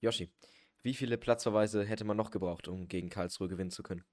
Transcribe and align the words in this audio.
Yoshi, 0.00 0.30
wie 0.82 0.94
viele 0.94 1.18
Platzverweise 1.18 1.84
hätte 1.84 2.04
man 2.04 2.16
noch 2.16 2.30
gebraucht, 2.30 2.68
um 2.68 2.86
gegen 2.86 3.08
Karlsruhe 3.08 3.48
gewinnen 3.48 3.70
zu 3.70 3.82
können? 3.82 4.04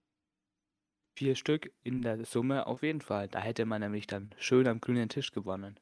Vier 1.18 1.36
Stück 1.36 1.72
in 1.84 2.02
der 2.02 2.26
Summe 2.26 2.68
auf 2.68 2.82
jeden 2.84 3.02
Fall. 3.02 3.28
Da 3.30 3.40
hätte 3.40 3.66
man 3.66 3.82
nämlich 3.82 4.08
dann 4.08 4.34
schön 4.38 4.68
am 4.68 4.82
grünen 4.82 5.10
Tisch 5.10 5.32
gewonnen. 5.32 5.80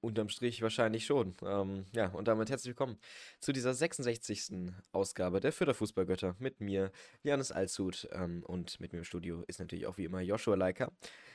Unterm 0.00 0.30
Strich 0.30 0.62
wahrscheinlich 0.62 1.06
schon. 1.06 1.36
Ähm, 1.44 1.84
ja, 1.92 2.08
und 2.08 2.26
damit 2.26 2.50
herzlich 2.50 2.70
willkommen 2.70 2.98
zu 3.38 3.52
dieser 3.52 3.72
66. 3.72 4.72
Ausgabe 4.90 5.38
der 5.38 5.52
Förderfußballgötter 5.52 6.34
mit 6.40 6.60
mir, 6.60 6.90
Janis 7.22 7.52
Alshut. 7.52 8.08
Ähm, 8.10 8.42
und 8.44 8.80
mit 8.80 8.92
mir 8.92 8.98
im 8.98 9.04
Studio 9.04 9.44
ist 9.46 9.60
natürlich 9.60 9.86
auch 9.86 9.98
wie 9.98 10.06
immer 10.06 10.20
Joshua 10.20 10.56
Leiker. 10.56 10.90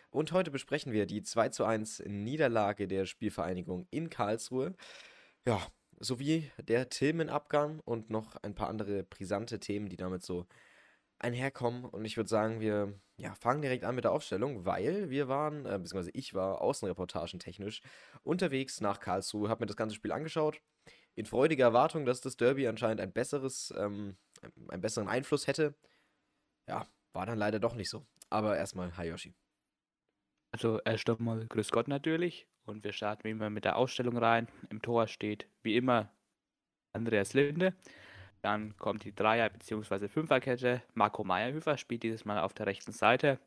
Und 0.09 0.34
heute 0.34 0.52
besprechen 0.52 0.91
wir 0.91 1.05
die 1.05 1.21
2 1.21 1.48
zu 1.50 1.64
1 1.64 2.04
Niederlage 2.07 2.89
der 2.89 3.05
Spielvereinigung 3.05 3.88
in 3.89 4.09
Karlsruhe. 4.09 4.75
Ja, 5.46 5.66
sowie 6.00 6.52
der 6.57 6.89
Tilmen-Abgang 6.89 7.80
und 7.86 8.09
noch 8.09 8.36
ein 8.43 8.55
paar 8.55 8.70
andere 8.70 9.04
brisante 9.04 9.59
Themen, 9.59 9.90
die 9.90 9.98
damit 9.98 10.23
so 10.23 10.45
einherkommen. 11.20 11.85
Und 11.85 12.05
ich 12.05 12.17
würde 12.17 12.30
sagen, 12.30 12.59
wir 12.59 12.94
ja, 13.17 13.34
fangen 13.35 13.62
direkt 13.62 13.84
an 13.84 13.95
mit 13.95 14.04
der 14.04 14.12
Aufstellung, 14.12 14.66
weil 14.66 15.09
wir 15.09 15.27
waren, 15.27 15.66
äh, 15.66 15.80
beziehungsweise 15.80 16.12
ich 16.13 16.34
war 16.34 16.62
außenreportagentechnisch 16.62 17.81
unterwegs 18.23 18.81
nach 18.81 18.99
Karlsruhe, 18.99 19.49
habe 19.49 19.63
mir 19.63 19.68
das 19.68 19.76
ganze 19.76 19.95
Spiel 19.95 20.12
angeschaut, 20.12 20.62
in 21.16 21.26
freudiger 21.26 21.66
Erwartung, 21.66 22.05
dass 22.05 22.21
das 22.21 22.38
Derby 22.38 22.68
anscheinend 22.68 23.02
ein 23.02 23.12
besseres, 23.12 23.73
ähm, 23.76 24.18
einen 24.68 24.82
besseren 24.82 25.07
Einfluss 25.07 25.48
hätte. 25.48 25.73
Ja, 26.68 26.88
war 27.13 27.26
dann 27.26 27.40
leider 27.40 27.59
doch 27.59 27.73
nicht 27.73 27.90
so. 27.90 28.05
Aber 28.29 28.55
erstmal 28.55 28.95
Hayoshi. 28.98 29.34
Also 30.52 30.79
erst 30.85 31.09
einmal 31.09 31.48
Grüß 31.48 31.71
Gott 31.71 31.88
natürlich 31.88 32.48
und 32.67 32.84
wir 32.84 32.91
starten 32.91 33.23
wie 33.23 33.31
immer 33.31 33.49
mit 33.49 33.66
der 33.66 33.77
Ausstellung 33.77 34.17
rein. 34.17 34.48
Im 34.70 34.81
Tor 34.81 35.07
steht 35.07 35.48
wie 35.63 35.76
immer 35.76 36.12
Andreas 36.93 37.34
Linde. 37.34 37.73
Dann 38.41 38.77
kommt 38.77 39.03
die 39.03 39.16
Dreier- 39.16 39.49
bzw. 39.49 40.07
Fünferkette. 40.07 40.84
Marco 40.93 41.23
Meyerhöfer 41.23 41.77
spielt 41.77 42.04
dieses 42.04 42.26
Mal 42.26 42.40
auf 42.40 42.54
der 42.54 42.68
rechten 42.68 42.91
Seite. 42.91 43.40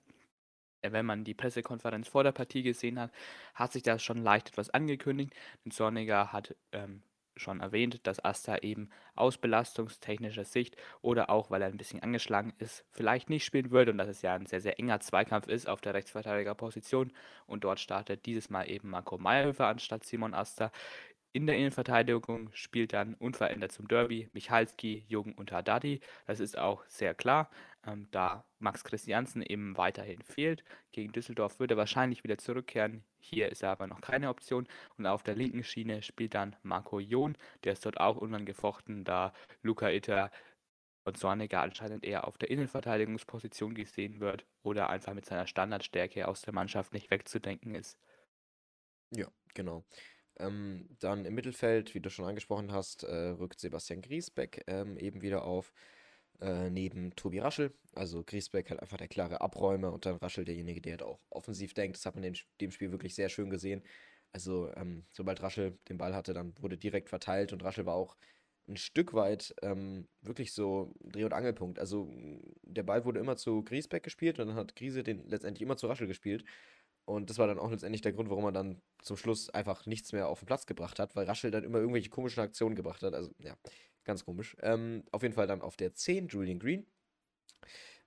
Wenn 0.82 1.04
man 1.04 1.24
die 1.24 1.34
Pressekonferenz 1.34 2.08
vor 2.08 2.24
der 2.24 2.32
Partie 2.32 2.62
gesehen 2.62 2.98
hat, 2.98 3.12
hat 3.54 3.72
sich 3.72 3.82
das 3.82 4.02
schon 4.02 4.18
leicht 4.18 4.48
etwas 4.48 4.70
angekündigt. 4.70 5.34
Denn 5.64 5.72
Zorniger 5.72 6.32
hat 6.32 6.56
ähm, 6.72 7.02
schon 7.40 7.60
erwähnt, 7.60 8.06
dass 8.06 8.24
Asta 8.24 8.58
eben 8.58 8.90
aus 9.16 9.38
belastungstechnischer 9.38 10.44
Sicht 10.44 10.76
oder 11.02 11.30
auch 11.30 11.50
weil 11.50 11.62
er 11.62 11.68
ein 11.68 11.76
bisschen 11.76 12.02
angeschlagen 12.02 12.52
ist, 12.58 12.84
vielleicht 12.90 13.30
nicht 13.30 13.44
spielen 13.44 13.70
würde 13.70 13.92
und 13.92 13.98
dass 13.98 14.08
es 14.08 14.22
ja 14.22 14.34
ein 14.34 14.46
sehr, 14.46 14.60
sehr 14.60 14.78
enger 14.78 15.00
Zweikampf 15.00 15.48
ist 15.48 15.68
auf 15.68 15.80
der 15.80 15.94
Rechtsverteidigerposition 15.94 17.12
und 17.46 17.64
dort 17.64 17.80
startet 17.80 18.26
dieses 18.26 18.50
Mal 18.50 18.70
eben 18.70 18.90
Marco 18.90 19.18
Meyerhöfer 19.18 19.66
anstatt 19.66 20.04
Simon 20.04 20.34
Asta. 20.34 20.70
In 21.32 21.46
der 21.46 21.56
Innenverteidigung 21.56 22.50
spielt 22.54 22.92
dann 22.92 23.14
unverändert 23.14 23.70
zum 23.72 23.86
Derby 23.88 24.28
Michalski, 24.32 25.04
Jung 25.08 25.32
und 25.34 25.52
Haddadi. 25.52 26.00
Das 26.26 26.40
ist 26.40 26.58
auch 26.58 26.84
sehr 26.88 27.14
klar, 27.14 27.50
ähm, 27.86 28.08
da 28.10 28.44
Max 28.58 28.82
Christiansen 28.84 29.42
eben 29.42 29.76
weiterhin 29.76 30.22
fehlt. 30.22 30.64
Gegen 30.92 31.12
Düsseldorf 31.12 31.60
wird 31.60 31.70
er 31.70 31.76
wahrscheinlich 31.76 32.24
wieder 32.24 32.38
zurückkehren. 32.38 33.04
Hier 33.20 33.50
ist 33.50 33.62
er 33.62 33.70
aber 33.70 33.86
noch 33.86 34.00
keine 34.00 34.28
Option. 34.28 34.66
Und 34.96 35.06
auf 35.06 35.22
der 35.22 35.36
linken 35.36 35.62
Schiene 35.62 36.02
spielt 36.02 36.34
dann 36.34 36.56
Marco 36.62 37.00
John. 37.00 37.36
Der 37.64 37.74
ist 37.74 37.84
dort 37.86 38.00
auch 38.00 38.16
unangefochten, 38.16 39.04
da 39.04 39.32
Luca 39.62 39.88
Itter 39.90 40.30
und 41.04 41.16
Zorniger 41.16 41.62
anscheinend 41.62 42.04
eher 42.04 42.26
auf 42.26 42.38
der 42.38 42.50
Innenverteidigungsposition 42.50 43.74
gesehen 43.74 44.20
wird 44.20 44.46
oder 44.62 44.90
einfach 44.90 45.14
mit 45.14 45.26
seiner 45.26 45.46
Standardstärke 45.46 46.28
aus 46.28 46.42
der 46.42 46.54
Mannschaft 46.54 46.92
nicht 46.92 47.10
wegzudenken 47.10 47.74
ist. 47.74 47.98
Ja, 49.10 49.28
genau. 49.54 49.84
Ähm, 50.38 50.88
dann 51.00 51.24
im 51.24 51.34
Mittelfeld, 51.34 51.94
wie 51.94 52.00
du 52.00 52.10
schon 52.10 52.24
angesprochen 52.24 52.72
hast, 52.72 53.04
äh, 53.04 53.28
rückt 53.30 53.60
Sebastian 53.60 54.02
Griesbeck 54.02 54.64
ähm, 54.66 54.96
eben 54.96 55.20
wieder 55.20 55.44
auf, 55.44 55.72
äh, 56.40 56.70
neben 56.70 57.14
Tobi 57.16 57.40
Raschel. 57.40 57.72
Also 57.94 58.22
Griesbeck 58.24 58.70
halt 58.70 58.80
einfach 58.80 58.96
der 58.96 59.08
klare 59.08 59.40
Abräumer 59.40 59.92
und 59.92 60.06
dann 60.06 60.16
Raschel 60.16 60.44
derjenige, 60.44 60.80
der 60.80 60.92
halt 60.92 61.02
auch 61.02 61.20
offensiv 61.30 61.74
denkt. 61.74 61.96
Das 61.96 62.06
hat 62.06 62.14
man 62.14 62.24
in 62.24 62.36
dem 62.60 62.70
Spiel 62.70 62.92
wirklich 62.92 63.14
sehr 63.14 63.28
schön 63.28 63.50
gesehen. 63.50 63.82
Also 64.32 64.72
ähm, 64.76 65.04
sobald 65.10 65.42
Raschel 65.42 65.78
den 65.88 65.98
Ball 65.98 66.14
hatte, 66.14 66.32
dann 66.34 66.54
wurde 66.60 66.78
direkt 66.78 67.08
verteilt 67.08 67.52
und 67.52 67.64
Raschel 67.64 67.86
war 67.86 67.94
auch 67.94 68.16
ein 68.68 68.76
Stück 68.76 69.14
weit 69.14 69.54
ähm, 69.62 70.06
wirklich 70.22 70.52
so 70.52 70.94
Dreh- 71.02 71.24
und 71.24 71.32
Angelpunkt. 71.32 71.78
Also 71.78 72.08
der 72.62 72.84
Ball 72.84 73.04
wurde 73.04 73.20
immer 73.20 73.36
zu 73.36 73.64
Griesbeck 73.64 74.02
gespielt 74.02 74.38
und 74.38 74.48
dann 74.48 74.56
hat 74.56 74.76
Griese 74.76 75.02
den 75.02 75.28
letztendlich 75.28 75.62
immer 75.62 75.76
zu 75.76 75.88
Raschel 75.88 76.06
gespielt. 76.06 76.44
Und 77.04 77.28
das 77.28 77.38
war 77.38 77.48
dann 77.48 77.58
auch 77.58 77.70
letztendlich 77.70 78.02
der 78.02 78.12
Grund, 78.12 78.30
warum 78.30 78.44
man 78.44 78.54
dann 78.54 78.80
zum 79.02 79.16
Schluss 79.16 79.50
einfach 79.50 79.86
nichts 79.86 80.12
mehr 80.12 80.28
auf 80.28 80.40
den 80.40 80.46
Platz 80.46 80.66
gebracht 80.66 81.00
hat, 81.00 81.16
weil 81.16 81.26
Raschel 81.26 81.50
dann 81.50 81.64
immer 81.64 81.78
irgendwelche 81.78 82.10
komischen 82.10 82.40
Aktionen 82.40 82.76
gebracht 82.76 83.02
hat. 83.02 83.14
Also, 83.14 83.32
ja, 83.40 83.56
ganz 84.04 84.24
komisch. 84.24 84.56
Ähm, 84.62 85.04
auf 85.12 85.22
jeden 85.22 85.34
Fall 85.34 85.46
dann 85.46 85.62
auf 85.62 85.76
der 85.76 85.94
10 85.94 86.28
Julian 86.28 86.58
Green. 86.58 86.86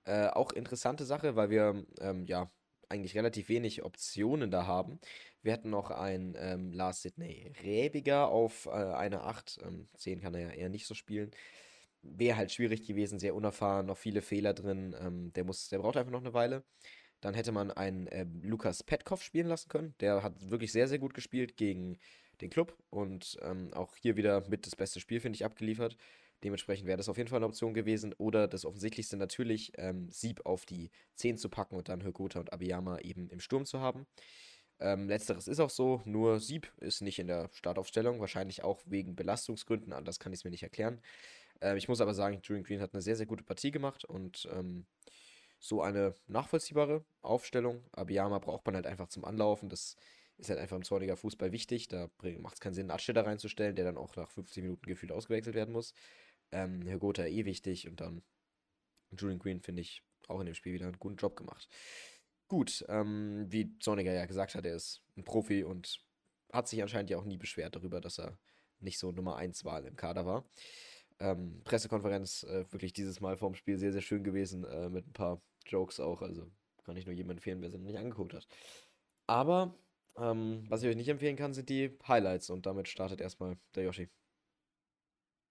Äh, 0.04 0.28
auch 0.28 0.52
interessante 0.52 1.04
Sache, 1.04 1.36
weil 1.36 1.50
wir 1.50 1.84
ähm, 2.00 2.26
ja 2.26 2.50
eigentlich 2.88 3.16
relativ 3.16 3.48
wenig 3.48 3.82
Optionen 3.84 4.50
da 4.50 4.66
haben. 4.66 5.00
Wir 5.42 5.52
hatten 5.52 5.70
noch 5.70 5.90
einen 5.90 6.34
ähm, 6.38 6.72
Lars 6.72 7.02
Sidney 7.02 7.52
Rebiger 7.62 8.28
auf 8.28 8.66
äh, 8.66 8.70
eine 8.70 9.22
8. 9.22 9.60
Ähm, 9.62 9.88
10 9.96 10.20
kann 10.20 10.34
er 10.34 10.40
ja 10.40 10.50
eher 10.50 10.68
nicht 10.68 10.86
so 10.86 10.94
spielen. 10.94 11.30
Wäre 12.02 12.36
halt 12.36 12.52
schwierig 12.52 12.86
gewesen, 12.86 13.18
sehr 13.18 13.34
unerfahren, 13.34 13.86
noch 13.86 13.96
viele 13.98 14.22
Fehler 14.22 14.54
drin. 14.54 14.94
Ähm, 15.00 15.32
der, 15.32 15.44
muss, 15.44 15.68
der 15.68 15.78
braucht 15.78 15.96
einfach 15.96 16.12
noch 16.12 16.20
eine 16.20 16.34
Weile. 16.34 16.64
Dann 17.20 17.34
hätte 17.34 17.52
man 17.52 17.70
einen 17.70 18.06
äh, 18.08 18.26
Lukas 18.42 18.82
Petkov 18.82 19.22
spielen 19.22 19.46
lassen 19.46 19.68
können. 19.68 19.94
Der 20.00 20.22
hat 20.22 20.50
wirklich 20.50 20.72
sehr, 20.72 20.88
sehr 20.88 20.98
gut 20.98 21.14
gespielt 21.14 21.56
gegen 21.56 21.98
den 22.40 22.50
Club 22.50 22.76
und 22.90 23.38
ähm, 23.42 23.72
auch 23.74 23.96
hier 23.96 24.16
wieder 24.16 24.48
mit 24.48 24.66
das 24.66 24.76
beste 24.76 25.00
Spiel, 25.00 25.20
finde 25.20 25.36
ich, 25.36 25.44
abgeliefert. 25.44 25.96
Dementsprechend 26.42 26.86
wäre 26.86 26.98
das 26.98 27.08
auf 27.08 27.16
jeden 27.16 27.28
Fall 27.28 27.38
eine 27.38 27.46
Option 27.46 27.72
gewesen. 27.72 28.12
Oder 28.18 28.48
das 28.48 28.64
Offensichtlichste 28.64 29.16
natürlich, 29.16 29.72
ähm, 29.76 30.10
Sieb 30.10 30.44
auf 30.44 30.66
die 30.66 30.90
10 31.14 31.38
zu 31.38 31.48
packen 31.48 31.76
und 31.76 31.88
dann 31.88 32.02
Högota 32.02 32.40
und 32.40 32.52
Abiyama 32.52 32.98
eben 32.98 33.30
im 33.30 33.40
Sturm 33.40 33.64
zu 33.64 33.80
haben. 33.80 34.06
Ähm, 34.80 35.08
letzteres 35.08 35.48
ist 35.48 35.60
auch 35.60 35.70
so, 35.70 36.02
nur 36.04 36.40
Sieb 36.40 36.70
ist 36.78 37.00
nicht 37.00 37.18
in 37.18 37.28
der 37.28 37.48
Startaufstellung, 37.52 38.20
wahrscheinlich 38.20 38.62
auch 38.64 38.82
wegen 38.84 39.14
Belastungsgründen, 39.14 39.92
anders 39.92 40.18
kann 40.18 40.32
ich 40.32 40.40
es 40.40 40.44
mir 40.44 40.50
nicht 40.50 40.64
erklären. 40.64 41.00
Äh, 41.60 41.76
ich 41.78 41.88
muss 41.88 42.00
aber 42.00 42.12
sagen, 42.12 42.40
Julian 42.42 42.64
Green 42.64 42.80
hat 42.80 42.92
eine 42.92 43.02
sehr, 43.02 43.16
sehr 43.16 43.26
gute 43.26 43.44
Partie 43.44 43.70
gemacht 43.70 44.04
und 44.04 44.48
ähm, 44.52 44.86
so 45.58 45.80
eine 45.80 46.14
nachvollziehbare 46.26 47.04
Aufstellung. 47.22 47.84
Abiyama 47.92 48.38
braucht 48.38 48.66
man 48.66 48.74
halt 48.74 48.86
einfach 48.86 49.08
zum 49.08 49.24
Anlaufen. 49.24 49.70
Das 49.70 49.96
ist 50.38 50.50
halt 50.50 50.58
einfach 50.58 50.76
im 50.76 50.84
Zorniger 50.84 51.16
Fußball 51.16 51.52
wichtig. 51.52 51.88
Da 51.88 52.10
macht 52.38 52.54
es 52.54 52.60
keinen 52.60 52.74
Sinn, 52.74 52.84
einen 52.84 52.90
Atsteller 52.92 53.26
reinzustellen, 53.26 53.76
der 53.76 53.84
dann 53.84 53.96
auch 53.96 54.16
nach 54.16 54.30
15 54.30 54.62
Minuten 54.62 54.86
gefühlt 54.86 55.12
ausgewechselt 55.12 55.54
werden 55.54 55.72
muss. 55.72 55.94
Ähm, 56.52 56.82
Herr 56.86 56.98
Gotha 56.98 57.24
eh 57.24 57.44
wichtig 57.44 57.88
und 57.88 58.00
dann 58.00 58.22
Julian 59.16 59.38
Green 59.38 59.60
finde 59.60 59.82
ich 59.82 60.02
auch 60.28 60.40
in 60.40 60.46
dem 60.46 60.54
Spiel 60.54 60.74
wieder 60.74 60.86
einen 60.86 60.98
guten 60.98 61.16
Job 61.16 61.36
gemacht. 61.36 61.68
Gut, 62.48 62.84
ähm, 62.88 63.46
wie 63.48 63.78
Zorniger 63.78 64.12
ja 64.12 64.26
gesagt 64.26 64.54
hat, 64.54 64.64
er 64.64 64.74
ist 64.74 65.02
ein 65.16 65.24
Profi 65.24 65.64
und 65.64 66.04
hat 66.52 66.68
sich 66.68 66.82
anscheinend 66.82 67.10
ja 67.10 67.18
auch 67.18 67.24
nie 67.24 67.38
beschwert 67.38 67.74
darüber, 67.74 68.00
dass 68.00 68.18
er 68.18 68.38
nicht 68.80 68.98
so 68.98 69.12
Nummer 69.12 69.36
1 69.36 69.64
Wahl 69.64 69.86
im 69.86 69.96
Kader 69.96 70.26
war. 70.26 70.48
Ähm, 71.20 71.62
Pressekonferenz 71.64 72.42
äh, 72.44 72.70
wirklich 72.70 72.92
dieses 72.92 73.20
Mal 73.20 73.36
vorm 73.36 73.54
Spiel 73.54 73.78
sehr, 73.78 73.92
sehr 73.92 74.02
schön 74.02 74.24
gewesen, 74.24 74.64
äh, 74.64 74.88
mit 74.88 75.06
ein 75.06 75.12
paar 75.12 75.40
Jokes 75.66 76.00
auch. 76.00 76.22
Also 76.22 76.50
kann 76.84 76.96
ich 76.96 77.06
nur 77.06 77.14
jedem 77.14 77.30
empfehlen, 77.30 77.62
wer 77.62 77.70
sie 77.70 77.78
noch 77.78 77.86
nicht 77.86 77.98
angeguckt 77.98 78.34
hat. 78.34 78.46
Aber 79.26 79.74
ähm, 80.16 80.64
was 80.68 80.82
ich 80.82 80.88
euch 80.88 80.96
nicht 80.96 81.08
empfehlen 81.08 81.36
kann, 81.36 81.54
sind 81.54 81.68
die 81.68 81.96
Highlights 82.06 82.50
und 82.50 82.66
damit 82.66 82.88
startet 82.88 83.20
erstmal 83.20 83.58
der 83.74 83.84
Yoshi. 83.84 84.08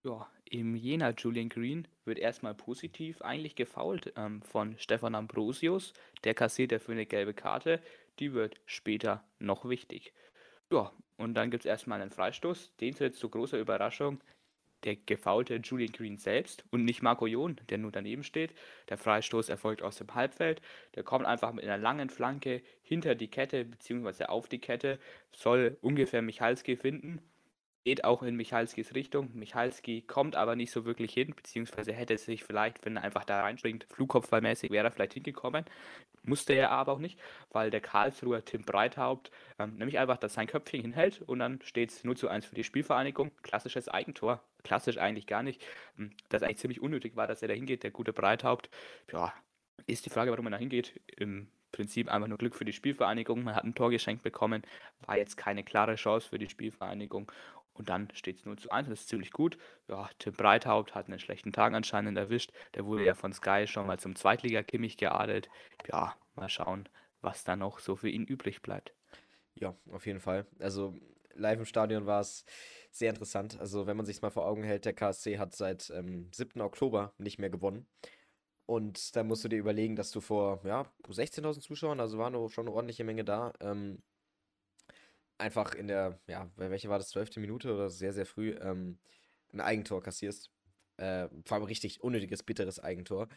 Ja, 0.06 0.30
im 0.46 0.76
Jena 0.76 1.12
Julian 1.12 1.48
Green 1.50 1.88
wird 2.04 2.20
erstmal 2.20 2.54
positiv 2.54 3.22
eigentlich 3.22 3.56
gefault 3.56 4.12
ähm, 4.18 4.42
von 4.42 4.78
Stefan 4.78 5.16
Ambrosius. 5.16 5.94
Der 6.26 6.34
kassiert 6.34 6.74
dafür 6.74 6.94
eine 6.94 7.06
gelbe 7.06 7.34
Karte. 7.34 7.82
Die 8.20 8.34
wird 8.34 8.60
später 8.66 9.24
noch 9.40 9.68
wichtig. 9.68 10.14
Ja, 10.72 10.92
und 11.18 11.36
dann 11.36 11.52
gibt 11.52 11.64
es 11.64 11.70
erstmal 11.70 12.02
einen 12.02 12.12
Freistoß. 12.12 12.76
Den 12.82 12.96
tritt 12.96 13.16
zu 13.16 13.30
großer 13.30 13.58
Überraschung 13.60 14.22
der 14.84 14.96
gefaulte 14.96 15.56
Julian 15.56 15.92
Green 15.92 16.18
selbst 16.18 16.64
und 16.72 16.86
nicht 16.86 17.02
Marco 17.02 17.28
Jon, 17.28 17.58
der 17.70 17.78
nur 17.78 17.92
daneben 17.92 18.24
steht. 18.24 18.54
Der 18.90 18.98
Freistoß 18.98 19.50
erfolgt 19.50 19.82
aus 19.82 19.98
dem 19.98 20.14
Halbfeld. 20.14 20.62
Der 20.96 21.04
kommt 21.04 21.26
einfach 21.26 21.54
mit 21.54 21.64
einer 21.64 21.78
langen 21.78 22.10
Flanke 22.10 22.62
hinter 22.82 23.16
die 23.16 23.30
Kette 23.30 23.66
bzw. 23.66 24.26
auf 24.26 24.48
die 24.48 24.60
Kette, 24.60 25.00
soll 25.32 25.78
ungefähr 25.82 26.22
Michalski 26.22 26.76
finden 26.76 27.22
geht 27.84 28.04
auch 28.04 28.24
in 28.24 28.36
Michalskis 28.36 28.94
Richtung. 28.94 29.30
Michalski 29.34 30.02
kommt 30.02 30.36
aber 30.36 30.56
nicht 30.56 30.72
so 30.72 30.86
wirklich 30.86 31.14
hin, 31.14 31.34
beziehungsweise 31.36 31.92
hätte 31.92 32.18
sich 32.18 32.44
vielleicht, 32.44 32.86
wenn 32.86 32.98
er 32.98 33.04
einfach 33.04 33.26
da 33.26 33.42
reinspringt, 33.42 33.86
flugkopfballmäßig 33.90 34.72
wäre 34.72 34.88
er 34.88 34.92
vielleicht 34.92 35.14
hingekommen. 35.14 35.66
Musste 36.24 36.54
er 36.54 36.72
aber 36.72 36.94
auch 36.94 37.00
nicht, 37.00 37.20
weil 37.52 37.70
der 37.70 37.82
Karlsruher 37.82 38.46
Tim 38.46 38.64
Breithaupt 38.64 39.32
ähm, 39.60 39.76
nämlich 39.76 40.00
einfach 40.00 40.18
das 40.18 40.34
sein 40.34 40.48
Köpfchen 40.48 40.82
hinhält 40.82 41.22
und 41.22 41.40
dann 41.40 41.62
steht 41.64 41.92
es 41.92 42.04
0 42.04 42.16
zu 42.16 42.30
1 42.30 42.46
für 42.46 42.56
die 42.56 42.64
Spielvereinigung. 42.64 43.32
Klassisches 43.42 43.90
Eigentor. 43.90 44.42
Klassisch 44.64 44.98
eigentlich 44.98 45.28
gar 45.28 45.44
nicht. 45.44 45.62
Ähm, 46.00 46.12
das 46.30 46.44
eigentlich 46.44 46.60
ziemlich 46.60 46.82
unnötig 46.82 47.18
war, 47.18 47.28
dass 47.28 47.42
er 47.42 47.50
da 47.50 47.54
hingeht, 47.54 47.84
der 47.84 47.92
gute 47.92 48.14
Breithaupt. 48.14 48.70
Ja, 49.12 49.34
ist 49.86 50.06
die 50.06 50.10
Frage, 50.10 50.32
warum 50.32 50.48
er 50.48 50.52
da 50.52 50.58
hingeht. 50.58 51.02
Im 51.18 51.50
Prinzip 51.74 52.08
einfach 52.10 52.28
nur 52.28 52.38
Glück 52.38 52.56
für 52.56 52.66
die 52.66 52.72
Spielvereinigung. 52.72 53.44
Man 53.44 53.56
hat 53.56 53.66
ein 53.66 53.76
Tor 53.76 53.90
geschenkt 53.90 54.24
bekommen, 54.24 54.62
war 55.06 55.18
jetzt 55.18 55.36
keine 55.36 55.64
klare 55.64 55.96
Chance 55.96 56.30
für 56.30 56.38
die 56.40 56.48
Spielvereinigung 56.48 57.30
Und 57.74 57.90
dann 57.90 58.08
steht 58.14 58.38
es 58.38 58.46
0 58.46 58.58
zu 58.58 58.70
1, 58.70 58.88
das 58.88 59.02
ist 59.02 59.10
ziemlich 59.10 59.32
gut. 59.32 59.58
Ja, 59.88 60.10
Tim 60.20 60.34
Breithaupt 60.34 60.94
hat 60.94 61.08
einen 61.08 61.20
schlechten 61.20 61.52
Tag 61.52 61.74
anscheinend 61.74 62.18
erwischt. 62.18 62.52
Der 62.76 62.86
wurde 62.86 63.06
ja 63.06 63.16
von 63.16 63.34
Sky 63.34 63.66
schon 63.68 63.88
mal 63.88 64.00
zum 64.00 64.16
Zweitliga-Kimmich 64.16 64.98
geadelt. 64.98 65.50
Ja, 65.88 66.16
mal 66.36 66.50
schauen, 66.50 66.88
was 67.22 67.44
da 67.44 67.56
noch 67.56 67.80
so 67.80 67.96
für 67.96 68.10
ihn 68.10 68.26
übrig 68.26 68.62
bleibt. 68.62 68.94
Ja, 69.56 69.76
auf 69.92 70.06
jeden 70.06 70.20
Fall. 70.20 70.46
Also 70.60 70.96
live 71.36 71.60
im 71.60 71.66
Stadion 71.66 72.06
war 72.06 72.22
es 72.22 72.46
sehr 72.92 73.10
interessant. 73.10 73.60
Also 73.60 73.88
wenn 73.88 73.98
man 73.98 74.06
sich 74.06 74.22
mal 74.22 74.30
vor 74.30 74.46
Augen 74.46 74.64
hält, 74.64 74.86
der 74.86 74.94
KSC 74.94 75.40
hat 75.40 75.56
seit 75.56 75.90
ähm, 75.90 76.30
7. 76.32 76.62
Oktober 76.62 77.14
nicht 77.18 77.40
mehr 77.40 77.50
gewonnen. 77.50 77.88
Und 78.66 79.16
da 79.16 79.24
musst 79.24 79.44
du 79.44 79.50
dir 79.50 79.58
überlegen, 79.58 79.96
dass 79.96 80.12
du 80.12 80.22
vor 80.22 80.62
ja, 80.64 80.86
16.000 81.08 81.60
Zuschauern, 81.60 82.00
also 82.00 82.18
war 82.18 82.30
nur 82.30 82.50
schon 82.50 82.68
eine 82.68 82.76
ordentliche 82.76 83.04
Menge 83.04 83.26
da, 83.26 83.52
ähm, 83.60 84.02
einfach 85.38 85.76
in 85.76 85.88
der, 85.88 86.20
ja, 86.28 86.50
welche 86.56 86.90
war 86.90 86.98
das, 86.98 87.10
12. 87.10 87.38
Minute 87.38 87.74
oder 87.74 87.90
sehr, 87.90 88.14
sehr 88.14 88.26
früh, 88.26 88.52
ähm, 88.62 89.00
ein 89.52 89.62
Eigentor 89.62 90.02
kassierst. 90.02 90.50
Äh, 90.98 91.28
vor 91.46 91.58
allem 91.58 91.66
richtig 91.66 92.02
unnötiges, 92.04 92.44
bitteres 92.44 92.80
Eigentor. 92.80 93.28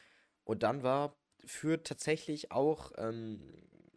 Und 0.45 0.63
dann 0.63 0.83
war 0.83 1.17
für 1.45 1.83
tatsächlich 1.83 2.53
auch, 2.53 2.93
ähm, 2.99 3.41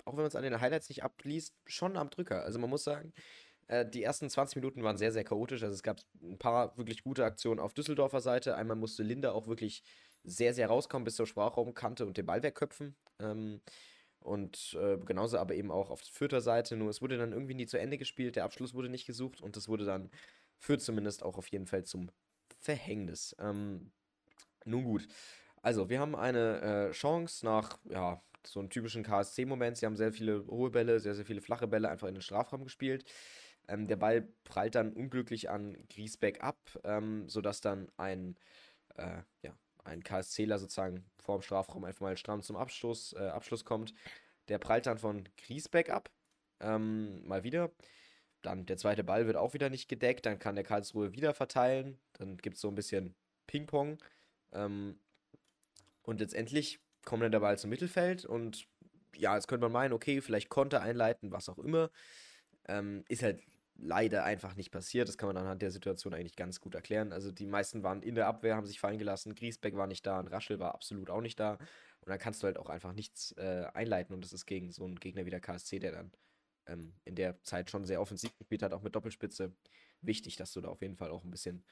auch 0.05 0.13
wenn 0.13 0.19
man 0.21 0.27
es 0.27 0.35
an 0.35 0.43
den 0.43 0.61
Highlights 0.61 0.89
nicht 0.89 1.03
abliest, 1.03 1.55
schon 1.65 1.97
am 1.97 2.09
Drücker. 2.09 2.43
Also 2.43 2.57
man 2.59 2.69
muss 2.69 2.83
sagen, 2.83 3.13
äh, 3.67 3.85
die 3.85 4.03
ersten 4.03 4.29
20 4.29 4.57
Minuten 4.57 4.83
waren 4.83 4.97
sehr, 4.97 5.11
sehr 5.11 5.23
chaotisch. 5.23 5.63
Also 5.63 5.75
es 5.75 5.83
gab 5.83 5.99
ein 6.21 6.39
paar 6.39 6.77
wirklich 6.77 7.03
gute 7.03 7.23
Aktionen 7.25 7.59
auf 7.59 7.73
Düsseldorfer 7.73 8.21
Seite. 8.21 8.55
Einmal 8.55 8.77
musste 8.77 9.03
Linda 9.03 9.31
auch 9.31 9.47
wirklich 9.47 9.83
sehr, 10.23 10.53
sehr 10.53 10.67
rauskommen 10.67 11.05
bis 11.05 11.15
zur 11.15 11.27
Sprachraumkante 11.27 12.05
und 12.05 12.17
den 12.17 12.25
Ball 12.25 12.43
wegköpfen. 12.43 12.95
Ähm, 13.19 13.61
und 14.19 14.77
äh, 14.79 14.97
genauso 14.97 15.37
aber 15.37 15.55
eben 15.55 15.71
auch 15.71 15.89
auf 15.89 16.01
Fürther 16.01 16.41
Seite. 16.41 16.75
Nur 16.75 16.89
es 16.89 17.01
wurde 17.01 17.17
dann 17.17 17.31
irgendwie 17.31 17.55
nie 17.55 17.67
zu 17.67 17.79
Ende 17.79 17.97
gespielt, 17.97 18.35
der 18.35 18.45
Abschluss 18.45 18.73
wurde 18.73 18.89
nicht 18.89 19.05
gesucht 19.05 19.41
und 19.41 19.55
das 19.55 19.67
wurde 19.67 19.85
dann 19.85 20.09
für 20.57 20.77
zumindest 20.77 21.23
auch 21.23 21.37
auf 21.37 21.47
jeden 21.47 21.67
Fall 21.67 21.83
zum 21.83 22.11
Verhängnis. 22.59 23.35
Ähm, 23.39 23.91
nun 24.65 24.83
gut. 24.83 25.07
Also, 25.61 25.89
wir 25.89 25.99
haben 25.99 26.15
eine 26.15 26.61
äh, 26.61 26.91
Chance 26.91 27.45
nach, 27.45 27.79
ja, 27.89 28.21
so 28.45 28.59
einem 28.59 28.69
typischen 28.69 29.03
KSC-Moment. 29.03 29.77
Sie 29.77 29.85
haben 29.85 29.97
sehr 29.97 30.13
viele 30.13 30.45
hohe 30.47 30.69
Bälle, 30.69 30.99
sehr, 30.99 31.15
sehr 31.15 31.25
viele 31.25 31.41
flache 31.41 31.67
Bälle 31.67 31.89
einfach 31.89 32.07
in 32.07 32.15
den 32.15 32.21
Strafraum 32.21 32.63
gespielt. 32.63 33.03
Ähm, 33.67 33.87
der 33.87 33.97
Ball 33.97 34.27
prallt 34.43 34.75
dann 34.75 34.93
unglücklich 34.93 35.49
an 35.49 35.77
Griesbeck 35.89 36.43
ab, 36.43 36.57
ähm, 36.83 37.27
sodass 37.29 37.61
dann 37.61 37.89
ein, 37.97 38.37
äh, 38.95 39.21
ja, 39.43 39.53
ein 39.89 40.03
KSCler 40.03 40.57
sozusagen 40.59 41.05
vorm 41.17 41.41
Strafraum 41.41 41.83
einfach 41.83 42.01
mal 42.01 42.17
stramm 42.17 42.41
zum 42.41 42.55
Abschluss, 42.55 43.13
äh, 43.13 43.27
Abschluss 43.27 43.65
kommt. 43.65 43.93
Der 44.47 44.57
prallt 44.57 44.85
dann 44.85 44.97
von 44.97 45.27
Griesbeck 45.37 45.89
ab. 45.89 46.09
Ähm, 46.59 47.25
mal 47.27 47.43
wieder. 47.43 47.71
Dann 48.41 48.65
der 48.65 48.77
zweite 48.77 49.03
Ball 49.03 49.27
wird 49.27 49.35
auch 49.35 49.53
wieder 49.53 49.69
nicht 49.69 49.89
gedeckt. 49.89 50.25
Dann 50.25 50.39
kann 50.39 50.55
der 50.55 50.63
Karlsruhe 50.63 51.13
wieder 51.13 51.33
verteilen. 51.33 51.99
Dann 52.13 52.37
gibt 52.37 52.55
es 52.55 52.61
so 52.61 52.69
ein 52.69 52.75
bisschen 52.75 53.15
Ping-Pong. 53.47 53.97
Ähm, 54.53 54.99
und 56.03 56.19
letztendlich 56.19 56.79
kommt 57.05 57.23
dann 57.23 57.31
der 57.31 57.41
Ball 57.41 57.57
zum 57.59 57.69
Mittelfeld. 57.69 58.25
Und 58.25 58.67
ja, 59.15 59.35
jetzt 59.35 59.47
könnte 59.47 59.65
man 59.65 59.71
meinen, 59.71 59.93
okay, 59.93 60.21
vielleicht 60.21 60.49
konnte 60.49 60.81
einleiten, 60.81 61.31
was 61.31 61.49
auch 61.49 61.59
immer. 61.59 61.91
Ähm, 62.67 63.03
ist 63.07 63.23
halt 63.23 63.41
leider 63.81 64.23
einfach 64.23 64.55
nicht 64.55 64.71
passiert. 64.71 65.07
Das 65.07 65.17
kann 65.17 65.27
man 65.27 65.37
anhand 65.37 65.61
der 65.61 65.71
Situation 65.71 66.13
eigentlich 66.13 66.35
ganz 66.35 66.59
gut 66.59 66.75
erklären. 66.75 67.13
Also 67.13 67.31
die 67.31 67.45
meisten 67.45 67.83
waren 67.83 68.01
in 68.01 68.15
der 68.15 68.27
Abwehr, 68.27 68.55
haben 68.55 68.65
sich 68.65 68.79
fallen 68.79 68.99
gelassen. 68.99 69.35
Griesbeck 69.35 69.75
war 69.75 69.87
nicht 69.87 70.05
da 70.05 70.19
und 70.19 70.27
Raschel 70.27 70.59
war 70.59 70.73
absolut 70.73 71.09
auch 71.09 71.21
nicht 71.21 71.39
da. 71.39 71.53
Und 72.01 72.09
dann 72.09 72.19
kannst 72.19 72.41
du 72.41 72.47
halt 72.47 72.57
auch 72.57 72.69
einfach 72.69 72.93
nichts 72.93 73.31
äh, 73.33 73.65
einleiten. 73.73 74.13
Und 74.13 74.23
das 74.23 74.33
ist 74.33 74.45
gegen 74.45 74.71
so 74.71 74.85
einen 74.85 74.95
Gegner 74.95 75.25
wie 75.25 75.29
der 75.29 75.41
KSC, 75.41 75.79
der 75.79 75.91
dann 75.91 76.11
ähm, 76.67 76.93
in 77.05 77.15
der 77.15 77.41
Zeit 77.43 77.69
schon 77.69 77.85
sehr 77.85 78.01
offensiv 78.01 78.37
gespielt 78.37 78.63
hat, 78.63 78.73
auch 78.73 78.81
mit 78.81 78.95
Doppelspitze. 78.95 79.53
Wichtig, 80.01 80.35
dass 80.35 80.53
du 80.53 80.61
da 80.61 80.69
auf 80.69 80.81
jeden 80.81 80.95
Fall 80.95 81.11
auch 81.11 81.23
ein 81.23 81.31
bisschen 81.31 81.63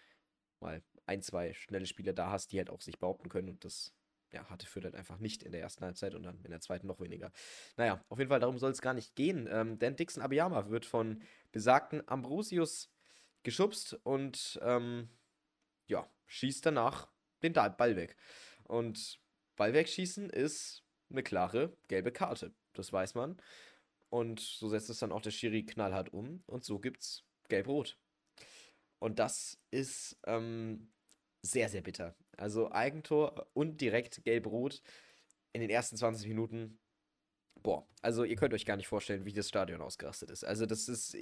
mal 0.59 0.81
ein, 1.05 1.21
zwei 1.21 1.53
schnelle 1.53 1.85
Spieler 1.85 2.13
da 2.13 2.31
hast, 2.31 2.51
die 2.51 2.57
halt 2.57 2.69
auch 2.69 2.81
sich 2.81 2.99
behaupten 2.99 3.29
können. 3.29 3.49
Und 3.49 3.63
das 3.63 3.93
ja, 4.31 4.49
hatte 4.49 4.65
Fürth 4.65 4.85
halt 4.85 4.95
einfach 4.95 5.19
nicht 5.19 5.43
in 5.43 5.51
der 5.51 5.61
ersten 5.61 5.83
Halbzeit 5.85 6.15
und 6.15 6.23
dann 6.23 6.43
in 6.43 6.51
der 6.51 6.59
zweiten 6.59 6.87
noch 6.87 6.99
weniger. 6.99 7.31
Naja, 7.77 8.03
auf 8.09 8.19
jeden 8.19 8.29
Fall, 8.29 8.39
darum 8.39 8.57
soll 8.57 8.71
es 8.71 8.81
gar 8.81 8.93
nicht 8.93 9.15
gehen, 9.15 9.47
ähm, 9.49 9.79
denn 9.79 9.95
Dixon 9.95 10.23
Abiyama 10.23 10.69
wird 10.69 10.85
von 10.85 11.21
besagten 11.51 12.07
Ambrosius 12.07 12.91
geschubst 13.43 13.93
und 14.03 14.59
ähm, 14.61 15.09
ja, 15.87 16.09
schießt 16.25 16.65
danach 16.65 17.07
den 17.43 17.53
Ball 17.53 17.95
weg. 17.95 18.17
Und 18.63 19.19
Ball 19.55 19.73
wegschießen 19.73 20.29
ist 20.29 20.83
eine 21.09 21.23
klare 21.23 21.77
gelbe 21.87 22.11
Karte, 22.11 22.53
das 22.73 22.91
weiß 22.91 23.15
man. 23.15 23.41
Und 24.09 24.39
so 24.39 24.69
setzt 24.69 24.89
es 24.89 24.99
dann 24.99 25.11
auch 25.11 25.21
der 25.21 25.31
Schiri 25.31 25.65
knallhart 25.65 26.13
um 26.13 26.43
und 26.45 26.63
so 26.63 26.79
gibt's 26.79 27.25
gelb-rot. 27.49 27.97
Und 28.99 29.19
das 29.19 29.59
ist 29.71 30.19
ähm, 30.25 30.91
sehr, 31.41 31.69
sehr 31.69 31.81
bitter. 31.81 32.15
Also 32.37 32.71
Eigentor 32.71 33.47
und 33.53 33.81
direkt 33.81 34.23
gelb-rot 34.23 34.81
in 35.53 35.61
den 35.61 35.69
ersten 35.69 35.97
20 35.97 36.27
Minuten. 36.27 36.79
Boah, 37.63 37.87
also 38.01 38.23
ihr 38.23 38.35
könnt 38.35 38.53
euch 38.53 38.65
gar 38.65 38.77
nicht 38.77 38.87
vorstellen, 38.87 39.25
wie 39.25 39.33
das 39.33 39.49
Stadion 39.49 39.81
ausgerastet 39.81 40.29
ist. 40.29 40.43
Also 40.43 40.65
das 40.65 40.87
ist. 40.87 41.17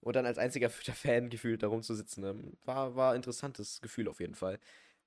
Und 0.00 0.16
dann 0.16 0.24
als 0.24 0.38
einziger 0.38 0.70
Fan 0.70 1.28
gefühlt 1.28 1.62
da 1.62 1.66
rumzusitzen, 1.66 2.24
ähm, 2.24 2.56
war, 2.64 3.10
ein 3.10 3.16
interessantes 3.16 3.80
Gefühl 3.80 4.08
auf 4.08 4.20
jeden 4.20 4.36
Fall. 4.36 4.58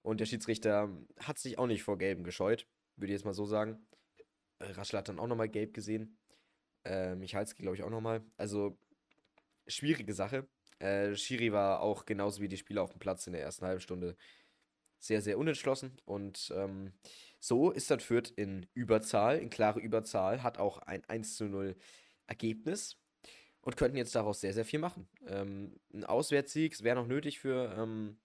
Und 0.02 0.20
der 0.20 0.26
Schiedsrichter 0.26 0.90
hat 1.20 1.40
sich 1.40 1.58
auch 1.58 1.68
nicht 1.68 1.84
vor 1.84 1.98
Gelben 1.98 2.24
gescheut, 2.24 2.68
würde 2.98 3.14
ich 3.14 3.18
jetzt 3.18 3.26
mal 3.26 3.34
so 3.34 3.46
sagen. 3.46 3.88
Äh, 4.60 4.72
Raschel 4.72 5.00
hat 5.00 5.08
dann 5.08 5.20
auch 5.20 5.28
nochmal 5.28 5.50
gelb 5.50 5.74
gesehen. 5.74 6.18
Äh, 6.84 7.16
Michalski, 7.16 7.62
glaube 7.62 7.78
ich, 7.78 7.84
auch 7.84 7.90
nochmal. 7.90 8.22
Also, 8.36 8.78
schwierige 9.68 10.14
Sache. 10.14 10.48
Äh, 10.80 11.16
Schiri 11.16 11.54
war 11.54 11.80
auch 11.80 12.06
genauso 12.06 12.42
wie 12.42 12.50
die 12.50 12.58
Spieler 12.58 12.84
auf 12.84 12.92
dem 12.92 13.00
Platz 13.00 13.26
in 13.26 13.34
der 13.34 13.42
ersten 13.42 13.66
halben 13.66 13.80
Stunde 13.80 14.18
sehr, 15.04 15.22
sehr 15.22 15.38
unentschlossen. 15.38 15.98
Und 16.06 16.54
ähm, 16.56 16.94
so 17.40 17.72
ist 17.72 17.92
dann 17.92 18.00
Fürth 18.00 18.32
in 18.36 18.66
Überzahl, 18.74 19.38
in 19.38 19.50
klare 19.50 19.80
Überzahl, 19.80 20.44
hat 20.44 20.58
auch 20.58 20.80
ein 20.80 21.04
1 21.06 21.36
zu 21.36 21.46
0 21.46 21.76
Ergebnis 22.28 22.98
und 23.62 23.76
könnten 23.76 23.98
jetzt 23.98 24.16
daraus 24.16 24.40
sehr, 24.42 24.54
sehr 24.54 24.66
viel 24.66 24.80
machen. 24.80 25.08
Ähm, 25.28 25.80
ein 25.94 26.06
Auswärtssieg 26.06 26.82
wäre 26.84 26.96
noch 26.96 27.08
nötig 27.08 27.40
für, 27.40 27.76
ähm, 27.78 28.18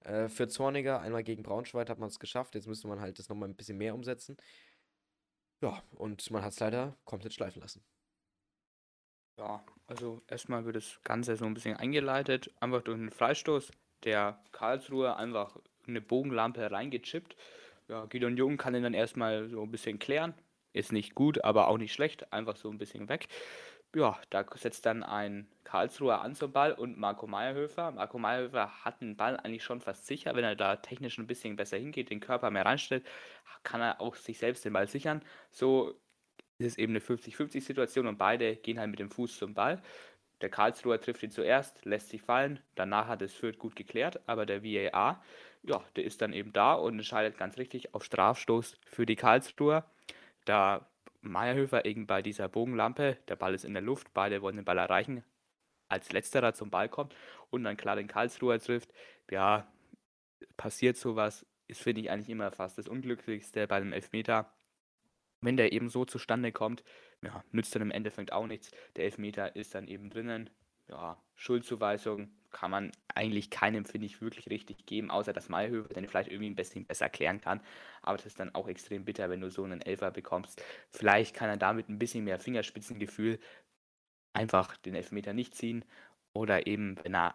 äh, 0.00 0.28
für 0.28 0.48
Zorniger. 0.48 1.00
Einmal 1.00 1.24
gegen 1.24 1.42
Braunschweig 1.42 1.88
hat 1.88 1.98
man 1.98 2.08
es 2.08 2.18
geschafft. 2.18 2.54
Jetzt 2.54 2.66
müsste 2.66 2.88
man 2.88 3.00
halt 3.00 3.18
das 3.18 3.28
nochmal 3.28 3.48
ein 3.48 3.56
bisschen 3.56 3.78
mehr 3.78 3.94
umsetzen. 3.94 4.36
Ja, 5.62 5.82
und 5.92 6.30
man 6.30 6.42
hat 6.42 6.52
es 6.52 6.60
leider 6.60 6.98
komplett 7.04 7.32
schleifen 7.34 7.60
lassen. 7.62 7.82
Ja, 9.38 9.64
also 9.86 10.22
erstmal 10.28 10.66
wird 10.66 10.76
das 10.76 11.00
Ganze 11.02 11.36
so 11.36 11.46
ein 11.46 11.54
bisschen 11.54 11.76
eingeleitet, 11.76 12.50
einfach 12.60 12.82
durch 12.82 12.98
einen 12.98 13.10
Freistoß, 13.10 13.70
der 14.04 14.42
Karlsruhe 14.52 15.16
einfach 15.16 15.56
eine 15.90 16.00
Bogenlampe 16.00 16.70
reingechippt. 16.70 17.36
Ja, 17.88 18.06
Gideon 18.06 18.36
Jung 18.36 18.56
kann 18.56 18.74
ihn 18.74 18.82
dann 18.82 18.94
erstmal 18.94 19.48
so 19.48 19.62
ein 19.62 19.70
bisschen 19.70 19.98
klären. 19.98 20.34
Ist 20.72 20.92
nicht 20.92 21.14
gut, 21.14 21.44
aber 21.44 21.68
auch 21.68 21.78
nicht 21.78 21.92
schlecht. 21.92 22.32
Einfach 22.32 22.56
so 22.56 22.70
ein 22.70 22.78
bisschen 22.78 23.08
weg. 23.08 23.26
Ja, 23.94 24.20
da 24.30 24.44
setzt 24.54 24.86
dann 24.86 25.02
ein 25.02 25.48
Karlsruher 25.64 26.20
an 26.20 26.36
zum 26.36 26.52
Ball 26.52 26.72
und 26.72 26.96
Marco 26.96 27.26
Meyerhöfer. 27.26 27.90
Marco 27.90 28.18
Meyerhöfer 28.18 28.84
hat 28.84 29.00
den 29.00 29.16
Ball 29.16 29.36
eigentlich 29.36 29.64
schon 29.64 29.80
fast 29.80 30.06
sicher. 30.06 30.36
Wenn 30.36 30.44
er 30.44 30.54
da 30.54 30.76
technisch 30.76 31.18
ein 31.18 31.26
bisschen 31.26 31.56
besser 31.56 31.76
hingeht, 31.76 32.10
den 32.10 32.20
Körper 32.20 32.52
mehr 32.52 32.64
reinstellt, 32.64 33.04
kann 33.64 33.80
er 33.80 34.00
auch 34.00 34.14
sich 34.14 34.38
selbst 34.38 34.64
den 34.64 34.72
Ball 34.72 34.86
sichern. 34.86 35.22
So 35.50 36.00
ist 36.58 36.66
es 36.66 36.78
eben 36.78 36.92
eine 36.92 37.00
50-50-Situation 37.00 38.06
und 38.06 38.16
beide 38.18 38.54
gehen 38.54 38.78
halt 38.78 38.90
mit 38.90 39.00
dem 39.00 39.10
Fuß 39.10 39.38
zum 39.38 39.54
Ball. 39.54 39.82
Der 40.40 40.50
Karlsruher 40.50 41.00
trifft 41.00 41.24
ihn 41.24 41.30
zuerst, 41.30 41.84
lässt 41.84 42.10
sich 42.10 42.22
fallen. 42.22 42.60
Danach 42.76 43.08
hat 43.08 43.22
es 43.22 43.34
Fürth 43.34 43.58
gut 43.58 43.74
geklärt, 43.74 44.20
aber 44.26 44.46
der 44.46 44.62
VAR, 44.62 45.22
ja, 45.62 45.84
der 45.96 46.04
ist 46.04 46.22
dann 46.22 46.32
eben 46.32 46.52
da 46.52 46.74
und 46.74 46.94
entscheidet 46.94 47.36
ganz 47.38 47.58
richtig 47.58 47.94
auf 47.94 48.04
Strafstoß 48.04 48.78
für 48.84 49.06
die 49.06 49.16
Karlsruher. 49.16 49.84
Da 50.44 50.88
Meyerhöfer 51.20 51.84
eben 51.84 52.06
bei 52.06 52.22
dieser 52.22 52.48
Bogenlampe, 52.48 53.18
der 53.28 53.36
Ball 53.36 53.54
ist 53.54 53.64
in 53.64 53.74
der 53.74 53.82
Luft, 53.82 54.12
beide 54.14 54.40
wollen 54.42 54.56
den 54.56 54.64
Ball 54.64 54.78
erreichen, 54.78 55.22
als 55.88 56.12
letzterer 56.12 56.54
zum 56.54 56.70
Ball 56.70 56.88
kommt 56.88 57.14
und 57.50 57.64
dann 57.64 57.76
klar 57.76 57.96
den 57.96 58.08
Karlsruher 58.08 58.58
trifft. 58.58 58.92
Ja, 59.30 59.70
passiert 60.56 60.96
sowas, 60.96 61.46
ist, 61.68 61.82
finde 61.82 62.00
ich, 62.00 62.10
eigentlich 62.10 62.30
immer 62.30 62.50
fast 62.50 62.78
das 62.78 62.88
Unglücklichste 62.88 63.66
bei 63.66 63.76
einem 63.76 63.92
Elfmeter. 63.92 64.52
Wenn 65.42 65.56
der 65.56 65.72
eben 65.72 65.88
so 65.88 66.04
zustande 66.04 66.52
kommt, 66.52 66.84
ja, 67.22 67.44
nützt 67.52 67.74
dann 67.74 67.82
im 67.82 67.90
Endeffekt 67.90 68.32
auch 68.32 68.46
nichts. 68.46 68.70
Der 68.96 69.04
Elfmeter 69.04 69.56
ist 69.56 69.74
dann 69.74 69.88
eben 69.88 70.10
drinnen. 70.10 70.50
Ja, 70.88 71.22
Schuldzuweisung 71.34 72.30
kann 72.50 72.70
man 72.70 72.92
eigentlich 73.14 73.50
keinem, 73.50 73.84
finde 73.84 74.06
ich, 74.06 74.20
wirklich 74.20 74.48
richtig 74.50 74.86
geben, 74.86 75.10
außer 75.10 75.32
dass 75.32 75.48
Mayhöfer 75.48 75.94
den 75.94 76.06
vielleicht 76.06 76.30
irgendwie 76.30 76.50
ein 76.50 76.56
bisschen 76.56 76.86
besser 76.86 77.06
erklären 77.06 77.40
kann. 77.40 77.60
Aber 78.02 78.16
das 78.16 78.26
ist 78.26 78.40
dann 78.40 78.54
auch 78.54 78.68
extrem 78.68 79.04
bitter, 79.04 79.30
wenn 79.30 79.40
du 79.40 79.50
so 79.50 79.64
einen 79.64 79.80
Elfer 79.80 80.10
bekommst. 80.10 80.62
Vielleicht 80.90 81.34
kann 81.34 81.48
er 81.48 81.56
damit 81.56 81.88
ein 81.88 81.98
bisschen 81.98 82.24
mehr 82.24 82.38
Fingerspitzengefühl 82.38 83.38
einfach 84.32 84.76
den 84.78 84.94
Elfmeter 84.94 85.32
nicht 85.32 85.54
ziehen. 85.54 85.84
Oder 86.32 86.66
eben, 86.66 86.96
wenn 87.02 87.14
er 87.14 87.34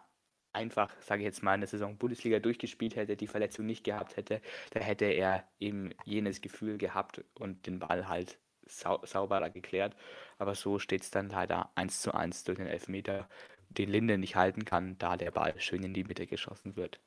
einfach, 0.53 0.89
sage 1.01 1.21
ich 1.21 1.25
jetzt 1.25 1.43
mal, 1.43 1.53
eine 1.53 1.67
Saison 1.67 1.97
Bundesliga 1.97 2.39
durchgespielt 2.39 2.95
hätte, 2.95 3.17
die 3.17 3.27
Verletzung 3.27 3.65
nicht 3.65 3.83
gehabt 3.83 4.17
hätte, 4.17 4.41
da 4.71 4.79
hätte 4.79 5.05
er 5.05 5.47
eben 5.59 5.91
jenes 6.05 6.41
Gefühl 6.41 6.77
gehabt 6.77 7.23
und 7.35 7.67
den 7.67 7.79
Ball 7.79 8.07
halt 8.07 8.39
sau 8.67 8.99
sauberer 9.05 9.49
geklärt. 9.49 9.95
Aber 10.37 10.55
so 10.55 10.79
steht 10.79 11.01
es 11.03 11.11
dann 11.11 11.29
leider 11.29 11.69
1 11.75 12.01
zu 12.01 12.13
1 12.13 12.45
durch 12.45 12.57
den 12.57 12.67
Elfmeter. 12.67 13.27
Den 13.69 13.89
Linde 13.89 14.17
nicht 14.17 14.35
halten 14.35 14.65
kann, 14.65 14.97
da 14.97 15.17
der 15.17 15.31
Ball 15.31 15.59
schön 15.59 15.83
in 15.83 15.93
die 15.93 16.03
Mitte 16.03 16.27
geschossen 16.27 16.75
wird. 16.75 16.99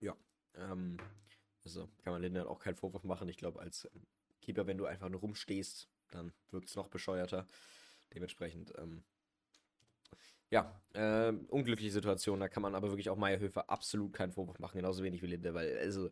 Ja, 0.00 0.16
ähm, 0.56 0.98
also 1.64 1.88
kann 2.02 2.12
man 2.12 2.22
Linde 2.22 2.48
auch 2.48 2.58
keinen 2.58 2.76
Vorwurf 2.76 3.04
machen. 3.04 3.28
Ich 3.28 3.36
glaube, 3.36 3.60
als 3.60 3.88
Keeper, 4.40 4.66
wenn 4.66 4.78
du 4.78 4.86
einfach 4.86 5.08
nur 5.08 5.20
rumstehst, 5.20 5.88
dann 6.10 6.32
wirkt 6.50 6.68
es 6.68 6.76
noch 6.76 6.88
bescheuerter. 6.88 7.46
Dementsprechend, 8.12 8.72
ähm, 8.78 9.02
ja, 10.50 10.80
äh, 10.92 11.32
unglückliche 11.48 11.90
Situation. 11.90 12.40
Da 12.40 12.48
kann 12.48 12.62
man 12.62 12.74
aber 12.74 12.90
wirklich 12.90 13.10
auch 13.10 13.16
Meierhöfer 13.16 13.68
absolut 13.70 14.12
keinen 14.12 14.32
Vorwurf 14.32 14.58
machen, 14.58 14.76
genauso 14.76 15.02
wenig 15.02 15.22
wie 15.22 15.26
Linde, 15.26 15.54
weil, 15.54 15.76
also, 15.78 16.10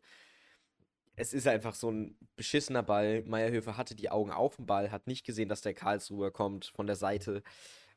es 1.14 1.34
ist 1.34 1.46
einfach 1.46 1.74
so 1.74 1.90
ein 1.90 2.16
beschissener 2.36 2.82
Ball. 2.82 3.22
Meierhöfer 3.22 3.76
hatte 3.76 3.94
die 3.94 4.10
Augen 4.10 4.30
auf 4.30 4.56
dem 4.56 4.66
Ball, 4.66 4.90
hat 4.90 5.06
nicht 5.06 5.26
gesehen, 5.26 5.48
dass 5.48 5.60
der 5.60 5.74
Karlsruher 5.74 6.32
kommt 6.32 6.72
von 6.74 6.86
der 6.86 6.96
Seite. 6.96 7.42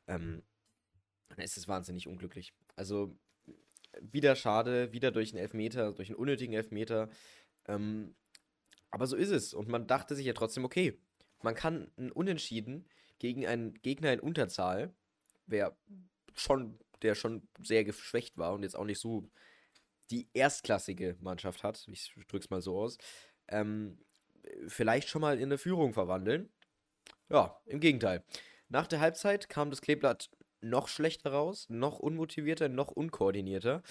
Ähm, 0.06 0.42
es 1.36 1.56
ist 1.56 1.68
wahnsinnig 1.68 2.08
unglücklich. 2.08 2.52
Also, 2.76 3.16
wieder 4.00 4.36
schade, 4.36 4.92
wieder 4.92 5.10
durch 5.10 5.30
einen 5.32 5.42
Elfmeter, 5.42 5.92
durch 5.92 6.08
einen 6.08 6.18
unnötigen 6.18 6.54
Elfmeter. 6.54 7.08
Ähm, 7.66 8.14
aber 8.90 9.06
so 9.06 9.16
ist 9.16 9.30
es. 9.30 9.54
Und 9.54 9.68
man 9.68 9.86
dachte 9.86 10.14
sich 10.14 10.26
ja 10.26 10.32
trotzdem, 10.32 10.64
okay, 10.64 10.98
man 11.42 11.54
kann 11.54 11.90
ein 11.96 12.12
Unentschieden 12.12 12.88
gegen 13.18 13.46
einen 13.46 13.74
Gegner 13.74 14.12
in 14.12 14.20
Unterzahl, 14.20 14.94
wer 15.46 15.76
schon, 16.34 16.78
der 17.02 17.14
schon 17.14 17.48
sehr 17.62 17.84
geschwächt 17.84 18.38
war 18.38 18.52
und 18.52 18.62
jetzt 18.62 18.76
auch 18.76 18.84
nicht 18.84 19.00
so 19.00 19.28
die 20.10 20.28
erstklassige 20.34 21.16
Mannschaft 21.20 21.64
hat, 21.64 21.86
ich 21.90 22.14
drück's 22.28 22.50
mal 22.50 22.62
so 22.62 22.78
aus, 22.78 22.98
ähm, 23.48 23.98
vielleicht 24.68 25.08
schon 25.08 25.22
mal 25.22 25.36
in 25.38 25.44
eine 25.44 25.58
Führung 25.58 25.92
verwandeln. 25.92 26.50
Ja, 27.28 27.60
im 27.66 27.80
Gegenteil. 27.80 28.24
Nach 28.68 28.86
der 28.86 29.00
Halbzeit 29.00 29.48
kam 29.48 29.70
das 29.70 29.80
Kleeblatt 29.80 30.30
noch 30.60 30.88
schlechter 30.88 31.32
raus, 31.32 31.66
noch 31.68 31.98
unmotivierter, 31.98 32.68
noch 32.68 32.88
unkoordinierter. 32.88 33.82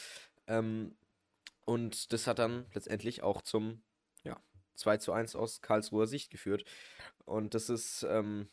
Ähm, 0.48 0.96
und 1.66 2.14
das 2.14 2.28
hat 2.28 2.40
dann 2.40 2.66
letztendlich 2.74 3.24
auch 3.24 3.42
zum 3.42 3.82
ja, 4.24 4.40
2 4.76 4.98
zu 4.98 5.12
1 5.14 5.36
aus 5.36 5.62
Karlsruher 5.62 6.08
Sicht 6.08 6.30
geführt. 6.30 6.66
Und 7.26 7.54
das 7.54 7.70
ist, 7.70 8.06
ähm, 8.10 8.50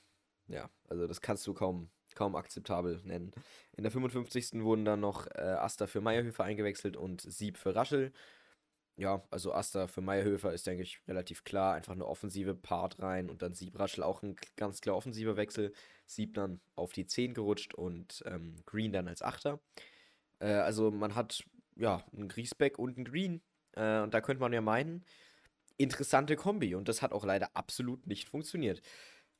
ja, 0.48 0.70
also 0.88 1.06
das 1.06 1.20
kannst 1.20 1.46
du 1.46 1.54
kaum, 1.54 1.90
kaum 2.14 2.36
akzeptabel 2.36 3.00
nennen. 3.04 3.32
In 3.72 3.82
der 3.84 3.92
55. 3.92 4.62
wurden 4.62 4.84
dann 4.84 5.00
noch 5.00 5.26
äh, 5.26 5.40
Asta 5.40 5.86
für 5.86 6.00
Meierhöfer 6.00 6.44
eingewechselt 6.44 6.96
und 6.96 7.20
Sieb 7.20 7.58
für 7.58 7.74
Raschel. 7.74 8.12
Ja, 8.96 9.22
also 9.30 9.54
Asta 9.54 9.86
für 9.86 10.02
Meierhöfer 10.02 10.52
ist, 10.52 10.66
denke 10.66 10.82
ich, 10.82 11.00
relativ 11.08 11.44
klar. 11.44 11.74
Einfach 11.74 11.94
eine 11.94 12.06
offensive 12.06 12.54
Part 12.54 13.00
rein 13.00 13.30
und 13.30 13.42
dann 13.42 13.54
Sieb 13.54 13.78
Raschel 13.78 14.04
auch 14.04 14.22
ein 14.22 14.36
ganz 14.56 14.80
klar 14.80 14.96
offensiver 14.96 15.36
Wechsel. 15.36 15.72
Sieb 16.06 16.34
dann 16.34 16.60
auf 16.76 16.92
die 16.92 17.06
10 17.06 17.32
gerutscht 17.34 17.74
und 17.74 18.22
ähm, 18.26 18.56
Green 18.66 18.92
dann 18.92 19.08
als 19.08 19.22
Achter. 19.22 19.60
Äh, 20.40 20.52
also 20.52 20.90
man 20.90 21.14
hat 21.14 21.42
ja 21.76 22.04
einen 22.12 22.28
Griesbeck 22.28 22.78
und 22.78 22.96
einen 22.96 23.04
Green. 23.04 23.40
Äh, 23.72 24.00
und 24.00 24.12
da 24.12 24.20
könnte 24.20 24.40
man 24.40 24.52
ja 24.52 24.60
meinen, 24.60 25.04
interessante 25.78 26.36
Kombi. 26.36 26.74
Und 26.74 26.88
das 26.88 27.00
hat 27.00 27.12
auch 27.12 27.24
leider 27.24 27.50
absolut 27.54 28.06
nicht 28.06 28.28
funktioniert. 28.28 28.82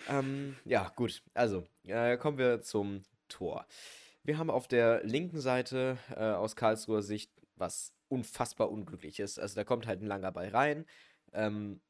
Ähm, 0.09 0.57
ja, 0.65 0.91
gut. 0.97 1.23
Also, 1.35 1.65
äh, 1.85 2.17
kommen 2.17 2.39
wir 2.39 2.63
zum 2.63 3.03
Tor. 3.29 3.67
Wir 4.25 4.39
haben 4.39 4.51
auf 4.51 4.69
der 4.69 5.05
linken 5.05 5.41
Seite 5.41 5.99
äh, 6.15 6.21
aus 6.21 6.57
Karlsruher 6.57 7.03
Sicht 7.03 7.31
was 7.57 7.93
unfassbar 8.09 8.71
unglücklich 8.71 9.21
ist. 9.21 9.39
Also 9.39 9.55
da 9.55 9.65
kommt 9.65 9.87
halt 9.87 10.03
ein 10.03 10.07
langer 10.07 10.33
Ball 10.33 10.49
rein. 10.49 10.87
Ähm, 11.33 11.81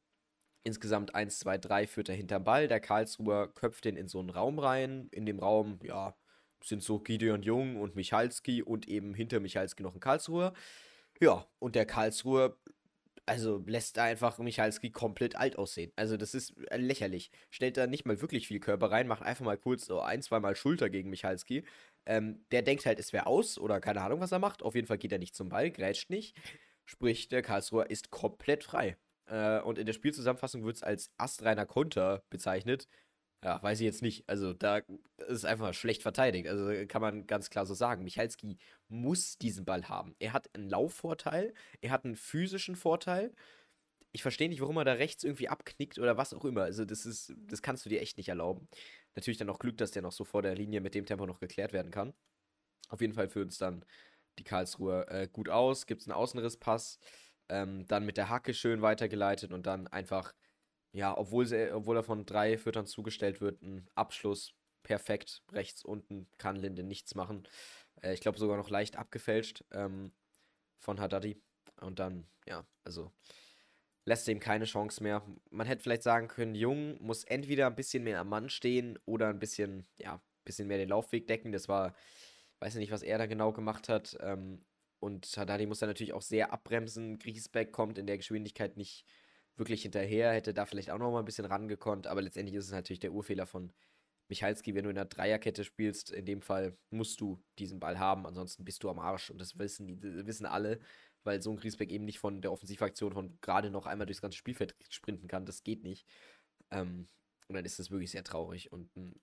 insgesamt 0.63 1.15
1, 1.15 1.39
2, 1.39 1.57
3 1.57 1.87
führt 1.87 2.09
er 2.09 2.15
hinterm 2.15 2.43
Ball. 2.43 2.67
Der 2.67 2.79
Karlsruher 2.79 3.53
köpft 3.53 3.85
den 3.85 3.97
in 3.97 4.07
so 4.07 4.19
einen 4.19 4.29
Raum 4.29 4.59
rein. 4.59 5.09
In 5.11 5.25
dem 5.25 5.39
Raum, 5.39 5.79
ja, 5.83 6.15
sind 6.63 6.81
so 6.81 6.99
Gideon 6.99 7.43
Jung 7.43 7.79
und 7.79 7.95
Michalski 7.95 8.63
und 8.63 8.87
eben 8.87 9.13
hinter 9.13 9.39
Michalski 9.39 9.83
noch 9.83 9.93
ein 9.93 9.99
Karlsruher. 9.99 10.53
Ja, 11.19 11.45
und 11.59 11.75
der 11.75 11.85
Karlsruher 11.85 12.57
also 13.25 13.63
lässt 13.65 13.97
da 13.97 14.03
einfach 14.03 14.37
Michalski 14.37 14.91
komplett 14.91 15.35
alt 15.35 15.57
aussehen. 15.57 15.91
Also 15.95 16.17
das 16.17 16.33
ist 16.33 16.55
äh, 16.69 16.77
lächerlich. 16.77 17.31
Stellt 17.49 17.77
da 17.77 17.87
nicht 17.87 18.05
mal 18.05 18.21
wirklich 18.21 18.47
viel 18.47 18.59
Körper 18.59 18.91
rein, 18.91 19.07
macht 19.07 19.23
einfach 19.23 19.45
mal 19.45 19.57
kurz 19.57 19.85
so 19.85 20.01
ein, 20.01 20.21
zweimal 20.21 20.55
Schulter 20.55 20.89
gegen 20.89 21.09
Michalski. 21.09 21.63
Ähm, 22.05 22.45
der 22.51 22.61
denkt 22.61 22.85
halt, 22.85 22.99
es 22.99 23.13
wäre 23.13 23.27
aus 23.27 23.57
oder 23.57 23.79
keine 23.79 24.01
Ahnung, 24.01 24.19
was 24.19 24.31
er 24.31 24.39
macht. 24.39 24.63
Auf 24.63 24.75
jeden 24.75 24.87
Fall 24.87 24.97
geht 24.97 25.11
er 25.11 25.19
nicht 25.19 25.35
zum 25.35 25.49
Ball, 25.49 25.71
grätscht 25.71 26.09
nicht. 26.09 26.35
Sprich, 26.85 27.29
der 27.29 27.41
Karlsruher 27.41 27.89
ist 27.89 28.11
komplett 28.11 28.63
frei. 28.63 28.97
Äh, 29.27 29.61
und 29.61 29.77
in 29.77 29.85
der 29.85 29.93
Spielzusammenfassung 29.93 30.63
wird 30.65 30.77
es 30.77 30.83
als 30.83 31.11
astreiner 31.17 31.65
Konter 31.65 32.23
bezeichnet. 32.29 32.87
Ja, 33.43 33.61
weiß 33.61 33.79
ich 33.81 33.85
jetzt 33.85 34.01
nicht. 34.01 34.27
Also 34.29 34.53
da 34.53 34.81
ist 35.27 35.45
einfach 35.45 35.73
schlecht 35.73 36.01
verteidigt. 36.01 36.47
Also 36.47 36.71
kann 36.87 37.01
man 37.01 37.27
ganz 37.27 37.49
klar 37.49 37.65
so 37.65 37.73
sagen. 37.73 38.03
Michalski 38.03 38.57
muss 38.87 39.37
diesen 39.37 39.65
Ball 39.65 39.89
haben. 39.89 40.15
Er 40.19 40.31
hat 40.33 40.49
einen 40.55 40.69
Laufvorteil, 40.69 41.53
er 41.81 41.91
hat 41.91 42.05
einen 42.05 42.15
physischen 42.15 42.77
Vorteil. 42.77 43.33
Ich 44.13 44.21
verstehe 44.21 44.47
nicht, 44.47 44.61
warum 44.61 44.77
er 44.77 44.85
da 44.85 44.93
rechts 44.93 45.23
irgendwie 45.23 45.49
abknickt 45.49 45.99
oder 45.99 46.17
was 46.17 46.33
auch 46.33 46.45
immer. 46.45 46.63
Also 46.63 46.85
das 46.85 47.05
ist, 47.05 47.33
das 47.37 47.61
kannst 47.61 47.85
du 47.85 47.89
dir 47.89 48.01
echt 48.01 48.17
nicht 48.17 48.29
erlauben. 48.29 48.69
Natürlich 49.15 49.37
dann 49.37 49.49
auch 49.49 49.59
Glück, 49.59 49.77
dass 49.77 49.91
der 49.91 50.01
noch 50.01 50.11
so 50.11 50.23
vor 50.23 50.41
der 50.41 50.55
Linie 50.55 50.81
mit 50.81 50.95
dem 50.95 51.05
Tempo 51.05 51.25
noch 51.25 51.39
geklärt 51.39 51.73
werden 51.73 51.91
kann. 51.91 52.13
Auf 52.89 53.01
jeden 53.01 53.13
Fall 53.13 53.29
führt 53.29 53.51
es 53.51 53.57
dann 53.57 53.85
die 54.39 54.43
Karlsruhe 54.43 55.07
äh, 55.07 55.27
gut 55.27 55.49
aus. 55.49 55.85
Gibt 55.85 56.01
es 56.01 56.07
einen 56.07 56.17
Außenrisspass. 56.17 56.99
Ähm, 57.49 57.85
dann 57.87 58.05
mit 58.05 58.17
der 58.17 58.29
Hacke 58.29 58.53
schön 58.53 58.81
weitergeleitet 58.81 59.51
und 59.51 59.65
dann 59.65 59.87
einfach 59.87 60.33
ja, 60.93 61.17
obwohl, 61.17 61.45
sie, 61.45 61.71
obwohl 61.71 61.97
er 61.97 62.03
von 62.03 62.25
drei 62.25 62.57
Füttern 62.57 62.85
zugestellt 62.85 63.41
wird, 63.41 63.61
ein 63.63 63.89
Abschluss 63.95 64.53
perfekt. 64.83 65.41
Rechts 65.51 65.83
unten 65.83 66.27
kann 66.37 66.55
Linde 66.55 66.83
nichts 66.83 67.15
machen. 67.15 67.47
Äh, 68.01 68.13
ich 68.13 68.21
glaube 68.21 68.37
sogar 68.37 68.57
noch 68.57 68.69
leicht 68.69 68.95
abgefälscht 68.95 69.63
ähm, 69.71 70.13
von 70.77 70.99
Haddadi. 70.99 71.41
Und 71.81 71.97
dann, 71.97 72.27
ja, 72.45 72.65
also 72.83 73.11
lässt 74.05 74.27
ihm 74.27 74.39
keine 74.39 74.65
Chance 74.65 75.01
mehr. 75.01 75.23
Man 75.49 75.67
hätte 75.67 75.83
vielleicht 75.83 76.03
sagen 76.03 76.27
können, 76.27 76.55
Jung 76.55 77.01
muss 77.01 77.23
entweder 77.23 77.67
ein 77.67 77.75
bisschen 77.75 78.03
mehr 78.03 78.19
am 78.19 78.29
Mann 78.29 78.49
stehen 78.49 78.99
oder 79.05 79.29
ein 79.29 79.39
bisschen, 79.39 79.85
ja, 79.97 80.15
ein 80.15 80.43
bisschen 80.45 80.67
mehr 80.67 80.77
den 80.77 80.89
Laufweg 80.89 81.27
decken. 81.27 81.51
Das 81.51 81.67
war, 81.67 81.95
weiß 82.59 82.75
nicht, 82.75 82.91
was 82.91 83.03
er 83.03 83.17
da 83.17 83.25
genau 83.25 83.53
gemacht 83.53 83.89
hat. 83.89 84.17
Ähm, 84.21 84.65
und 84.99 85.25
Haddadi 85.37 85.65
muss 85.65 85.79
dann 85.79 85.89
natürlich 85.89 86.13
auch 86.13 86.21
sehr 86.21 86.53
abbremsen. 86.53 87.19
Griesbeck 87.19 87.71
kommt 87.71 87.97
in 87.97 88.07
der 88.07 88.17
Geschwindigkeit 88.17 88.77
nicht 88.77 89.05
wirklich 89.55 89.83
hinterher, 89.83 90.31
hätte 90.33 90.53
da 90.53 90.65
vielleicht 90.65 90.89
auch 90.89 90.97
noch 90.97 91.11
mal 91.11 91.19
ein 91.19 91.25
bisschen 91.25 91.45
rangekonnt, 91.45 92.07
aber 92.07 92.21
letztendlich 92.21 92.55
ist 92.55 92.65
es 92.65 92.71
natürlich 92.71 92.99
der 92.99 93.13
Urfehler 93.13 93.45
von 93.45 93.71
Michalski, 94.29 94.73
wenn 94.73 94.85
du 94.85 94.89
in 94.89 94.97
einer 94.97 95.05
Dreierkette 95.05 95.63
spielst, 95.63 96.11
in 96.11 96.25
dem 96.25 96.41
Fall 96.41 96.77
musst 96.89 97.21
du 97.21 97.43
diesen 97.59 97.79
Ball 97.79 97.99
haben, 97.99 98.25
ansonsten 98.25 98.65
bist 98.65 98.83
du 98.83 98.89
am 98.89 98.99
Arsch 98.99 99.29
und 99.29 99.39
das 99.39 99.57
wissen, 99.59 99.85
die, 99.85 99.99
das 99.99 100.25
wissen 100.25 100.45
alle, 100.45 100.79
weil 101.23 101.41
so 101.41 101.51
ein 101.51 101.57
Griesbeck 101.57 101.91
eben 101.91 102.05
nicht 102.05 102.19
von 102.19 102.41
der 102.41 102.51
Offensivaktion 102.51 103.13
von 103.13 103.37
gerade 103.41 103.69
noch 103.69 103.85
einmal 103.85 104.05
durchs 104.05 104.21
ganze 104.21 104.37
Spielfeld 104.37 104.75
sprinten 104.89 105.27
kann, 105.27 105.45
das 105.45 105.63
geht 105.63 105.83
nicht. 105.83 106.07
Ähm, 106.71 107.07
und 107.47 107.55
dann 107.55 107.65
ist 107.65 107.79
das 107.79 107.91
wirklich 107.91 108.11
sehr 108.11 108.23
traurig 108.23 108.71
und 108.71 108.95
ein 108.95 109.19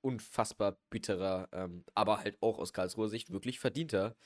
unfassbar 0.00 0.78
bitterer, 0.90 1.48
ähm, 1.52 1.84
aber 1.94 2.18
halt 2.18 2.38
auch 2.40 2.58
aus 2.58 2.72
Karlsruher 2.72 3.08
Sicht 3.08 3.30
wirklich 3.30 3.58
verdienter 3.58 4.16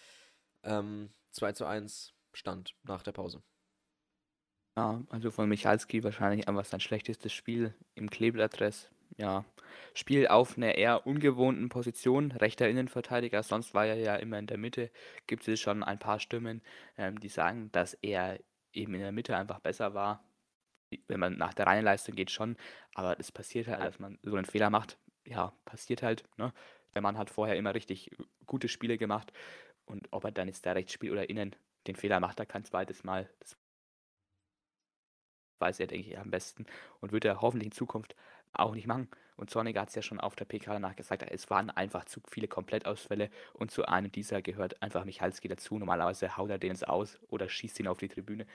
ähm, 0.63 1.13
2 1.33 1.53
zu 1.53 1.67
1 1.67 2.15
Stand 2.35 2.75
nach 2.83 3.03
der 3.03 3.13
Pause. 3.13 3.43
Ja, 4.77 5.03
also 5.11 5.31
von 5.31 5.49
Michalski 5.49 6.03
wahrscheinlich 6.03 6.49
einfach 6.49 6.65
sein 6.65 6.81
schlechtestes 6.81 7.33
Spiel 7.33 7.75
im 7.95 8.09
Kleeblattdress. 8.09 8.91
Ja, 9.17 9.45
Spiel 9.95 10.27
auf 10.29 10.57
einer 10.57 10.75
eher 10.77 11.07
ungewohnten 11.07 11.69
Position, 11.69 12.33
rechter 12.33 12.69
Innenverteidiger, 12.69 13.43
sonst 13.43 13.75
war 13.75 13.87
er 13.87 13.97
ja 13.97 14.17
immer 14.17 14.39
in 14.39 14.47
der 14.47 14.59
Mitte. 14.59 14.91
Gibt 15.27 15.47
es 15.47 15.61
schon 15.61 15.83
ein 15.83 15.99
paar 15.99 16.19
Stimmen, 16.19 16.63
ähm, 16.97 17.21
die 17.21 17.29
sagen, 17.29 17.71
dass 17.73 17.95
er 17.95 18.39
eben 18.73 18.95
in 18.95 19.01
der 19.01 19.13
Mitte 19.13 19.37
einfach 19.37 19.61
besser 19.61 19.95
war. 19.95 20.25
Wenn 21.09 21.21
man 21.21 21.37
nach 21.37 21.55
der 21.55 21.67
reinen 21.67 21.85
Leistung 21.85 22.15
geht, 22.15 22.31
schon, 22.31 22.57
aber 22.95 23.19
es 23.19 23.33
passiert 23.33 23.69
halt, 23.69 23.81
dass 23.81 23.99
man 23.99 24.19
so 24.23 24.37
einen 24.37 24.45
Fehler 24.45 24.71
macht. 24.71 24.99
Ja, 25.27 25.53
passiert 25.65 26.03
halt. 26.03 26.25
Ne? 26.37 26.53
Der 26.95 27.03
Mann 27.03 27.17
hat 27.17 27.31
vorher 27.31 27.57
immer 27.57 27.75
richtig 27.75 28.11
gute 28.47 28.69
Spiele 28.69 28.99
gemacht 28.99 29.33
und 29.87 30.09
ob 30.11 30.25
er 30.25 30.33
dann 30.33 30.49
jetzt 30.49 30.67
da 30.67 30.73
rechts 30.73 30.93
spielt 30.93 31.13
oder 31.13 31.31
innen 31.31 31.57
den 31.87 31.97
Fehler 31.97 32.21
macht, 32.21 32.41
er 32.41 32.47
kein 32.47 32.65
zweites 32.65 33.05
Mal. 33.05 33.29
Das 33.41 33.57
weiß 35.59 35.81
er, 35.81 35.87
denke 35.87 36.11
ich, 36.11 36.19
am 36.19 36.31
besten 36.31 36.67
und 37.01 37.13
wird 37.13 37.25
er 37.25 37.41
hoffentlich 37.41 37.67
in 37.67 37.73
Zukunft 37.73 38.15
auch 38.53 38.75
nicht 38.75 38.87
machen. 38.87 39.09
Und 39.37 39.51
Zorniger 39.51 39.81
hat 39.81 39.89
es 39.89 39.95
ja 39.95 40.03
schon 40.03 40.21
auf 40.21 40.37
der 40.37 40.45
PK 40.45 40.75
danach 40.75 40.95
gesagt, 40.95 41.25
es 41.29 41.51
waren 41.51 41.71
einfach 41.71 42.05
zu 42.05 42.21
viele 42.31 42.49
Komplettausfälle 42.49 43.31
und 43.55 43.71
zu 43.71 43.87
einem 43.87 44.13
dieser 44.13 44.43
gehört 44.43 44.81
einfach 44.83 45.05
Michalski 45.05 45.49
dazu. 45.49 45.79
Normalerweise 45.79 46.37
haut 46.37 46.51
er 46.51 46.59
den 46.59 46.71
ins 46.71 46.85
Aus 46.85 47.19
oder 47.29 47.49
schießt 47.49 47.81
ihn 47.81 47.89
auf 47.89 47.99
die 47.99 48.09
Tribüne. 48.09 48.47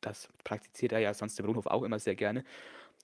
Das 0.00 0.28
praktiziert 0.44 0.92
er 0.92 0.98
ja 0.98 1.14
sonst 1.14 1.38
im 1.40 1.46
Rundhof 1.46 1.66
auch 1.66 1.84
immer 1.84 1.98
sehr 1.98 2.16
gerne. 2.16 2.44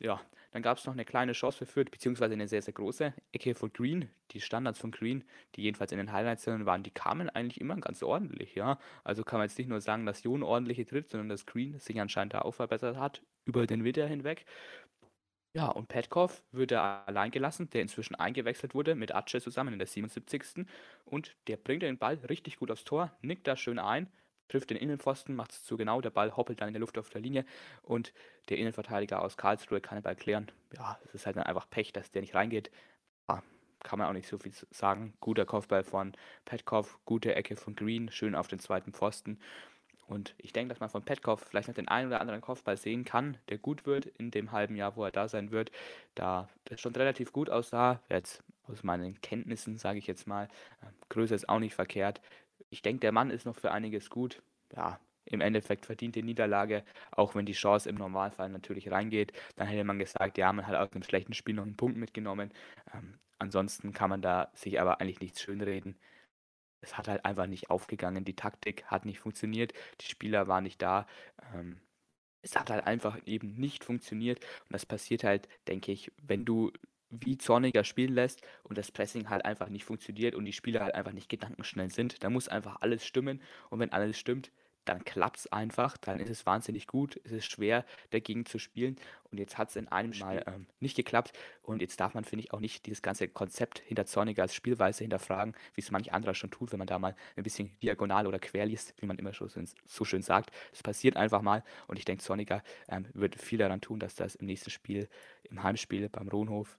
Ja, 0.00 0.20
dann 0.52 0.62
gab 0.62 0.78
es 0.78 0.84
noch 0.84 0.92
eine 0.92 1.04
kleine 1.04 1.32
Chance 1.32 1.58
für 1.58 1.66
Fürth, 1.66 1.90
beziehungsweise 1.90 2.34
eine 2.34 2.46
sehr, 2.48 2.60
sehr 2.60 2.74
große 2.74 3.14
Ecke 3.32 3.54
von 3.54 3.72
Green. 3.72 4.10
Die 4.32 4.40
Standards 4.40 4.78
von 4.78 4.90
Green, 4.90 5.24
die 5.54 5.62
jedenfalls 5.62 5.92
in 5.92 5.98
den 5.98 6.12
Highlights 6.12 6.46
waren, 6.46 6.82
die 6.82 6.90
kamen 6.90 7.30
eigentlich 7.30 7.60
immer 7.60 7.76
ganz 7.76 8.02
ordentlich, 8.02 8.54
ja. 8.54 8.78
Also 9.04 9.24
kann 9.24 9.38
man 9.38 9.48
jetzt 9.48 9.58
nicht 9.58 9.68
nur 9.68 9.80
sagen, 9.80 10.04
dass 10.04 10.22
Jon 10.22 10.42
ordentliche 10.42 10.84
tritt, 10.84 11.10
sondern 11.10 11.30
dass 11.30 11.46
Green 11.46 11.78
sich 11.78 12.00
anscheinend 12.00 12.34
da 12.34 12.42
auch 12.42 12.52
verbessert 12.52 12.98
hat, 12.98 13.22
über 13.46 13.66
den 13.66 13.84
Winter 13.84 14.06
hinweg. 14.06 14.44
Ja, 15.54 15.68
und 15.68 15.88
Petkov 15.88 16.42
wird 16.50 16.72
er 16.72 17.06
allein 17.06 17.30
gelassen, 17.30 17.68
der 17.70 17.82
inzwischen 17.82 18.14
eingewechselt 18.14 18.74
wurde 18.74 18.94
mit 18.94 19.14
Ace 19.14 19.42
zusammen 19.42 19.74
in 19.74 19.78
der 19.78 19.86
77. 19.86 20.66
Und 21.04 21.36
der 21.46 21.58
bringt 21.58 21.82
den 21.82 21.98
Ball 21.98 22.14
richtig 22.28 22.58
gut 22.58 22.70
aufs 22.70 22.84
Tor, 22.84 23.12
nickt 23.20 23.46
da 23.46 23.54
schön 23.56 23.78
ein, 23.78 24.10
trifft 24.48 24.70
den 24.70 24.78
Innenpfosten, 24.78 25.34
macht 25.34 25.52
es 25.52 25.64
zu 25.64 25.76
genau, 25.76 26.00
der 26.00 26.10
Ball 26.10 26.34
hoppelt 26.36 26.60
dann 26.62 26.68
in 26.68 26.74
der 26.74 26.80
Luft 26.80 26.96
auf 26.96 27.10
der 27.10 27.20
Linie 27.20 27.44
und 27.82 28.14
der 28.48 28.56
Innenverteidiger 28.58 29.20
aus 29.22 29.36
Karlsruhe 29.36 29.82
kann 29.82 29.98
den 29.98 30.02
Ball 30.02 30.16
klären. 30.16 30.50
Ja, 30.74 30.98
es 31.04 31.14
ist 31.14 31.26
halt 31.26 31.36
dann 31.36 31.44
einfach 31.44 31.68
Pech, 31.68 31.92
dass 31.92 32.10
der 32.10 32.22
nicht 32.22 32.34
reingeht. 32.34 32.70
Ja, 33.28 33.42
kann 33.80 33.98
man 33.98 34.08
auch 34.08 34.12
nicht 34.14 34.28
so 34.28 34.38
viel 34.38 34.52
sagen. 34.70 35.14
Guter 35.20 35.44
Kopfball 35.46 35.84
von 35.84 36.12
Petkov, 36.46 36.98
gute 37.04 37.34
Ecke 37.34 37.56
von 37.56 37.74
Green, 37.76 38.10
schön 38.10 38.34
auf 38.34 38.48
den 38.48 38.58
zweiten 38.58 38.92
Pfosten. 38.92 39.38
Und 40.06 40.34
ich 40.38 40.52
denke, 40.52 40.70
dass 40.70 40.80
man 40.80 40.90
von 40.90 41.04
Petkov 41.04 41.40
vielleicht 41.40 41.68
noch 41.68 41.74
den 41.74 41.88
einen 41.88 42.08
oder 42.08 42.20
anderen 42.20 42.40
Kopfball 42.40 42.76
sehen 42.76 43.04
kann, 43.04 43.38
der 43.48 43.58
gut 43.58 43.86
wird 43.86 44.06
in 44.06 44.30
dem 44.30 44.52
halben 44.52 44.76
Jahr, 44.76 44.96
wo 44.96 45.04
er 45.04 45.10
da 45.10 45.28
sein 45.28 45.50
wird. 45.50 45.70
Da 46.14 46.48
das 46.64 46.80
schon 46.80 46.94
relativ 46.94 47.32
gut 47.32 47.50
aussah, 47.50 48.00
jetzt 48.08 48.42
aus 48.66 48.82
meinen 48.82 49.20
Kenntnissen, 49.20 49.76
sage 49.78 49.98
ich 49.98 50.06
jetzt 50.06 50.26
mal, 50.26 50.44
äh, 50.82 50.86
Größe 51.08 51.34
ist 51.34 51.48
auch 51.48 51.58
nicht 51.58 51.74
verkehrt. 51.74 52.20
Ich 52.70 52.82
denke, 52.82 53.00
der 53.00 53.12
Mann 53.12 53.30
ist 53.30 53.46
noch 53.46 53.56
für 53.56 53.70
einiges 53.72 54.10
gut. 54.10 54.42
Ja, 54.74 54.98
im 55.24 55.40
Endeffekt 55.40 55.86
verdient 55.86 56.16
die 56.16 56.22
Niederlage, 56.22 56.84
auch 57.12 57.34
wenn 57.34 57.46
die 57.46 57.52
Chance 57.52 57.88
im 57.88 57.96
Normalfall 57.96 58.48
natürlich 58.48 58.90
reingeht. 58.90 59.32
Dann 59.56 59.66
hätte 59.68 59.84
man 59.84 59.98
gesagt, 59.98 60.36
ja, 60.38 60.52
man 60.52 60.66
hat 60.66 60.74
aus 60.74 60.92
einem 60.92 61.02
schlechten 61.04 61.34
Spiel 61.34 61.54
noch 61.54 61.64
einen 61.64 61.76
Punkt 61.76 61.96
mitgenommen. 61.96 62.50
Ähm, 62.94 63.18
ansonsten 63.38 63.92
kann 63.92 64.10
man 64.10 64.22
da 64.22 64.50
sich 64.54 64.80
aber 64.80 65.00
eigentlich 65.00 65.20
nichts 65.20 65.42
schönreden 65.42 65.96
es 66.82 66.98
hat 66.98 67.08
halt 67.08 67.24
einfach 67.24 67.46
nicht 67.46 67.70
aufgegangen. 67.70 68.24
Die 68.24 68.36
Taktik 68.36 68.84
hat 68.84 69.06
nicht 69.06 69.20
funktioniert, 69.20 69.72
die 70.00 70.06
Spieler 70.06 70.48
waren 70.48 70.64
nicht 70.64 70.82
da. 70.82 71.06
Ähm, 71.54 71.80
es 72.42 72.56
hat 72.56 72.70
halt 72.70 72.86
einfach 72.86 73.18
eben 73.24 73.54
nicht 73.54 73.84
funktioniert. 73.84 74.40
Und 74.44 74.72
das 74.72 74.84
passiert 74.84 75.24
halt, 75.24 75.48
denke 75.68 75.92
ich, 75.92 76.12
wenn 76.20 76.44
du 76.44 76.72
wie 77.12 77.38
Zorniger 77.38 77.84
spielen 77.84 78.14
lässt 78.14 78.42
und 78.64 78.78
das 78.78 78.90
Pressing 78.90 79.28
halt 79.28 79.44
einfach 79.44 79.68
nicht 79.68 79.84
funktioniert 79.84 80.34
und 80.34 80.44
die 80.44 80.52
Spieler 80.52 80.80
halt 80.80 80.94
einfach 80.94 81.12
nicht 81.12 81.28
gedankenschnell 81.28 81.90
sind. 81.90 82.22
Da 82.24 82.30
muss 82.30 82.48
einfach 82.48 82.78
alles 82.80 83.06
stimmen. 83.06 83.42
Und 83.70 83.80
wenn 83.80 83.92
alles 83.92 84.18
stimmt, 84.18 84.50
dann 84.84 85.04
klappt 85.04 85.38
es 85.38 85.52
einfach, 85.52 85.96
dann 85.96 86.18
ist 86.18 86.30
es 86.30 86.46
wahnsinnig 86.46 86.86
gut, 86.86 87.20
es 87.24 87.32
ist 87.32 87.50
schwer 87.50 87.84
dagegen 88.10 88.46
zu 88.46 88.58
spielen 88.58 88.96
und 89.30 89.38
jetzt 89.38 89.58
hat 89.58 89.70
es 89.70 89.76
in 89.76 89.88
einem 89.88 90.16
Mal 90.18 90.44
ähm, 90.46 90.66
nicht 90.80 90.96
geklappt 90.96 91.32
und 91.62 91.80
jetzt 91.80 92.00
darf 92.00 92.14
man, 92.14 92.24
finde 92.24 92.44
ich, 92.44 92.52
auch 92.52 92.60
nicht 92.60 92.86
dieses 92.86 93.02
ganze 93.02 93.28
Konzept 93.28 93.80
hinter 93.80 94.06
Zorniger 94.06 94.42
als 94.42 94.54
Spielweise 94.54 95.04
hinterfragen, 95.04 95.54
wie 95.74 95.80
es 95.80 95.90
manch 95.90 96.12
anderer 96.12 96.34
schon 96.34 96.50
tut, 96.50 96.72
wenn 96.72 96.78
man 96.78 96.86
da 96.86 96.98
mal 96.98 97.14
ein 97.36 97.42
bisschen 97.42 97.76
diagonal 97.80 98.26
oder 98.26 98.38
quer 98.38 98.66
liest, 98.66 98.94
wie 98.98 99.06
man 99.06 99.18
immer 99.18 99.32
schon 99.32 99.50
so 99.86 100.04
schön 100.04 100.22
sagt. 100.22 100.50
Das 100.70 100.82
passiert 100.82 101.16
einfach 101.16 101.42
mal 101.42 101.62
und 101.86 101.98
ich 101.98 102.04
denke, 102.04 102.22
Zorniger 102.22 102.62
ähm, 102.88 103.06
wird 103.14 103.36
viel 103.36 103.58
daran 103.58 103.80
tun, 103.80 104.00
dass 104.00 104.14
das 104.14 104.34
im 104.34 104.46
nächsten 104.46 104.70
Spiel, 104.70 105.08
im 105.44 105.62
Heimspiel 105.62 106.08
beim 106.08 106.28
Rohnhof 106.28 106.78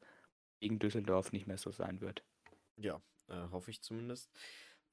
gegen 0.60 0.79
Düsseldorf 0.79 1.31
nicht 1.31 1.48
mehr 1.48 1.57
so 1.57 1.72
sein 1.72 2.01
wird. 2.01 2.24
Ja, 2.77 3.01
äh, 3.27 3.50
hoffe 3.51 3.72
ich 3.72 3.81
zumindest. 3.81 4.29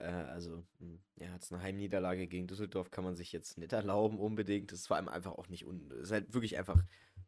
Äh, 0.00 0.04
also, 0.07 0.64
hm, 0.78 1.00
ja, 1.16 1.33
jetzt 1.35 1.52
eine 1.52 1.62
Heimniederlage 1.62 2.26
gegen 2.26 2.47
Düsseldorf 2.47 2.90
kann 2.90 3.04
man 3.04 3.16
sich 3.16 3.33
jetzt 3.33 3.59
nicht 3.59 3.73
erlauben 3.73 4.19
unbedingt. 4.19 4.73
Das 4.73 4.80
ist 4.80 4.87
vor 4.88 4.97
allem 4.97 5.09
einfach 5.09 5.33
auch 5.33 5.49
nicht, 5.49 5.66
un 5.66 5.90
ist 5.90 6.12
halt 6.12 6.35
wirklich 6.35 6.59
einfach 6.59 6.83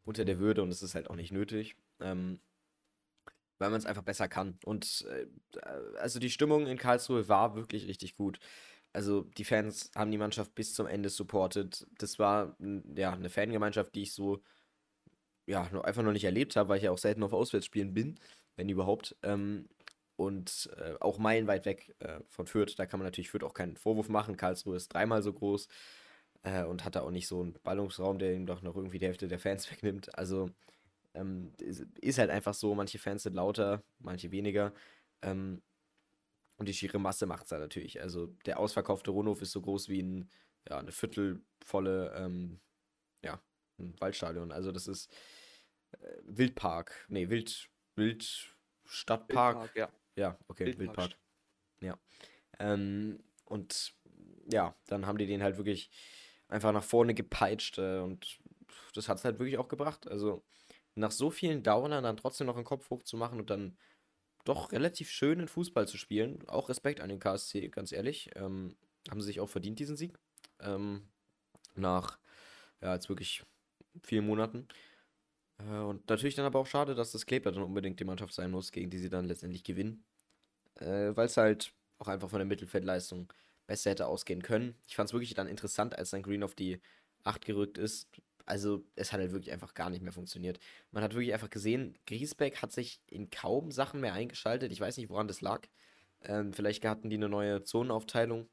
unter 0.05 0.25
der 0.25 0.39
Würde 0.39 0.63
und 0.63 0.69
es 0.69 0.83
ist 0.83 0.95
halt 0.95 1.09
auch 1.09 1.15
nicht 1.15 1.31
nötig. 1.31 1.75
Ähm, 1.99 2.39
weil 3.59 3.69
man 3.69 3.79
es 3.79 3.85
einfach 3.85 4.03
besser 4.03 4.27
kann. 4.27 4.57
Und 4.65 5.05
äh, 5.09 5.27
also 5.97 6.19
die 6.19 6.29
Stimmung 6.29 6.67
in 6.67 6.77
Karlsruhe 6.77 7.29
war 7.29 7.55
wirklich 7.55 7.87
richtig 7.87 8.15
gut. 8.15 8.39
Also 8.91 9.21
die 9.37 9.45
Fans 9.45 9.91
haben 9.95 10.11
die 10.11 10.17
Mannschaft 10.17 10.53
bis 10.55 10.73
zum 10.73 10.85
Ende 10.87 11.09
supportet. 11.09 11.87
Das 11.97 12.19
war 12.19 12.57
ja 12.95 13.13
eine 13.13 13.29
Fangemeinschaft, 13.29 13.95
die 13.95 14.03
ich 14.03 14.13
so 14.13 14.43
ja 15.45 15.63
einfach 15.83 16.03
noch 16.03 16.11
nicht 16.11 16.23
erlebt 16.23 16.55
habe, 16.55 16.69
weil 16.69 16.77
ich 16.77 16.83
ja 16.83 16.91
auch 16.91 16.97
selten 16.97 17.23
auf 17.23 17.33
Auswärtsspielen 17.33 17.93
bin, 17.93 18.19
wenn 18.55 18.69
überhaupt. 18.69 19.15
Ähm, 19.23 19.67
und 20.15 20.69
äh, 20.77 20.95
auch 20.99 21.17
meilenweit 21.17 21.65
weg 21.65 21.95
äh, 21.99 22.19
von 22.29 22.47
Fürth. 22.47 22.75
Da 22.77 22.85
kann 22.85 22.99
man 22.99 23.07
natürlich 23.07 23.29
Fürth 23.29 23.43
auch 23.43 23.53
keinen 23.53 23.77
Vorwurf 23.77 24.09
machen. 24.09 24.37
Karlsruhe 24.37 24.75
ist 24.75 24.93
dreimal 24.93 25.23
so 25.23 25.33
groß 25.33 25.67
äh, 26.43 26.63
und 26.63 26.85
hat 26.85 26.95
da 26.95 27.01
auch 27.01 27.11
nicht 27.11 27.27
so 27.27 27.41
einen 27.41 27.53
Ballungsraum, 27.63 28.19
der 28.19 28.33
ihm 28.33 28.45
doch 28.45 28.61
noch 28.61 28.75
irgendwie 28.75 28.99
die 28.99 29.05
Hälfte 29.05 29.27
der 29.27 29.39
Fans 29.39 29.69
wegnimmt. 29.71 30.17
Also 30.17 30.49
ähm, 31.13 31.53
ist 31.57 32.19
halt 32.19 32.29
einfach 32.29 32.53
so, 32.53 32.73
manche 32.75 32.99
Fans 32.99 33.23
sind 33.23 33.35
lauter, 33.35 33.83
manche 33.99 34.31
weniger. 34.31 34.73
Ähm, 35.21 35.61
und 36.57 36.69
die 36.69 36.73
schiere 36.73 36.99
Masse 36.99 37.25
macht 37.25 37.43
es 37.43 37.49
da 37.49 37.59
natürlich. 37.59 38.01
Also 38.01 38.27
der 38.45 38.59
ausverkaufte 38.59 39.11
Rundhof 39.11 39.41
ist 39.41 39.51
so 39.51 39.61
groß 39.61 39.89
wie 39.89 40.01
ein, 40.01 40.29
ja, 40.69 40.77
eine 40.77 40.91
viertelvolle, 40.91 42.13
ähm, 42.15 42.59
ja, 43.23 43.41
ein 43.79 43.99
Waldstadion. 43.99 44.51
Also 44.51 44.71
das 44.71 44.87
ist 44.87 45.11
äh, 45.91 45.97
Wildpark, 46.23 47.05
nee, 47.09 47.29
Wild, 47.29 47.69
Wild, 47.95 48.55
Stadtpark. 48.85 49.57
Wildpark, 49.57 49.75
ja. 49.75 50.02
Ja, 50.15 50.37
okay, 50.47 50.65
Wildpark. 50.65 50.79
Wildpark. 50.79 51.17
Ja. 51.81 51.99
Ähm, 52.59 53.19
und 53.45 53.93
ja, 54.51 54.75
dann 54.87 55.05
haben 55.05 55.17
die 55.17 55.25
den 55.25 55.43
halt 55.43 55.57
wirklich 55.57 55.89
einfach 56.47 56.71
nach 56.71 56.83
vorne 56.83 57.13
gepeitscht 57.13 57.77
äh, 57.77 57.99
und 57.99 58.39
das 58.93 59.09
hat 59.09 59.17
es 59.17 59.25
halt 59.25 59.39
wirklich 59.39 59.57
auch 59.57 59.67
gebracht. 59.67 60.07
Also 60.07 60.43
nach 60.95 61.11
so 61.11 61.31
vielen 61.31 61.63
Downern 61.63 62.03
dann 62.03 62.17
trotzdem 62.17 62.47
noch 62.47 62.55
einen 62.55 62.65
Kopf 62.65 62.89
hoch 62.89 63.03
zu 63.03 63.17
machen 63.17 63.39
und 63.39 63.49
dann 63.49 63.77
doch 64.45 64.71
relativ 64.71 65.09
schönen 65.09 65.47
Fußball 65.47 65.87
zu 65.87 65.97
spielen. 65.97 66.47
Auch 66.47 66.69
Respekt 66.69 66.99
an 66.99 67.09
den 67.09 67.19
KSC, 67.19 67.69
ganz 67.69 67.91
ehrlich. 67.91 68.29
Ähm, 68.35 68.75
haben 69.09 69.21
sie 69.21 69.27
sich 69.27 69.39
auch 69.39 69.49
verdient, 69.49 69.79
diesen 69.79 69.95
Sieg. 69.95 70.17
Ähm, 70.59 71.07
nach, 71.75 72.19
ja, 72.81 72.93
jetzt 72.93 73.09
wirklich 73.09 73.43
vielen 74.03 74.25
Monaten. 74.25 74.67
Äh, 75.69 75.79
und 75.79 76.09
natürlich 76.09 76.35
dann 76.35 76.45
aber 76.45 76.59
auch 76.59 76.67
schade, 76.67 76.95
dass 76.95 77.11
das 77.11 77.25
Kleber 77.25 77.51
dann 77.51 77.63
unbedingt 77.63 77.99
die 77.99 78.05
Mannschaft 78.05 78.33
sein 78.33 78.51
muss, 78.51 78.71
gegen 78.71 78.89
die 78.89 78.97
sie 78.99 79.09
dann 79.09 79.25
letztendlich 79.25 79.63
gewinnen. 79.63 80.05
Äh, 80.75 81.15
Weil 81.15 81.27
es 81.27 81.37
halt 81.37 81.73
auch 81.99 82.07
einfach 82.07 82.29
von 82.29 82.39
der 82.39 82.47
Mittelfeldleistung 82.47 83.31
besser 83.67 83.91
hätte 83.91 84.07
ausgehen 84.07 84.43
können. 84.43 84.75
Ich 84.87 84.95
fand 84.95 85.09
es 85.09 85.13
wirklich 85.13 85.33
dann 85.35 85.47
interessant, 85.47 85.97
als 85.97 86.11
dann 86.11 86.23
Green 86.23 86.43
auf 86.43 86.55
die 86.55 86.81
8 87.23 87.45
gerückt 87.45 87.77
ist. 87.77 88.09
Also, 88.45 88.85
es 88.95 89.13
hat 89.13 89.21
halt 89.21 89.31
wirklich 89.33 89.53
einfach 89.53 89.73
gar 89.73 89.89
nicht 89.89 90.03
mehr 90.03 90.13
funktioniert. 90.13 90.59
Man 90.91 91.03
hat 91.03 91.13
wirklich 91.13 91.33
einfach 91.33 91.49
gesehen, 91.49 91.97
Griesbeck 92.07 92.61
hat 92.61 92.73
sich 92.73 93.01
in 93.07 93.29
kaum 93.29 93.71
Sachen 93.71 94.01
mehr 94.01 94.13
eingeschaltet. 94.13 94.71
Ich 94.73 94.81
weiß 94.81 94.97
nicht, 94.97 95.09
woran 95.09 95.27
das 95.29 95.41
lag. 95.41 95.67
Ähm, 96.23 96.53
vielleicht 96.53 96.85
hatten 96.85 97.09
die 97.09 97.17
eine 97.17 97.29
neue 97.29 97.63
Zonenaufteilung. 97.63 98.49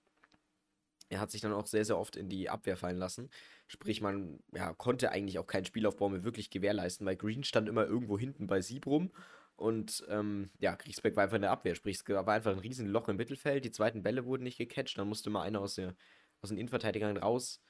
Er 1.08 1.20
hat 1.20 1.30
sich 1.30 1.40
dann 1.40 1.52
auch 1.52 1.66
sehr, 1.66 1.84
sehr 1.84 1.98
oft 1.98 2.16
in 2.16 2.28
die 2.28 2.48
Abwehr 2.50 2.76
fallen 2.76 2.98
lassen. 2.98 3.30
Sprich, 3.70 4.00
man 4.00 4.40
ja, 4.52 4.72
konnte 4.74 5.12
eigentlich 5.12 5.38
auch 5.38 5.46
keinen 5.46 5.64
Spielaufbau 5.64 6.08
mehr 6.08 6.24
wirklich 6.24 6.50
gewährleisten, 6.50 7.06
weil 7.06 7.14
Green 7.14 7.44
stand 7.44 7.68
immer 7.68 7.86
irgendwo 7.86 8.18
hinten 8.18 8.48
bei 8.48 8.60
Sieb 8.60 8.84
rum 8.84 9.12
und 9.54 10.04
ähm, 10.08 10.50
ja, 10.58 10.74
Griesbeck 10.74 11.14
war 11.14 11.22
einfach 11.22 11.36
in 11.36 11.42
der 11.42 11.52
Abwehr. 11.52 11.76
Sprich, 11.76 12.00
es 12.00 12.08
war 12.08 12.26
einfach 12.26 12.50
ein 12.50 12.58
riesen 12.58 12.88
Loch 12.88 13.08
im 13.08 13.16
Mittelfeld. 13.16 13.64
Die 13.64 13.70
zweiten 13.70 14.02
Bälle 14.02 14.24
wurden 14.24 14.42
nicht 14.42 14.58
gecatcht. 14.58 14.98
Dann 14.98 15.06
musste 15.06 15.30
mal 15.30 15.42
einer 15.42 15.60
aus, 15.60 15.76
der, 15.76 15.94
aus 16.40 16.48
den 16.48 16.58
Innenverteidigern 16.58 17.16
raus. 17.16 17.62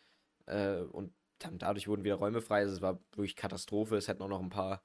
Äh, 0.47 0.83
und 0.83 1.13
dann 1.39 1.59
dadurch 1.59 1.87
wurden 1.87 2.05
wieder 2.05 2.15
Räume 2.15 2.41
frei. 2.41 2.61
Also 2.61 2.77
es 2.77 2.81
war 2.81 3.01
wirklich 3.11 3.37
Katastrophe. 3.37 3.97
Es 3.97 4.09
hätten 4.09 4.23
auch 4.23 4.29
noch 4.29 4.41
ein 4.41 4.49
paar 4.49 4.83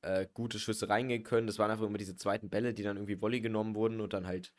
äh, 0.00 0.26
gute 0.32 0.58
Schüsse 0.58 0.88
reingehen 0.88 1.22
können. 1.22 1.46
Das 1.46 1.60
waren 1.60 1.70
einfach 1.70 1.86
immer 1.86 1.98
diese 1.98 2.16
zweiten 2.16 2.48
Bälle, 2.48 2.74
die 2.74 2.82
dann 2.82 2.96
irgendwie 2.96 3.20
Volley 3.20 3.42
genommen 3.42 3.74
wurden 3.74 4.00
und 4.00 4.12
dann 4.14 4.26
halt, 4.26 4.54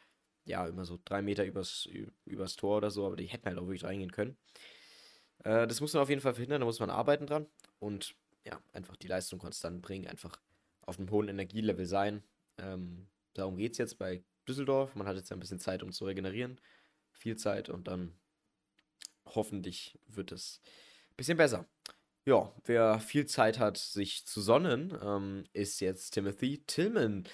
ja, 0.45 0.67
immer 0.67 0.85
so 0.85 0.99
drei 1.03 1.23
Meter 1.23 1.43
übers, 1.43 1.89
übers 2.23 2.55
Tor 2.55 2.77
oder 2.77 2.91
so. 2.91 3.07
Aber 3.07 3.15
die 3.15 3.25
hätten 3.25 3.47
halt 3.47 3.57
auch 3.57 3.65
wirklich 3.65 3.83
reingehen 3.83 4.11
können. 4.11 4.37
Äh, 5.43 5.67
das 5.67 5.81
muss 5.81 5.93
man 5.93 6.03
auf 6.03 6.09
jeden 6.09 6.21
Fall 6.21 6.33
verhindern, 6.33 6.61
da 6.61 6.65
muss 6.65 6.79
man 6.79 6.89
arbeiten 6.89 7.25
dran 7.25 7.47
und 7.79 8.15
ja, 8.45 8.59
einfach 8.73 8.95
die 8.95 9.07
Leistung 9.07 9.39
konstant 9.39 9.81
bringen, 9.81 10.07
einfach 10.07 10.39
auf 10.81 10.97
einem 10.97 11.11
hohen 11.11 11.27
Energielevel 11.27 11.85
sein. 11.85 12.23
Ähm, 12.57 13.07
darum 13.33 13.57
geht 13.57 13.73
es 13.73 13.77
jetzt 13.77 13.99
bei 13.99 14.23
Düsseldorf. 14.47 14.95
Man 14.95 15.07
hat 15.07 15.15
jetzt 15.15 15.31
ein 15.31 15.39
bisschen 15.39 15.59
Zeit, 15.59 15.83
um 15.83 15.91
zu 15.91 16.05
regenerieren. 16.05 16.59
Viel 17.11 17.37
Zeit 17.37 17.69
und 17.69 17.87
dann 17.87 18.13
hoffentlich 19.25 19.99
wird 20.07 20.31
es 20.31 20.61
ein 21.11 21.15
bisschen 21.17 21.37
besser. 21.37 21.65
Ja, 22.25 22.51
wer 22.65 22.99
viel 22.99 23.25
Zeit 23.25 23.59
hat, 23.59 23.77
sich 23.77 24.25
zu 24.25 24.41
sonnen, 24.41 24.97
ähm, 25.01 25.45
ist 25.53 25.79
jetzt 25.79 26.11
Timothy 26.11 26.63
Tillman. 26.65 27.25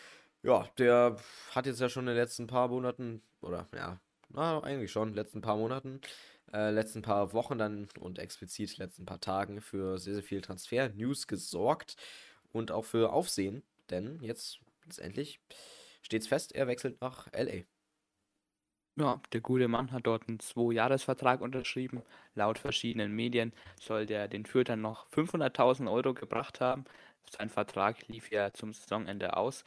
Ja, 0.43 0.69
der 0.77 1.17
hat 1.51 1.65
jetzt 1.65 1.79
ja 1.79 1.89
schon 1.89 2.03
in 2.03 2.13
den 2.13 2.17
letzten 2.17 2.47
paar 2.47 2.67
Monaten, 2.67 3.21
oder 3.41 3.67
ja, 3.73 3.99
na, 4.29 4.61
eigentlich 4.63 4.91
schon, 4.91 5.13
letzten 5.13 5.41
paar 5.41 5.57
Monaten 5.57 6.01
äh, 6.53 6.71
letzten 6.71 7.01
paar 7.01 7.33
Wochen 7.33 7.57
dann 7.57 7.87
und 7.99 8.19
explizit 8.19 8.77
letzten 8.77 9.05
paar 9.05 9.19
Tagen 9.19 9.61
für 9.61 9.97
sehr, 9.97 10.15
sehr 10.15 10.23
viel 10.23 10.41
Transfer-News 10.41 11.27
gesorgt 11.27 11.97
und 12.51 12.71
auch 12.71 12.85
für 12.85 13.11
Aufsehen, 13.13 13.63
denn 13.89 14.19
jetzt 14.21 14.59
letztendlich 14.85 15.39
steht 16.01 16.21
es 16.21 16.27
fest, 16.27 16.53
er 16.53 16.67
wechselt 16.67 17.01
nach 17.01 17.27
LA. 17.33 17.63
Ja, 18.97 19.21
der 19.33 19.41
gute 19.41 19.67
Mann 19.67 19.91
hat 19.91 20.07
dort 20.07 20.29
einen 20.29 20.39
Zwei-Jahres-Vertrag 20.39 21.41
unterschrieben. 21.41 22.01
Laut 22.33 22.57
verschiedenen 22.57 23.11
Medien 23.11 23.51
soll 23.77 24.05
der 24.05 24.29
den 24.29 24.45
Fürtern 24.45 24.79
noch 24.79 25.09
500.000 25.09 25.91
Euro 25.91 26.13
gebracht 26.13 26.61
haben. 26.61 26.85
Sein 27.29 27.49
Vertrag 27.49 28.07
lief 28.07 28.31
ja 28.31 28.53
zum 28.53 28.71
Saisonende 28.73 29.35
aus. 29.35 29.65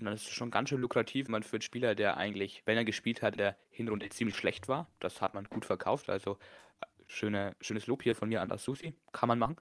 Und 0.00 0.06
dann 0.06 0.14
ist 0.14 0.22
es 0.22 0.30
schon 0.30 0.50
ganz 0.50 0.70
schön 0.70 0.80
lukrativ, 0.80 1.28
man 1.28 1.42
für 1.42 1.56
einen 1.56 1.62
Spieler, 1.62 1.94
der 1.94 2.16
eigentlich, 2.16 2.62
wenn 2.64 2.78
er 2.78 2.84
gespielt 2.86 3.20
hat, 3.20 3.38
der 3.38 3.56
Hinrunde 3.68 4.08
ziemlich 4.08 4.36
schlecht 4.36 4.66
war. 4.66 4.88
Das 4.98 5.20
hat 5.20 5.34
man 5.34 5.44
gut 5.44 5.66
verkauft. 5.66 6.08
Also 6.08 6.38
äh, 6.80 6.86
schöne, 7.06 7.54
schönes 7.60 7.86
Lob 7.86 8.02
hier 8.02 8.16
von 8.16 8.30
mir 8.30 8.40
an 8.40 8.48
das 8.48 8.64
Susi. 8.64 8.94
Kann 9.12 9.28
man 9.28 9.38
machen. 9.38 9.56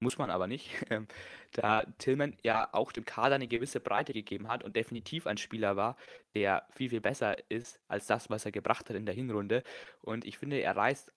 muss 0.00 0.18
man 0.18 0.30
aber 0.30 0.46
nicht, 0.46 0.70
ähm, 0.90 1.06
da 1.52 1.84
Tillman 1.98 2.36
ja 2.42 2.68
auch 2.72 2.90
dem 2.90 3.04
Kader 3.04 3.36
eine 3.36 3.48
gewisse 3.48 3.80
Breite 3.80 4.12
gegeben 4.12 4.48
hat 4.48 4.64
und 4.64 4.74
definitiv 4.76 5.26
ein 5.26 5.36
Spieler 5.36 5.76
war, 5.76 5.96
der 6.34 6.66
viel, 6.74 6.90
viel 6.90 7.00
besser 7.00 7.36
ist 7.50 7.78
als 7.86 8.06
das, 8.06 8.30
was 8.30 8.44
er 8.46 8.52
gebracht 8.52 8.88
hat 8.88 8.96
in 8.96 9.06
der 9.06 9.14
Hinrunde. 9.14 9.62
Und 10.00 10.24
ich 10.24 10.38
finde, 10.38 10.58
er 10.60 10.74
reißt 10.74 11.12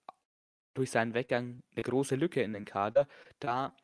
durch 0.74 0.90
seinen 0.90 1.14
Weggang 1.14 1.62
eine 1.74 1.82
große 1.82 2.14
Lücke 2.14 2.42
in 2.42 2.52
den 2.52 2.66
Kader, 2.66 3.08
da 3.40 3.74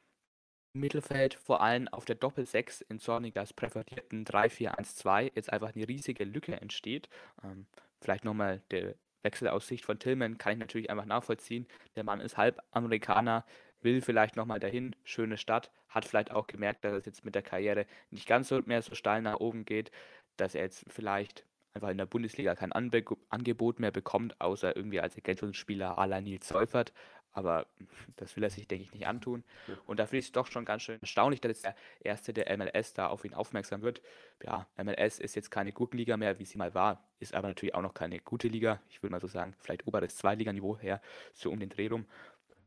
Mittelfeld 0.74 1.35
vor 1.35 1.61
allem 1.61 1.88
auf 1.88 2.04
der 2.04 2.16
Doppel-6 2.16 2.85
in 2.88 2.98
Zornigas 2.98 3.52
präferierten 3.52 4.24
3-4-1-2 4.24 5.32
jetzt 5.35 5.52
einfach 5.52 5.74
eine 5.74 5.87
riesige 5.87 6.24
Lücke 6.24 6.61
entsteht. 6.61 7.08
Ähm, 7.44 7.66
vielleicht 8.00 8.24
nochmal 8.24 8.62
der 8.70 8.94
Wechsel 9.22 9.48
aus 9.48 9.68
Sicht 9.68 9.85
von 9.85 9.98
Tillman 9.98 10.38
kann 10.38 10.54
ich 10.54 10.58
natürlich 10.58 10.90
einfach 10.90 11.04
nachvollziehen. 11.04 11.66
Der 11.94 12.04
Mann 12.04 12.20
ist 12.20 12.37
halb 12.37 12.61
Amerikaner, 12.70 13.44
will 13.82 14.00
vielleicht 14.00 14.37
nochmal 14.37 14.61
dahin, 14.61 14.96
schöne 15.04 15.37
Stadt, 15.37 15.70
hat 15.88 16.04
vielleicht 16.04 16.30
auch 16.30 16.46
gemerkt, 16.46 16.85
dass 16.85 16.94
es 16.94 17.06
jetzt 17.06 17.24
mit 17.24 17.35
der 17.35 17.42
Karriere 17.42 17.87
nicht 18.11 18.26
ganz 18.26 18.48
so 18.48 18.61
mehr 18.64 18.82
so 18.82 18.94
steil 18.94 19.22
nach 19.22 19.40
oben 19.40 19.64
geht, 19.64 19.90
dass 20.37 20.54
er 20.54 20.62
jetzt 20.62 20.85
vielleicht 20.88 21.44
einfach 21.74 21.90
in 21.90 21.98
der 21.98 22.06
Bundesliga 22.06 22.54
kein 22.54 22.72
Anbe 22.72 23.04
Angebot 23.28 23.80
mehr 23.80 23.90
bekommt, 23.90 24.40
außer 24.40 24.76
irgendwie 24.76 25.00
als 25.00 25.14
Ergänzungsspieler 25.16 25.96
la 26.06 26.20
Nils 26.20 26.48
Seufert. 26.48 26.92
Aber 27.33 27.66
das 28.16 28.37
will 28.37 28.45
er 28.45 28.51
sich, 28.51 28.68
denke 28.68 28.85
ich, 28.85 28.92
nicht 28.92 29.07
antun. 29.07 29.45
Und 29.87 29.99
da 29.99 30.07
finde 30.07 30.18
ich 30.18 30.27
es 30.27 30.33
doch 30.33 30.47
schon 30.47 30.64
ganz 30.64 30.83
schön 30.83 31.01
erstaunlich, 31.01 31.40
dass 31.40 31.51
jetzt 31.51 31.64
der 31.64 31.75
Erste 32.01 32.33
der 32.33 32.57
MLS 32.57 32.95
da 32.95 33.09
auf 33.09 33.25
ihn 33.25 33.35
aufmerksam 33.35 33.83
wird. 33.83 34.03
Ja, 34.42 34.66
MLS 34.77 35.18
ist 35.18 35.35
jetzt 35.35 35.51
keine 35.51 35.73
Gurkenliga 35.73 36.16
mehr, 36.16 36.38
wie 36.38 36.45
sie 36.45 36.59
mal 36.59 36.75
war, 36.75 37.05
ist 37.21 37.35
aber 37.35 37.49
natürlich 37.49 37.75
auch 37.75 37.83
noch 37.83 37.95
keine 37.95 38.18
gute 38.21 38.49
Liga. 38.49 38.81
Ich 38.88 39.03
würde 39.03 39.12
mal 39.12 39.21
so 39.21 39.29
sagen, 39.29 39.55
vielleicht 39.59 39.87
oberes 39.87 40.16
Zweitliganiveau 40.16 40.79
her, 40.79 41.01
so 41.35 41.51
um 41.51 41.61
den 41.61 41.71
Dreh 41.71 41.88
rum. 41.88 42.07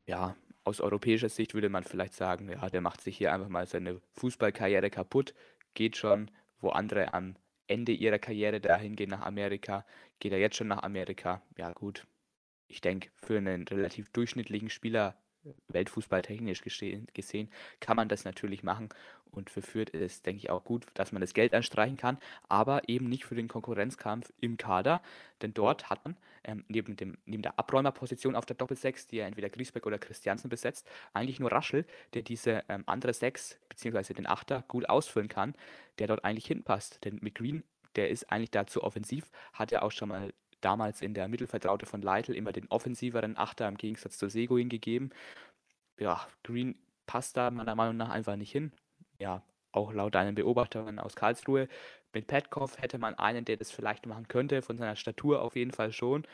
Ja, 0.06 0.36
aus 0.64 0.82
europäischer 0.82 1.30
Sicht 1.30 1.54
würde 1.54 1.70
man 1.70 1.84
vielleicht 1.84 2.14
sagen, 2.14 2.50
ja, 2.50 2.70
der 2.70 2.82
macht 2.82 3.02
sich 3.02 3.18
hier 3.18 3.34
einfach 3.34 3.50
mal 3.50 3.68
seine 3.68 4.02
Fußballkarriere 4.14 4.90
kaputt, 4.90 5.34
geht 5.74 5.96
schon, 5.98 6.32
wo 6.60 6.70
andere 6.70 7.14
am 7.14 7.36
Ende 7.68 7.92
ihrer 7.92 8.20
Karriere 8.20 8.60
dahin 8.60 8.96
gehen 8.96 9.10
nach 9.10 9.22
Amerika, 9.22 9.86
geht 10.20 10.32
er 10.32 10.40
jetzt 10.40 10.56
schon 10.56 10.68
nach 10.68 10.84
Amerika. 10.84 11.42
Ja, 11.58 11.72
gut. 11.74 12.06
Ich 12.68 12.82
denke, 12.82 13.10
für 13.16 13.38
einen 13.38 13.68
relativ 13.68 14.10
durchschnittlichen 14.10 14.70
Spieler 14.70 15.16
weltfußballtechnisch 15.68 16.62
gesehen, 16.62 17.50
kann 17.80 17.96
man 17.96 18.10
das 18.10 18.26
natürlich 18.26 18.64
machen. 18.64 18.90
Und 19.32 19.50
für 19.50 19.62
Fürth 19.62 19.90
ist, 19.90 20.26
denke 20.26 20.40
ich, 20.40 20.50
auch 20.50 20.64
gut, 20.64 20.86
dass 20.94 21.12
man 21.12 21.20
das 21.20 21.34
Geld 21.34 21.54
anstreichen 21.54 21.98
kann, 21.98 22.18
aber 22.48 22.88
eben 22.88 23.10
nicht 23.10 23.26
für 23.26 23.36
den 23.36 23.50
Konkurrenzkampf 23.50 24.32
im 24.40 24.56
Kader. 24.56 25.02
Denn 25.42 25.54
dort 25.54 25.90
hat 25.90 26.06
man 26.06 26.16
ähm, 26.46 26.64
neben, 26.70 26.96
dem, 26.96 27.18
neben 27.26 27.44
der 27.44 27.60
Abräumerposition 27.60 28.36
auf 28.36 28.46
der 28.46 28.56
Doppelsechs, 28.56 29.08
die 29.08 29.18
ja 29.18 29.26
entweder 29.26 29.50
Griesbeck 29.50 29.86
oder 29.86 30.00
Christiansen 30.00 30.50
besetzt, 30.50 30.88
eigentlich 31.14 31.42
nur 31.42 31.52
Raschel, 31.52 31.86
der 32.14 32.22
diese 32.22 32.64
ähm, 32.70 32.84
andere 32.86 33.14
Sechs 33.14 33.60
bzw. 33.68 34.14
den 34.14 34.28
Achter 34.28 34.64
gut 34.70 34.88
ausfüllen 34.88 35.28
kann, 35.28 35.54
der 36.00 36.08
dort 36.08 36.24
eigentlich 36.24 36.48
hinpasst. 36.48 37.04
Denn 37.04 37.20
McGreen, 37.22 37.64
der 37.98 38.10
ist 38.10 38.32
eigentlich 38.32 38.52
dazu 38.52 38.84
offensiv, 38.84 39.30
hat 39.52 39.72
ja 39.72 39.82
auch 39.82 39.92
schon 39.92 40.10
mal 40.10 40.34
damals 40.62 41.02
in 41.02 41.14
der 41.14 41.28
Mittelvertraute 41.28 41.86
von 41.86 42.02
Leitl 42.02 42.34
immer 42.34 42.52
den 42.52 42.68
offensiveren 42.70 43.38
Achter 43.38 43.68
im 43.68 43.78
Gegensatz 43.78 44.18
zu 44.18 44.30
Seguin 44.30 44.70
gegeben. 44.70 45.12
Ja, 46.00 46.28
Green 46.44 46.76
passt 47.06 47.38
da 47.38 47.52
meiner 47.52 47.76
Meinung 47.76 47.98
nach 47.98 48.10
einfach 48.10 48.36
nicht 48.36 48.52
hin. 48.52 48.72
Ja, 49.20 49.44
auch 49.72 49.94
laut 49.94 50.16
deinen 50.16 50.36
Beobachtungen 50.36 51.00
aus 51.00 51.16
Karlsruhe. 51.16 51.68
Mit 52.14 52.28
Petkoff 52.28 52.78
hätte 52.82 52.98
man 52.98 53.16
einen, 53.16 53.46
der 53.46 53.58
das 53.58 53.72
vielleicht 53.72 54.06
machen 54.06 54.28
könnte, 54.28 54.62
von 54.62 54.78
seiner 54.78 54.96
Statur 54.96 55.42
auf 55.42 55.56
jeden 55.56 55.72
Fall 55.72 55.92
schon. 55.92 56.26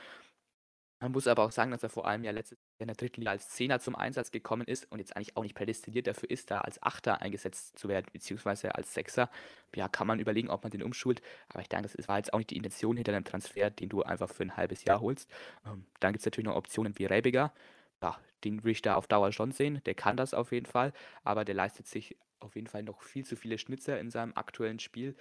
Man 1.02 1.12
muss 1.12 1.28
aber 1.28 1.44
auch 1.44 1.52
sagen, 1.52 1.72
dass 1.72 1.84
er 1.84 1.90
vor 1.90 2.08
allem 2.08 2.24
ja 2.24 2.32
letztes 2.32 2.58
Jahr 2.82 2.90
in 2.90 2.96
der 2.96 2.96
dritten 2.96 3.22
Liga 3.22 3.32
als 3.32 3.50
Zehner 3.50 3.80
zum 3.80 3.96
Einsatz 3.96 4.32
gekommen 4.32 4.68
ist 4.68 4.92
und 4.92 5.00
jetzt 5.00 5.16
eigentlich 5.16 5.38
auch 5.38 5.44
nicht 5.44 5.56
prädestiniert 5.56 6.08
dafür 6.08 6.30
ist, 6.30 6.52
da 6.52 6.60
als 6.62 6.82
Achter 6.84 7.22
eingesetzt 7.22 7.78
zu 7.80 7.88
werden, 7.88 8.08
beziehungsweise 8.12 8.76
als 8.76 8.94
Sechser. 8.94 9.30
Ja, 9.76 9.88
kann 9.88 10.08
man 10.08 10.20
überlegen, 10.20 10.50
ob 10.50 10.64
man 10.64 10.72
den 10.72 10.84
umschult, 10.84 11.22
aber 11.50 11.62
ich 11.62 11.70
denke, 11.70 11.90
das 11.96 12.08
war 12.08 12.18
jetzt 12.18 12.34
auch 12.34 12.40
nicht 12.40 12.50
die 12.50 12.58
Intention 12.58 12.98
hinter 12.98 13.14
einem 13.14 13.24
Transfer, 13.24 13.70
den 13.70 13.90
du 13.90 14.04
einfach 14.04 14.30
für 14.30 14.44
ein 14.44 14.58
halbes 14.58 14.84
Jahr 14.84 15.00
holst. 15.00 15.30
Ähm, 15.66 15.86
dann 16.00 16.14
gibt 16.14 16.22
es 16.22 16.26
natürlich 16.26 16.48
noch 16.48 16.56
Optionen 16.56 16.98
wie 16.98 17.06
Rebiger. 17.06 17.54
Ja, 18.02 18.20
den 18.44 18.64
würde 18.64 18.72
ich 18.72 18.82
da 18.82 18.96
auf 18.96 19.08
Dauer 19.08 19.32
schon 19.32 19.52
sehen. 19.52 19.82
Der 19.86 19.94
kann 19.94 20.18
das 20.18 20.34
auf 20.34 20.52
jeden 20.52 20.66
Fall, 20.66 20.92
aber 21.24 21.46
der 21.46 21.56
leistet 21.56 21.88
sich 21.88 22.18
auf 22.40 22.56
jeden 22.56 22.68
Fall 22.68 22.82
noch 22.82 23.04
viel 23.04 23.24
zu 23.24 23.36
viele 23.36 23.60
Schnitzer 23.60 24.00
in 24.00 24.10
seinem 24.10 24.34
aktuellen 24.36 24.80
Spiel. 24.80 25.16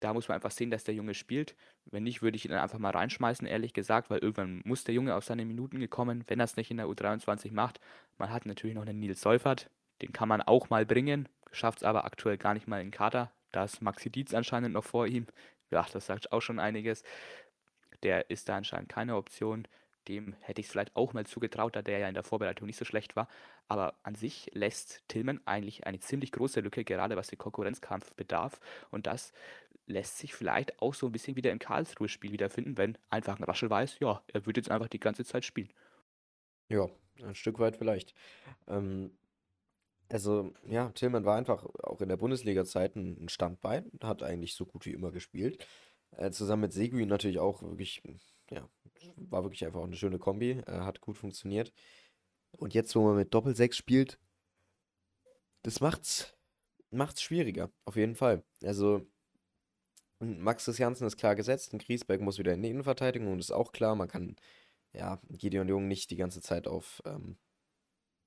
Da 0.00 0.14
muss 0.14 0.28
man 0.28 0.36
einfach 0.36 0.50
sehen, 0.50 0.70
dass 0.70 0.84
der 0.84 0.94
Junge 0.94 1.14
spielt. 1.14 1.56
Wenn 1.86 2.04
nicht, 2.04 2.22
würde 2.22 2.36
ich 2.36 2.44
ihn 2.44 2.52
einfach 2.52 2.78
mal 2.78 2.90
reinschmeißen, 2.90 3.46
ehrlich 3.46 3.72
gesagt, 3.72 4.10
weil 4.10 4.18
irgendwann 4.18 4.62
muss 4.64 4.84
der 4.84 4.94
Junge 4.94 5.14
auf 5.14 5.24
seine 5.24 5.44
Minuten 5.44 5.80
gekommen, 5.80 6.24
wenn 6.28 6.40
er 6.40 6.44
es 6.44 6.56
nicht 6.56 6.70
in 6.70 6.76
der 6.76 6.86
U23 6.86 7.52
macht. 7.52 7.80
Man 8.16 8.30
hat 8.30 8.46
natürlich 8.46 8.76
noch 8.76 8.86
einen 8.86 9.00
Nils 9.00 9.20
Seufert, 9.20 9.70
den 10.02 10.12
kann 10.12 10.28
man 10.28 10.42
auch 10.42 10.70
mal 10.70 10.86
bringen, 10.86 11.28
schafft 11.50 11.78
es 11.78 11.84
aber 11.84 12.04
aktuell 12.04 12.38
gar 12.38 12.54
nicht 12.54 12.68
mal 12.68 12.80
in 12.80 12.90
Kader. 12.90 13.32
Da 13.52 13.64
ist 13.64 13.82
Maxi 13.82 14.10
Dietz 14.10 14.34
anscheinend 14.34 14.74
noch 14.74 14.84
vor 14.84 15.06
ihm. 15.06 15.26
Ja, 15.70 15.86
das 15.92 16.06
sagt 16.06 16.32
auch 16.32 16.40
schon 16.40 16.58
einiges. 16.58 17.02
Der 18.02 18.30
ist 18.30 18.48
da 18.48 18.56
anscheinend 18.56 18.88
keine 18.88 19.16
Option. 19.16 19.66
Dem 20.06 20.34
hätte 20.40 20.60
ich 20.60 20.66
es 20.66 20.72
vielleicht 20.72 20.96
auch 20.96 21.12
mal 21.12 21.26
zugetraut, 21.26 21.76
da 21.76 21.82
der 21.82 21.98
ja 21.98 22.08
in 22.08 22.14
der 22.14 22.22
Vorbereitung 22.22 22.66
nicht 22.66 22.78
so 22.78 22.84
schlecht 22.84 23.16
war. 23.16 23.28
Aber 23.68 23.94
an 24.02 24.14
sich 24.14 24.50
lässt 24.54 25.06
Tillman 25.08 25.40
eigentlich 25.44 25.86
eine 25.86 26.00
ziemlich 26.00 26.32
große 26.32 26.60
Lücke, 26.60 26.84
gerade 26.84 27.16
was 27.16 27.28
den 27.28 27.38
Konkurrenzkampf 27.38 28.14
bedarf. 28.14 28.60
Und 28.90 29.06
das 29.06 29.32
lässt 29.88 30.18
sich 30.18 30.34
vielleicht 30.34 30.80
auch 30.80 30.94
so 30.94 31.06
ein 31.06 31.12
bisschen 31.12 31.36
wieder 31.36 31.50
im 31.50 31.58
Karlsruhe-Spiel 31.58 32.32
wiederfinden, 32.32 32.76
wenn 32.76 32.98
einfach 33.10 33.38
ein 33.38 33.44
Raschel 33.44 33.70
weiß, 33.70 33.98
ja, 34.00 34.22
er 34.28 34.46
wird 34.46 34.56
jetzt 34.56 34.70
einfach 34.70 34.88
die 34.88 35.00
ganze 35.00 35.24
Zeit 35.24 35.44
spielen. 35.44 35.70
Ja, 36.68 36.88
ein 37.22 37.34
Stück 37.34 37.58
weit 37.58 37.76
vielleicht. 37.76 38.14
Ähm, 38.66 39.16
also, 40.10 40.52
ja, 40.66 40.90
Tillmann 40.90 41.24
war 41.24 41.36
einfach 41.36 41.64
auch 41.82 42.00
in 42.00 42.08
der 42.08 42.16
Bundesliga-Zeit 42.16 42.96
ein 42.96 43.28
Standbein, 43.28 43.90
hat 44.02 44.22
eigentlich 44.22 44.54
so 44.54 44.64
gut 44.64 44.86
wie 44.86 44.92
immer 44.92 45.10
gespielt. 45.10 45.66
Äh, 46.12 46.30
zusammen 46.30 46.62
mit 46.62 46.72
Seguin 46.72 47.08
natürlich 47.08 47.38
auch 47.38 47.62
wirklich, 47.62 48.02
ja, 48.50 48.68
war 49.16 49.42
wirklich 49.44 49.64
einfach 49.66 49.80
auch 49.80 49.84
eine 49.84 49.96
schöne 49.96 50.18
Kombi, 50.18 50.62
äh, 50.66 50.80
hat 50.80 51.00
gut 51.00 51.18
funktioniert. 51.18 51.72
Und 52.52 52.74
jetzt, 52.74 52.94
wo 52.96 53.02
man 53.02 53.16
mit 53.16 53.34
Doppel-6 53.34 53.74
spielt, 53.74 54.18
das 55.62 55.80
macht's, 55.80 56.34
macht's 56.90 57.22
schwieriger, 57.22 57.70
auf 57.84 57.96
jeden 57.96 58.14
Fall. 58.14 58.42
Also, 58.62 59.06
Max 60.20 60.64
Christiansen 60.64 61.06
ist 61.06 61.16
klar 61.16 61.36
gesetzt, 61.36 61.72
ein 61.72 61.78
Griesbeck 61.78 62.20
muss 62.20 62.38
wieder 62.38 62.52
in 62.52 62.62
die 62.62 62.70
Innenverteidigung 62.70 63.32
und 63.32 63.38
ist 63.38 63.52
auch 63.52 63.72
klar, 63.72 63.94
man 63.94 64.08
kann 64.08 64.36
ja 64.92 65.20
Gideon 65.30 65.68
Jung 65.68 65.86
nicht 65.86 66.10
die 66.10 66.16
ganze 66.16 66.40
Zeit 66.40 66.66
auf, 66.66 67.00
ähm, 67.04 67.36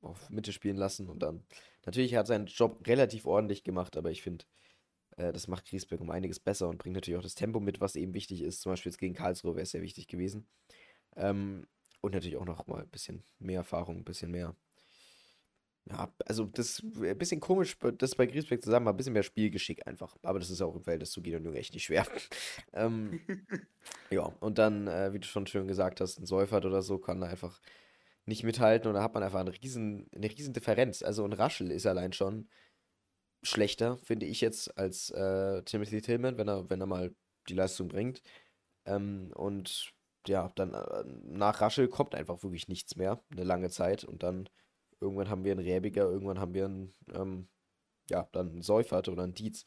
auf 0.01 0.30
Mitte 0.30 0.54
spielen 0.54 0.77
lassen 0.77 1.10
und 1.10 1.19
dann 1.19 1.43
natürlich 1.86 2.15
hat 2.15 2.27
seinen 2.27 2.45
Job 2.45 2.88
relativ 2.88 3.25
ordentlich 3.25 3.63
gemacht, 3.63 3.97
aber 3.97 4.10
ich 4.10 4.21
finde, 4.21 4.45
äh, 5.17 5.34
das 5.34 5.47
macht 5.47 5.65
Griesbeck 5.65 5.99
um 5.99 6.12
einiges 6.12 6.39
besser 6.39 6.69
und 6.69 6.77
bringt 6.77 6.95
natürlich 6.95 7.17
auch 7.17 7.23
das 7.23 7.36
Tempo 7.36 7.60
mit, 7.60 7.82
was 7.82 7.95
eben 7.95 8.13
wichtig 8.13 8.41
ist. 8.41 8.62
Zum 8.62 8.71
Beispiel 8.71 8.91
jetzt 8.91 8.99
gegen 8.99 9.13
Karlsruhe 9.13 9.56
wäre 9.56 9.63
es 9.63 9.71
sehr 9.71 9.82
wichtig 9.82 10.08
gewesen. 10.08 10.47
Ähm, 11.15 11.67
und 12.01 12.13
natürlich 12.13 12.38
auch 12.38 12.45
noch 12.45 12.67
mal 12.67 12.82
ein 12.82 12.89
bisschen 12.89 13.23
mehr 13.39 13.60
Erfahrung, 13.60 13.97
ein 13.97 14.04
bisschen 14.04 14.32
mehr 14.32 14.56
ja, 15.89 16.13
also 16.25 16.45
das 16.45 16.79
ist 16.79 16.83
ein 16.83 17.17
bisschen 17.17 17.39
komisch, 17.39 17.77
das 17.97 18.15
bei 18.15 18.27
Griesbeck 18.27 18.63
zusammen 18.63 18.85
war 18.85 18.93
ein 18.93 18.97
bisschen 18.97 19.13
mehr 19.13 19.23
Spielgeschick 19.23 19.87
einfach. 19.87 20.15
Aber 20.21 20.39
das 20.39 20.49
ist 20.49 20.61
auch 20.61 20.75
im 20.75 20.83
Verhältnis 20.83 21.11
zu 21.11 21.21
Gideon 21.21 21.43
Jung 21.43 21.55
echt 21.55 21.73
nicht 21.73 21.85
schwer. 21.85 22.05
ähm, 22.73 23.19
ja, 24.11 24.23
und 24.39 24.57
dann, 24.57 24.87
äh, 24.87 25.11
wie 25.13 25.19
du 25.19 25.27
schon 25.27 25.47
schön 25.47 25.67
gesagt 25.67 25.99
hast, 25.99 26.19
ein 26.19 26.25
Säufert 26.25 26.65
oder 26.65 26.81
so 26.81 26.99
kann 26.99 27.21
da 27.21 27.27
einfach 27.27 27.59
nicht 28.25 28.43
mithalten 28.43 28.87
und 28.87 28.93
da 28.93 29.03
hat 29.03 29.13
man 29.13 29.23
einfach 29.23 29.39
eine 29.39 29.51
riesen, 29.51 30.07
eine 30.13 30.29
riesen 30.29 30.53
Differenz. 30.53 31.01
Also 31.01 31.25
ein 31.25 31.33
Raschel 31.33 31.71
ist 31.71 31.87
allein 31.87 32.13
schon 32.13 32.47
schlechter, 33.41 33.97
finde 34.03 34.27
ich 34.27 34.41
jetzt, 34.41 34.77
als 34.77 35.09
äh, 35.09 35.63
Timothy 35.63 36.01
Tillman, 36.01 36.37
wenn 36.37 36.47
er, 36.47 36.69
wenn 36.69 36.79
er 36.79 36.85
mal 36.85 37.15
die 37.49 37.55
Leistung 37.55 37.87
bringt. 37.87 38.21
Ähm, 38.85 39.31
und 39.35 39.91
ja, 40.27 40.51
dann 40.55 40.75
äh, 40.75 41.03
nach 41.23 41.61
Raschel 41.61 41.87
kommt 41.87 42.13
einfach 42.13 42.43
wirklich 42.43 42.67
nichts 42.67 42.95
mehr, 42.95 43.23
eine 43.31 43.43
lange 43.43 43.71
Zeit 43.71 44.03
und 44.03 44.21
dann 44.21 44.47
Irgendwann 45.01 45.29
haben 45.29 45.43
wir 45.43 45.51
einen 45.51 45.65
Räbiger, 45.65 46.03
irgendwann 46.03 46.39
haben 46.39 46.53
wir 46.53 46.65
einen, 46.65 46.93
ähm, 47.13 47.47
ja, 48.09 48.27
dann 48.31 48.51
einen 48.51 48.61
Seufert 48.61 49.09
oder 49.09 49.23
einen 49.23 49.33
Dietz. 49.33 49.65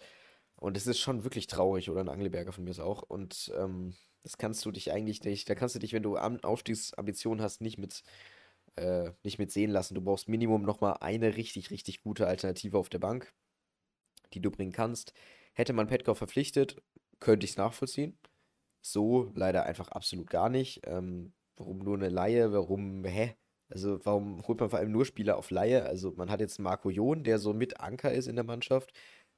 Und 0.57 0.77
es 0.77 0.87
ist 0.87 1.01
schon 1.01 1.25
wirklich 1.25 1.47
traurig, 1.47 1.90
oder 1.90 2.01
ein 2.01 2.09
Angleberger 2.09 2.53
von 2.53 2.64
mir 2.64 2.70
ist 2.70 2.81
auch. 2.81 3.03
Und 3.03 3.53
ähm, 3.57 3.94
das 4.23 4.38
kannst 4.38 4.64
du 4.64 4.70
dich 4.70 4.92
eigentlich 4.92 5.23
nicht, 5.25 5.49
da 5.51 5.55
kannst 5.55 5.75
du 5.75 5.79
dich, 5.79 5.92
wenn 5.92 6.03
du 6.03 6.16
Aufstiegsambitionen 6.16 7.42
hast, 7.42 7.61
nicht 7.61 7.79
mit, 7.79 8.03
äh, 8.77 9.11
nicht 9.23 9.38
mit 9.38 9.53
sehen 9.53 9.70
lassen. 9.70 9.94
Du 9.94 10.01
brauchst 10.01 10.29
Minimum 10.29 10.62
nochmal 10.62 10.97
eine 11.01 11.37
richtig, 11.37 11.70
richtig 11.70 12.03
gute 12.03 12.27
Alternative 12.27 12.79
auf 12.79 12.88
der 12.88 13.01
Bank, 13.01 13.35
die 14.33 14.40
du 14.40 14.51
bringen 14.51 14.73
kannst. 14.73 15.12
Hätte 15.53 15.73
man 15.73 15.88
Petkov 15.88 16.18
verpflichtet, 16.18 16.83
könnte 17.20 17.44
ich 17.44 17.53
es 17.53 17.57
nachvollziehen. 17.59 18.18
So 18.81 19.33
leider 19.35 19.64
einfach 19.64 19.88
absolut 19.88 20.31
gar 20.31 20.49
nicht. 20.49 20.83
Ähm, 20.85 21.33
warum 21.57 21.79
nur 21.79 21.97
eine 21.97 22.09
Laie? 22.09 22.53
Warum, 22.53 23.05
hä? 23.05 23.35
Also 23.70 24.05
warum 24.05 24.46
holt 24.46 24.61
man 24.61 24.70
vor 24.70 24.79
allem 24.79 24.92
nur 24.92 25.05
Spieler 25.05 25.37
auf 25.37 25.50
Laie? 25.50 25.85
Also 25.85 26.12
man 26.16 26.31
hat 26.31 26.40
jetzt 26.40 26.59
Marco 26.59 26.90
Jon, 26.90 27.24
der 27.24 27.38
so 27.38 27.53
mit 27.53 27.81
Anker 27.81 28.12
ist 28.12 28.27
in 28.29 28.37
der 28.37 28.44
Mannschaft. 28.44 28.92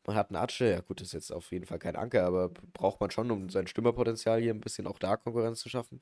Man 0.06 0.16
hat 0.16 0.30
einen 0.30 0.36
Atsche, 0.36 0.66
ja 0.70 0.80
gut, 0.80 1.00
ist 1.00 1.12
jetzt 1.12 1.32
auf 1.32 1.50
jeden 1.52 1.66
Fall 1.66 1.78
kein 1.78 1.96
Anker, 1.96 2.24
aber 2.26 2.50
braucht 2.50 3.00
man 3.00 3.10
schon, 3.10 3.30
um 3.30 3.48
sein 3.50 3.66
Stümmerpotenzial 3.66 4.40
hier 4.40 4.54
ein 4.54 4.60
bisschen 4.60 4.86
auch 4.86 4.98
da 4.98 5.16
Konkurrenz 5.16 5.60
zu 5.60 5.68
schaffen. 5.68 6.00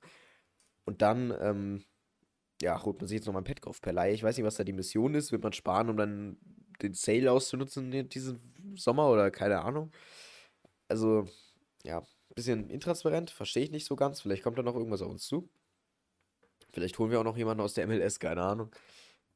Und 0.87 1.02
dann, 1.02 1.34
ähm, 1.40 1.84
ja, 2.62 2.82
holt 2.84 3.00
man 3.00 3.08
sich 3.08 3.16
jetzt 3.16 3.26
nochmal 3.26 3.40
einen 3.40 3.46
Petkoff 3.46 3.80
per 3.80 3.92
Laie. 3.92 4.14
Ich 4.14 4.22
weiß 4.22 4.37
nicht, 4.37 4.46
was 4.46 4.56
da 4.56 4.64
die 4.64 4.72
Mission 4.74 5.14
ist. 5.14 5.32
Wird 5.32 5.42
man 5.44 5.52
sparen, 5.52 5.90
um 5.90 5.96
dann 5.96 6.38
den 6.82 6.94
Sale 6.94 7.30
auszunutzen 7.32 8.08
diesen 8.10 8.40
Sommer 8.76 9.10
oder 9.10 9.30
keine 9.30 9.62
Ahnung. 9.62 9.92
Also, 10.88 11.26
ja, 11.84 12.00
ein 12.00 12.34
bisschen 12.34 12.70
intransparent, 12.70 13.30
verstehe 13.30 13.64
ich 13.64 13.70
nicht 13.70 13.87
so 13.87 13.96
ganz. 13.96 14.20
Vielleicht 14.20 14.42
kommt 14.44 14.58
da 14.58 14.62
noch 14.62 14.76
irgendwas 14.76 15.02
auf 15.02 15.10
uns 15.10 15.26
zu. 15.26 15.48
Vielleicht 16.74 16.98
holen 16.98 17.10
wir 17.10 17.20
auch 17.20 17.24
noch 17.24 17.37
jemanden 17.37 17.62
aus 17.62 17.74
der 17.74 17.87
MLS, 17.87 18.18
keine 18.18 18.42
Ahnung. 18.42 18.74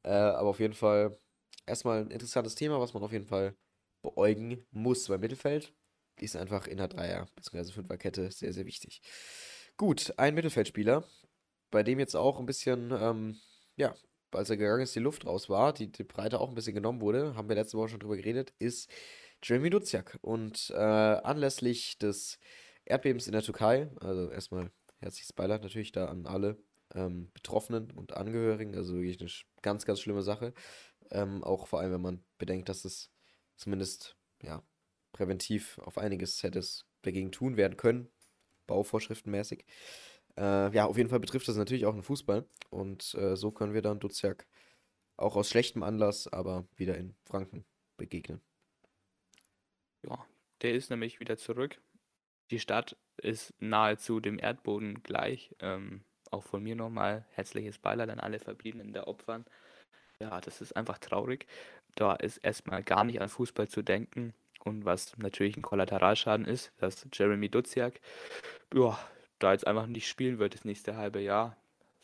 Äh, 0.02 0.10
aber 0.10 0.50
auf 0.50 0.60
jeden 0.60 0.74
Fall 0.74 1.16
erstmal 1.66 2.00
ein 2.00 2.10
interessantes 2.10 2.56
Thema, 2.56 2.80
was 2.80 2.94
man 2.94 3.02
auf 3.02 3.12
jeden 3.12 3.26
Fall 3.26 3.56
beäugen 4.02 4.66
muss 4.70 5.06
beim 5.06 5.20
Mittelfeld. 5.20 5.72
Ist 6.20 6.36
einfach 6.36 6.66
in 6.66 6.78
der 6.78 6.88
Dreier- 6.88 7.28
bzw. 7.36 7.72
Fünferkette 7.72 8.30
sehr, 8.32 8.52
sehr 8.52 8.66
wichtig. 8.66 9.02
Gut, 9.76 10.12
ein 10.16 10.34
Mittelfeldspieler, 10.34 11.04
bei 11.70 11.84
dem 11.84 12.00
jetzt 12.00 12.16
auch 12.16 12.40
ein 12.40 12.46
bisschen, 12.46 12.90
ähm, 12.90 13.38
ja, 13.76 13.94
als 14.32 14.50
er 14.50 14.56
gegangen 14.56 14.82
ist, 14.82 14.96
die 14.96 15.00
Luft 15.00 15.24
raus 15.24 15.48
war, 15.48 15.72
die, 15.72 15.92
die 15.92 16.02
Breite 16.02 16.40
auch 16.40 16.48
ein 16.48 16.56
bisschen 16.56 16.74
genommen 16.74 17.00
wurde, 17.00 17.36
haben 17.36 17.48
wir 17.48 17.54
letzte 17.54 17.78
Woche 17.78 17.90
schon 17.90 18.00
drüber 18.00 18.16
geredet, 18.16 18.52
ist 18.58 18.90
Jeremy 19.44 19.70
Duziak. 19.70 20.18
Und 20.22 20.70
äh, 20.70 20.76
anlässlich 20.76 21.98
des 21.98 22.40
Erdbebens 22.84 23.26
in 23.26 23.32
der 23.32 23.42
Türkei, 23.42 23.88
also 24.00 24.28
erstmal 24.30 24.72
herzliches 24.98 25.32
Beileid 25.32 25.62
natürlich 25.62 25.92
da 25.92 26.06
an 26.06 26.26
alle 26.26 26.58
ähm, 26.94 27.30
Betroffenen 27.34 27.90
und 27.90 28.16
Angehörigen, 28.16 28.74
also 28.74 28.94
wirklich 28.94 29.20
eine 29.20 29.30
ganz, 29.62 29.84
ganz 29.84 30.00
schlimme 30.00 30.22
Sache. 30.22 30.54
Ähm, 31.10 31.42
auch 31.42 31.66
vor 31.66 31.80
allem, 31.80 31.92
wenn 31.92 32.00
man 32.00 32.24
bedenkt, 32.38 32.68
dass 32.68 32.84
es 32.84 33.10
zumindest 33.56 34.16
ja, 34.42 34.62
präventiv 35.12 35.78
auf 35.78 35.98
einiges 35.98 36.42
hätte 36.42 36.58
es 36.58 36.86
dagegen 37.02 37.32
tun 37.32 37.56
werden 37.56 37.76
können, 37.76 38.08
bauvorschriftenmäßig. 38.66 39.64
Äh, 40.36 40.74
ja, 40.74 40.86
auf 40.86 40.96
jeden 40.96 41.10
Fall 41.10 41.20
betrifft 41.20 41.48
das 41.48 41.56
natürlich 41.56 41.86
auch 41.86 41.94
den 41.94 42.02
Fußball. 42.02 42.46
Und 42.70 43.14
äh, 43.14 43.36
so 43.36 43.50
können 43.50 43.74
wir 43.74 43.82
dann 43.82 44.00
Duziak 44.00 44.46
auch 45.16 45.36
aus 45.36 45.48
schlechtem 45.48 45.82
Anlass, 45.82 46.28
aber 46.28 46.66
wieder 46.76 46.96
in 46.96 47.16
Franken 47.24 47.64
begegnen. 47.96 48.40
Ja, 50.02 50.24
der 50.62 50.74
ist 50.74 50.90
nämlich 50.90 51.18
wieder 51.18 51.36
zurück. 51.36 51.80
Die 52.50 52.60
Stadt 52.60 52.96
ist 53.16 53.52
nahezu 53.58 54.20
dem 54.20 54.38
Erdboden 54.38 55.02
gleich. 55.02 55.54
Ähm, 55.58 56.04
auch 56.32 56.42
von 56.42 56.62
mir 56.62 56.76
nochmal 56.76 57.24
herzliches 57.32 57.78
Beileid 57.78 58.10
an 58.10 58.20
alle 58.20 58.38
Verbliebenen 58.38 58.92
der 58.92 59.08
Opfern. 59.08 59.44
Ja, 60.20 60.40
das 60.40 60.60
ist 60.60 60.76
einfach 60.76 60.98
traurig. 60.98 61.46
Da 61.94 62.14
ist 62.14 62.38
erstmal 62.38 62.82
gar 62.82 63.04
nicht 63.04 63.20
an 63.20 63.28
Fußball 63.28 63.68
zu 63.68 63.82
denken. 63.82 64.34
Und 64.64 64.84
was 64.84 65.16
natürlich 65.18 65.56
ein 65.56 65.62
Kollateralschaden 65.62 66.46
ist, 66.46 66.72
dass 66.78 67.06
Jeremy 67.12 67.48
Duziak 67.48 68.00
ja, 68.74 68.98
da 69.38 69.52
jetzt 69.52 69.66
einfach 69.66 69.86
nicht 69.86 70.08
spielen 70.08 70.38
wird 70.38 70.54
das 70.54 70.64
nächste 70.64 70.96
halbe 70.96 71.20
Jahr. 71.20 71.56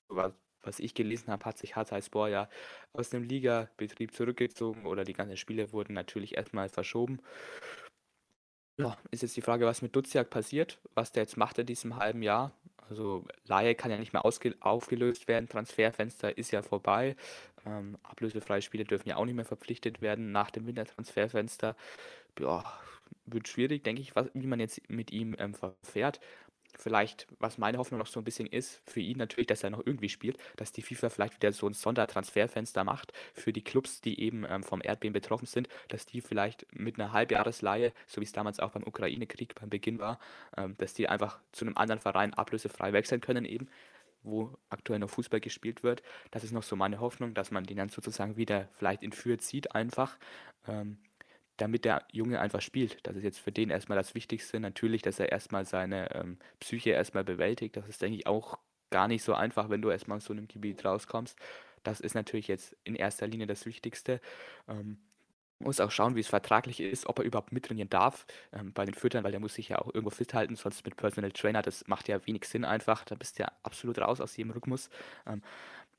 Was, 0.08 0.32
was 0.62 0.78
ich 0.78 0.94
gelesen 0.94 1.30
habe, 1.30 1.44
hat 1.44 1.58
sich 1.58 1.76
Hatayspor 1.76 2.28
ja 2.28 2.48
aus 2.92 3.10
dem 3.10 3.24
Ligabetrieb 3.24 4.14
zurückgezogen 4.14 4.86
oder 4.86 5.04
die 5.04 5.12
ganzen 5.12 5.36
Spiele 5.36 5.72
wurden 5.72 5.94
natürlich 5.94 6.36
erstmal 6.36 6.68
verschoben. 6.68 7.20
Ja, 8.78 8.96
ist 9.10 9.22
jetzt 9.22 9.36
die 9.36 9.42
Frage, 9.42 9.66
was 9.66 9.82
mit 9.82 9.94
Duziak 9.94 10.30
passiert, 10.30 10.80
was 10.94 11.12
der 11.12 11.24
jetzt 11.24 11.36
macht 11.36 11.58
in 11.58 11.66
diesem 11.66 11.96
halben 11.96 12.22
Jahr. 12.22 12.52
Also 12.88 13.24
Laie 13.46 13.74
kann 13.74 13.90
ja 13.90 13.98
nicht 13.98 14.12
mehr 14.12 14.24
aufgelöst 14.24 15.28
werden, 15.28 15.48
Transferfenster 15.48 16.36
ist 16.36 16.50
ja 16.50 16.62
vorbei. 16.62 17.16
Ähm, 17.66 17.96
ablösefreie 18.02 18.62
Spiele 18.62 18.84
dürfen 18.84 19.08
ja 19.08 19.16
auch 19.16 19.24
nicht 19.24 19.34
mehr 19.34 19.44
verpflichtet 19.44 20.02
werden 20.02 20.32
nach 20.32 20.50
dem 20.50 20.66
Wintertransferfenster. 20.66 21.76
Ja, 22.38 22.64
wird 23.26 23.48
schwierig, 23.48 23.84
denke 23.84 24.02
ich, 24.02 24.14
was, 24.16 24.28
wie 24.34 24.46
man 24.46 24.60
jetzt 24.60 24.88
mit 24.90 25.12
ihm 25.12 25.34
ähm, 25.38 25.54
verfährt 25.54 26.20
vielleicht, 26.78 27.26
was 27.38 27.58
meine 27.58 27.78
Hoffnung 27.78 27.98
noch 27.98 28.06
so 28.06 28.20
ein 28.20 28.24
bisschen 28.24 28.46
ist, 28.46 28.80
für 28.84 29.00
ihn 29.00 29.18
natürlich, 29.18 29.46
dass 29.46 29.62
er 29.62 29.70
noch 29.70 29.84
irgendwie 29.84 30.08
spielt, 30.08 30.38
dass 30.56 30.72
die 30.72 30.82
FIFA 30.82 31.10
vielleicht 31.10 31.34
wieder 31.34 31.52
so 31.52 31.66
ein 31.66 31.74
Sondertransferfenster 31.74 32.84
macht 32.84 33.12
für 33.32 33.52
die 33.52 33.62
Clubs, 33.62 34.00
die 34.00 34.20
eben 34.20 34.44
ähm, 34.48 34.62
vom 34.62 34.80
Erdbeben 34.82 35.12
betroffen 35.12 35.46
sind, 35.46 35.68
dass 35.88 36.06
die 36.06 36.20
vielleicht 36.20 36.66
mit 36.74 36.98
einer 36.98 37.12
Halbjahresleihe, 37.12 37.92
so 38.06 38.20
wie 38.20 38.24
es 38.24 38.32
damals 38.32 38.60
auch 38.60 38.72
beim 38.72 38.84
Ukraine-Krieg 38.84 39.54
beim 39.54 39.70
Beginn 39.70 39.98
war, 39.98 40.18
ähm, 40.56 40.76
dass 40.78 40.94
die 40.94 41.08
einfach 41.08 41.40
zu 41.52 41.64
einem 41.64 41.76
anderen 41.76 42.00
Verein 42.00 42.34
ablösefrei 42.34 42.92
wechseln 42.92 43.20
können 43.20 43.44
eben 43.44 43.68
wo 44.24 44.56
aktuell 44.70 44.98
noch 44.98 45.10
Fußball 45.10 45.40
gespielt 45.40 45.82
wird. 45.82 46.02
Das 46.30 46.44
ist 46.44 46.52
noch 46.52 46.62
so 46.62 46.76
meine 46.76 46.98
Hoffnung, 46.98 47.34
dass 47.34 47.50
man 47.50 47.64
den 47.64 47.76
dann 47.76 47.90
sozusagen 47.90 48.36
wieder 48.36 48.68
vielleicht 48.72 49.02
in 49.02 49.12
Fürth 49.12 49.42
zieht 49.42 49.74
einfach. 49.74 50.16
Ähm, 50.66 50.98
damit 51.56 51.84
der 51.84 52.04
Junge 52.12 52.40
einfach 52.40 52.60
spielt. 52.60 53.06
Das 53.06 53.16
ist 53.16 53.22
jetzt 53.22 53.38
für 53.38 53.52
den 53.52 53.70
erstmal 53.70 53.96
das 53.96 54.14
Wichtigste. 54.14 54.58
Natürlich, 54.60 55.02
dass 55.02 55.20
er 55.20 55.30
erstmal 55.30 55.64
seine 55.64 56.12
ähm, 56.14 56.38
Psyche 56.60 56.90
erstmal 56.90 57.24
bewältigt. 57.24 57.76
Das 57.76 57.88
ist, 57.88 58.02
denke 58.02 58.18
ich, 58.18 58.26
auch 58.26 58.58
gar 58.90 59.08
nicht 59.08 59.22
so 59.22 59.34
einfach, 59.34 59.70
wenn 59.70 59.82
du 59.82 59.90
erstmal 59.90 60.18
aus 60.18 60.24
so 60.24 60.32
einem 60.32 60.48
Gebiet 60.48 60.84
rauskommst. 60.84 61.38
Das 61.82 62.00
ist 62.00 62.14
natürlich 62.14 62.48
jetzt 62.48 62.76
in 62.84 62.96
erster 62.96 63.26
Linie 63.26 63.46
das 63.46 63.66
Wichtigste. 63.66 64.20
Ähm, 64.68 64.98
muss 65.60 65.80
auch 65.80 65.90
schauen, 65.90 66.16
wie 66.16 66.20
es 66.20 66.28
vertraglich 66.28 66.80
ist, 66.80 67.06
ob 67.06 67.18
er 67.18 67.24
überhaupt 67.24 67.52
mittrainieren 67.52 67.88
darf 67.88 68.26
ähm, 68.52 68.72
bei 68.72 68.84
den 68.84 68.94
Füttern, 68.94 69.24
weil 69.24 69.30
der 69.30 69.40
muss 69.40 69.54
sich 69.54 69.68
ja 69.68 69.78
auch 69.78 69.86
irgendwo 69.86 70.10
fit 70.10 70.34
halten, 70.34 70.56
sonst 70.56 70.84
mit 70.84 70.96
Personal 70.96 71.32
Trainer, 71.32 71.62
das 71.62 71.86
macht 71.86 72.08
ja 72.08 72.24
wenig 72.26 72.44
Sinn 72.44 72.64
einfach. 72.64 73.04
Da 73.04 73.14
bist 73.14 73.38
du 73.38 73.44
ja 73.44 73.52
absolut 73.62 73.98
raus 73.98 74.20
aus 74.20 74.36
jedem 74.36 74.50
Rhythmus. 74.52 74.90
Ähm, 75.26 75.42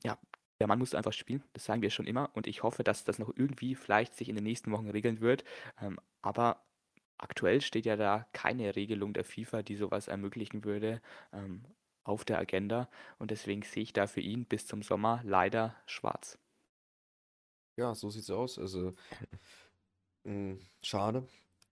ja, 0.04 0.18
der 0.60 0.66
Mann 0.66 0.78
muss 0.78 0.94
einfach 0.94 1.12
spielen, 1.12 1.42
das 1.52 1.64
sagen 1.64 1.82
wir 1.82 1.90
schon 1.90 2.06
immer. 2.06 2.30
Und 2.34 2.46
ich 2.46 2.62
hoffe, 2.62 2.82
dass 2.84 3.04
das 3.04 3.18
noch 3.18 3.30
irgendwie 3.34 3.74
vielleicht 3.74 4.14
sich 4.14 4.28
in 4.28 4.34
den 4.34 4.44
nächsten 4.44 4.72
Wochen 4.72 4.88
regeln 4.88 5.20
wird. 5.20 5.44
Ähm, 5.80 5.98
aber 6.22 6.64
aktuell 7.18 7.60
steht 7.60 7.86
ja 7.86 7.96
da 7.96 8.26
keine 8.32 8.76
Regelung 8.76 9.12
der 9.12 9.24
FIFA, 9.24 9.62
die 9.62 9.76
sowas 9.76 10.08
ermöglichen 10.08 10.64
würde, 10.64 11.00
ähm, 11.32 11.64
auf 12.04 12.24
der 12.24 12.38
Agenda. 12.38 12.88
Und 13.18 13.30
deswegen 13.30 13.62
sehe 13.62 13.82
ich 13.82 13.92
da 13.92 14.06
für 14.06 14.20
ihn 14.20 14.44
bis 14.44 14.66
zum 14.66 14.82
Sommer 14.82 15.20
leider 15.24 15.76
schwarz. 15.86 16.38
Ja, 17.76 17.94
so 17.94 18.08
sieht 18.08 18.22
es 18.22 18.30
aus. 18.30 18.58
Also, 18.58 18.94
mh, 20.24 20.54
mm, 20.54 20.60
schade. 20.82 21.26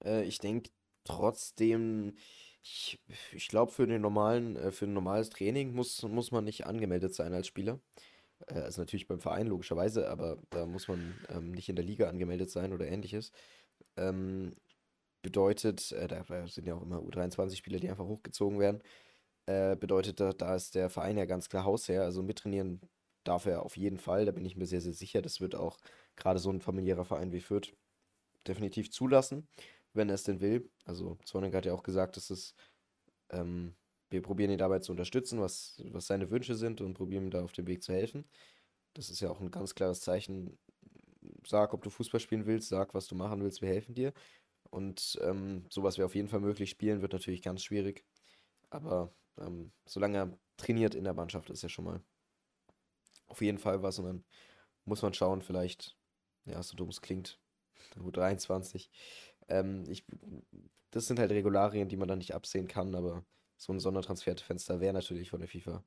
Äh, 0.04 0.24
ich 0.24 0.38
denke 0.38 0.70
trotzdem, 1.04 2.16
ich, 2.62 2.98
ich 3.32 3.48
glaube, 3.48 3.72
für 3.72 3.86
den 3.86 4.02
normalen, 4.02 4.56
äh, 4.56 4.72
für 4.72 4.86
ein 4.86 4.92
normales 4.92 5.30
Training 5.30 5.74
muss, 5.74 6.02
muss 6.02 6.30
man 6.30 6.44
nicht 6.44 6.66
angemeldet 6.66 7.14
sein 7.14 7.32
als 7.32 7.46
Spieler. 7.46 7.80
Äh, 8.46 8.60
also 8.60 8.82
natürlich 8.82 9.08
beim 9.08 9.20
Verein 9.20 9.46
logischerweise, 9.46 10.08
aber 10.08 10.38
da 10.50 10.66
muss 10.66 10.88
man 10.88 11.14
ähm, 11.28 11.52
nicht 11.52 11.68
in 11.68 11.76
der 11.76 11.84
Liga 11.84 12.08
angemeldet 12.08 12.50
sein 12.50 12.72
oder 12.72 12.86
ähnliches. 12.86 13.32
Ähm, 13.96 14.54
bedeutet, 15.22 15.92
äh, 15.92 16.08
da 16.08 16.24
sind 16.46 16.66
ja 16.66 16.74
auch 16.74 16.82
immer 16.82 16.98
U23-Spieler, 16.98 17.80
die 17.80 17.90
einfach 17.90 18.06
hochgezogen 18.06 18.58
werden. 18.58 18.82
Äh, 19.46 19.76
bedeutet, 19.76 20.20
da, 20.20 20.32
da 20.32 20.54
ist 20.54 20.74
der 20.74 20.90
Verein 20.90 21.18
ja 21.18 21.24
ganz 21.26 21.48
klar 21.48 21.64
Hausherr. 21.64 22.04
Also 22.04 22.22
mittrainieren 22.22 22.80
darf 23.24 23.46
er 23.46 23.62
auf 23.62 23.76
jeden 23.76 23.98
Fall. 23.98 24.26
Da 24.26 24.32
bin 24.32 24.44
ich 24.44 24.56
mir 24.56 24.66
sehr, 24.66 24.80
sehr 24.80 24.92
sicher. 24.92 25.22
Das 25.22 25.40
wird 25.40 25.54
auch 25.54 25.78
gerade 26.16 26.38
so 26.38 26.50
ein 26.50 26.60
familiärer 26.60 27.04
Verein 27.04 27.32
wie 27.32 27.40
Fürth 27.40 27.74
definitiv 28.46 28.90
zulassen, 28.90 29.48
wenn 29.94 30.08
er 30.08 30.16
es 30.16 30.24
denn 30.24 30.40
will. 30.40 30.70
Also 30.84 31.18
Zornig 31.24 31.54
hat 31.54 31.66
ja 31.66 31.72
auch 31.72 31.82
gesagt, 31.82 32.16
dass 32.16 32.30
es 32.30 32.54
ähm, 33.30 33.74
wir 34.14 34.22
probieren 34.22 34.52
ihn 34.52 34.58
dabei 34.58 34.78
zu 34.78 34.92
unterstützen, 34.92 35.40
was, 35.40 35.82
was 35.90 36.06
seine 36.06 36.30
Wünsche 36.30 36.54
sind 36.54 36.80
und 36.80 36.94
probieren 36.94 37.24
ihm 37.24 37.30
da 37.30 37.42
auf 37.42 37.52
dem 37.52 37.66
Weg 37.66 37.82
zu 37.82 37.92
helfen. 37.92 38.24
Das 38.94 39.10
ist 39.10 39.20
ja 39.20 39.28
auch 39.28 39.40
ein 39.40 39.50
ganz 39.50 39.74
klares 39.74 40.00
Zeichen. 40.00 40.56
Sag, 41.44 41.74
ob 41.74 41.82
du 41.82 41.90
Fußball 41.90 42.20
spielen 42.20 42.46
willst, 42.46 42.68
sag, 42.68 42.94
was 42.94 43.08
du 43.08 43.16
machen 43.16 43.42
willst, 43.42 43.60
wir 43.60 43.68
helfen 43.68 43.94
dir. 43.94 44.12
Und 44.70 45.18
ähm, 45.22 45.66
sowas 45.68 45.98
wäre 45.98 46.06
auf 46.06 46.14
jeden 46.14 46.28
Fall 46.28 46.40
möglich. 46.40 46.70
Spielen 46.70 47.02
wird 47.02 47.12
natürlich 47.12 47.42
ganz 47.42 47.64
schwierig. 47.64 48.04
Aber 48.70 49.12
ähm, 49.38 49.72
solange 49.84 50.18
er 50.18 50.38
trainiert 50.56 50.94
in 50.94 51.04
der 51.04 51.14
Mannschaft, 51.14 51.50
ist 51.50 51.62
ja 51.62 51.68
schon 51.68 51.84
mal 51.84 52.00
auf 53.26 53.42
jeden 53.42 53.58
Fall 53.58 53.82
was. 53.82 53.98
Und 53.98 54.06
dann 54.06 54.24
muss 54.84 55.02
man 55.02 55.12
schauen, 55.12 55.42
vielleicht, 55.42 55.96
ja, 56.44 56.62
so 56.62 56.76
dumm 56.76 56.88
es 56.88 57.02
klingt, 57.02 57.40
U23. 57.98 58.88
Ähm, 59.48 59.84
ich, 59.88 60.04
das 60.92 61.08
sind 61.08 61.18
halt 61.18 61.32
Regularien, 61.32 61.88
die 61.88 61.96
man 61.96 62.08
dann 62.08 62.18
nicht 62.18 62.34
absehen 62.34 62.68
kann, 62.68 62.94
aber 62.94 63.24
so 63.64 63.72
ein 63.72 63.80
Sondertransferfenster 63.80 64.80
wäre 64.80 64.92
natürlich 64.92 65.30
von 65.30 65.40
der 65.40 65.48
FIFA 65.48 65.82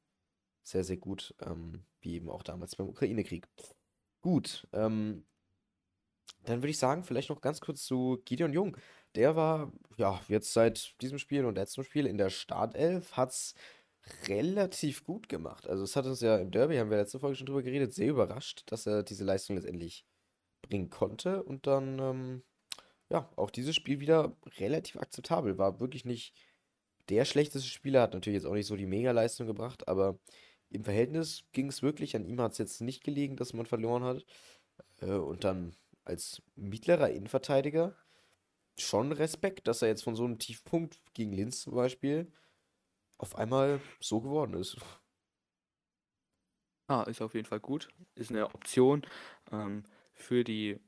sehr, 0.64 0.84
sehr 0.84 0.98
gut, 0.98 1.36
ähm, 1.42 1.86
wie 2.02 2.16
eben 2.16 2.30
auch 2.30 2.44
damals 2.44 2.76
beim 2.76 2.90
Ukraine-Krieg. 2.90 3.48
Gut, 4.22 4.68
ähm, 4.74 5.26
dann 6.44 6.62
würde 6.62 6.72
ich 6.72 6.80
sagen, 6.80 7.04
vielleicht 7.04 7.30
noch 7.30 7.40
ganz 7.40 7.62
kurz 7.62 7.86
zu 7.86 8.22
Gideon 8.26 8.52
Jung. 8.52 8.78
Der 9.16 9.36
war, 9.36 9.72
ja, 9.98 10.20
jetzt 10.28 10.54
seit 10.54 11.00
diesem 11.02 11.20
Spiel 11.20 11.46
und 11.46 11.56
letztem 11.56 11.84
Spiel 11.84 12.08
in 12.08 12.18
der 12.18 12.30
Startelf, 12.30 13.16
hat 13.16 13.30
es 13.30 13.54
relativ 14.28 15.04
gut 15.04 15.30
gemacht. 15.30 15.68
Also 15.68 15.84
es 15.84 15.96
hat 15.96 16.06
uns 16.06 16.22
ja 16.22 16.38
im 16.38 16.52
Derby, 16.52 16.78
haben 16.78 16.90
wir 16.90 16.98
letzte 16.98 17.20
Folge 17.20 17.36
schon 17.36 17.46
drüber 17.46 17.64
geredet, 17.64 17.94
sehr 17.94 18.10
überrascht, 18.10 18.64
dass 18.68 18.88
er 18.88 19.04
diese 19.04 19.24
Leistung 19.24 19.56
letztendlich 19.56 20.06
bringen 20.62 20.90
konnte. 20.90 21.44
Und 21.44 21.68
dann, 21.68 22.00
ähm, 22.00 22.44
ja, 23.10 23.30
auch 23.36 23.52
dieses 23.52 23.76
Spiel 23.76 24.00
wieder 24.00 24.36
relativ 24.58 24.98
akzeptabel. 24.98 25.58
War 25.58 25.80
wirklich 25.80 26.06
nicht 26.06 26.34
der 27.10 27.26
schlechteste 27.26 27.68
Spieler, 27.68 28.02
hat 28.02 28.14
natürlich 28.14 28.38
jetzt 28.42 28.46
auch 28.46 28.54
nicht 28.54 28.68
so 28.68 28.76
die 28.76 28.86
Mega-Leistung 28.86 29.48
gebracht, 29.48 29.88
aber 29.88 30.20
im 30.70 30.84
Verhältnis 30.84 31.46
ging 31.54 31.68
es 31.68 31.82
wirklich. 31.82 32.16
An 32.16 32.26
ihm 32.26 32.42
hat 32.42 32.54
es 32.54 32.58
jetzt 32.58 32.82
nicht 32.82 33.04
gelegen, 33.04 33.38
dass 33.38 33.54
man 33.54 33.66
verloren 33.66 34.04
hat. 34.04 34.26
Äh, 35.02 35.12
und 35.12 35.44
dann 35.44 35.76
als 36.04 36.42
mittlerer 36.56 37.10
Innenverteidiger 37.10 37.96
schon 38.78 39.12
Respekt, 39.12 39.68
dass 39.68 39.82
er 39.82 39.90
jetzt 39.90 40.04
von 40.04 40.16
so 40.16 40.26
einem 40.26 40.40
Tiefpunkt 40.40 41.00
gegen 41.14 41.34
Linz 41.34 41.62
zum 41.62 41.76
Beispiel 41.76 42.32
auf 43.18 43.36
einmal 43.36 43.82
so 44.00 44.22
geworden 44.22 44.54
ist. 44.54 44.78
Ah, 46.88 47.04
ist 47.04 47.22
auf 47.22 47.34
jeden 47.34 47.48
Fall 47.48 47.60
gut. 47.60 47.90
Ist 48.16 48.32
eine 48.32 48.46
Option 48.54 49.06
ähm, 49.52 49.84
für 50.14 50.44
die 50.44 50.80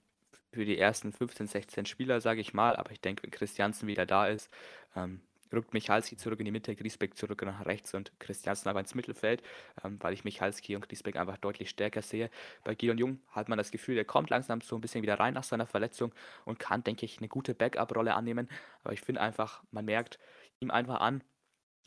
für 0.51 0.65
die 0.65 0.79
ersten 0.79 1.11
15, 1.11 1.47
16 1.47 1.85
Spieler, 1.85 2.21
sage 2.21 2.41
ich 2.41 2.53
mal. 2.53 2.75
Aber 2.75 2.91
ich 2.91 3.01
denke, 3.01 3.23
wenn 3.23 3.31
Christiansen 3.31 3.87
wieder 3.87 4.05
da 4.05 4.27
ist, 4.27 4.49
ähm, 4.95 5.21
rückt 5.53 5.73
Michalski 5.73 6.17
zurück 6.17 6.39
in 6.39 6.45
die 6.45 6.51
Mitte, 6.51 6.75
Griesbeck 6.75 7.17
zurück 7.17 7.41
nach 7.43 7.65
rechts 7.65 7.93
und 7.93 8.11
Christiansen 8.19 8.69
aber 8.69 8.79
ins 8.79 8.95
Mittelfeld, 8.95 9.43
ähm, 9.83 9.97
weil 10.01 10.13
ich 10.13 10.23
Michalski 10.23 10.75
und 10.75 10.87
Griesbeck 10.87 11.15
einfach 11.15 11.37
deutlich 11.37 11.69
stärker 11.69 12.01
sehe. 12.01 12.29
Bei 12.63 12.75
Gideon 12.75 12.97
Jung 12.97 13.19
hat 13.31 13.49
man 13.49 13.57
das 13.57 13.71
Gefühl, 13.71 13.97
er 13.97 14.05
kommt 14.05 14.29
langsam 14.29 14.61
so 14.61 14.75
ein 14.75 14.81
bisschen 14.81 15.01
wieder 15.01 15.19
rein 15.19 15.33
nach 15.33 15.43
seiner 15.43 15.65
Verletzung 15.65 16.13
und 16.45 16.59
kann, 16.59 16.83
denke 16.83 17.05
ich, 17.05 17.19
eine 17.19 17.27
gute 17.27 17.53
Backup-Rolle 17.53 18.13
annehmen. 18.13 18.49
Aber 18.83 18.93
ich 18.93 19.01
finde 19.01 19.21
einfach, 19.21 19.63
man 19.71 19.85
merkt 19.85 20.19
ihm 20.59 20.71
einfach 20.71 20.99
an, 20.99 21.23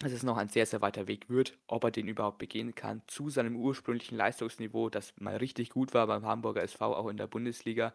dass 0.03 0.13
es 0.13 0.23
noch 0.23 0.37
ein 0.37 0.49
sehr, 0.49 0.67
sehr 0.67 0.81
weiter 0.81 1.07
Weg 1.07 1.29
wird, 1.31 1.59
ob 1.69 1.85
er 1.85 1.91
den 1.91 2.09
überhaupt 2.09 2.39
begehen 2.39 2.75
kann, 2.75 3.03
zu 3.07 3.31
seinem 3.31 3.57
ursprünglichen 3.57 4.17
Leistungsniveau, 4.17 4.91
das 4.91 5.15
mal 5.21 5.37
richtig 5.37 5.71
gut 5.71 5.95
war 5.95 6.07
beim 6.09 6.27
Hamburger 6.27 6.63
SV, 6.63 6.97
auch 6.97 7.09
in 7.09 7.17
der 7.17 7.29
Bundesliga. 7.29 7.95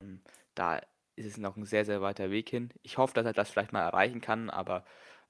Ähm, 0.00 0.20
da 0.54 0.80
ist 1.26 1.32
es 1.32 1.38
noch 1.38 1.56
ein 1.56 1.64
sehr, 1.64 1.84
sehr 1.84 2.02
weiter 2.02 2.30
Weg 2.30 2.48
hin. 2.50 2.70
Ich 2.82 2.98
hoffe, 2.98 3.14
dass 3.14 3.26
er 3.26 3.32
das 3.32 3.50
vielleicht 3.50 3.72
mal 3.72 3.82
erreichen 3.82 4.20
kann, 4.20 4.50
aber 4.50 4.84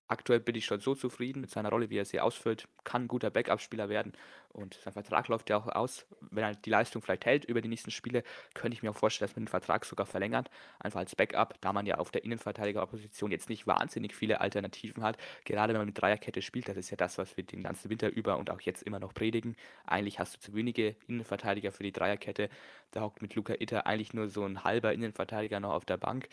aktuell 0.08 0.40
bin 0.40 0.54
ich 0.54 0.64
schon 0.64 0.80
so 0.80 0.94
zufrieden 0.94 1.40
mit 1.40 1.50
seiner 1.50 1.70
Rolle, 1.70 1.90
wie 1.90 1.98
er 1.98 2.04
sie 2.04 2.20
ausfüllt. 2.20 2.68
Kann 2.84 3.04
ein 3.04 3.08
guter 3.08 3.30
Backup-Spieler 3.30 3.88
werden 3.88 4.12
und 4.52 4.74
sein 4.74 4.92
Vertrag 4.92 5.28
läuft 5.28 5.48
ja 5.50 5.56
auch 5.56 5.66
aus. 5.66 6.06
Wenn 6.20 6.44
er 6.44 6.54
die 6.54 6.70
Leistung 6.70 7.00
vielleicht 7.02 7.24
hält 7.24 7.44
über 7.44 7.60
die 7.62 7.68
nächsten 7.68 7.90
Spiele, 7.90 8.22
könnte 8.54 8.76
ich 8.76 8.82
mir 8.82 8.90
auch 8.90 8.96
vorstellen, 8.96 9.28
dass 9.28 9.36
man 9.36 9.44
den 9.44 9.50
Vertrag 9.50 9.84
sogar 9.84 10.06
verlängert. 10.06 10.50
Einfach 10.78 11.00
als 11.00 11.16
Backup, 11.16 11.54
da 11.60 11.72
man 11.72 11.86
ja 11.86 11.96
auf 11.96 12.10
der 12.10 12.24
Innenverteidigerposition 12.24 13.30
jetzt 13.30 13.48
nicht 13.48 13.66
wahnsinnig 13.66 14.14
viele 14.14 14.40
Alternativen 14.40 15.02
hat. 15.02 15.16
Gerade 15.44 15.72
wenn 15.72 15.80
man 15.80 15.86
mit 15.86 16.00
Dreierkette 16.00 16.42
spielt, 16.42 16.68
das 16.68 16.76
ist 16.76 16.90
ja 16.90 16.96
das, 16.96 17.18
was 17.18 17.36
wir 17.36 17.44
den 17.44 17.62
ganzen 17.62 17.88
Winter 17.90 18.10
über 18.10 18.36
und 18.36 18.50
auch 18.50 18.60
jetzt 18.60 18.82
immer 18.82 19.00
noch 19.00 19.14
predigen. 19.14 19.56
Eigentlich 19.86 20.18
hast 20.18 20.36
du 20.36 20.40
zu 20.40 20.54
wenige 20.54 20.96
Innenverteidiger 21.06 21.72
für 21.72 21.82
die 21.82 21.92
Dreierkette. 21.92 22.50
Da 22.90 23.00
hockt 23.00 23.22
mit 23.22 23.34
Luca 23.34 23.54
Itter 23.58 23.86
eigentlich 23.86 24.12
nur 24.12 24.28
so 24.28 24.44
ein 24.44 24.64
halber 24.64 24.92
Innenverteidiger 24.92 25.60
noch 25.60 25.72
auf 25.72 25.86
der 25.86 25.96
Bank. 25.96 26.28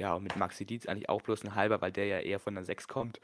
Ja, 0.00 0.14
und 0.14 0.22
mit 0.22 0.34
Maxi 0.34 0.64
Dietz 0.64 0.86
eigentlich 0.86 1.10
auch 1.10 1.20
bloß 1.20 1.44
ein 1.44 1.54
halber, 1.54 1.82
weil 1.82 1.92
der 1.92 2.06
ja 2.06 2.20
eher 2.20 2.40
von 2.40 2.54
der 2.54 2.64
6 2.64 2.88
kommt. 2.88 3.20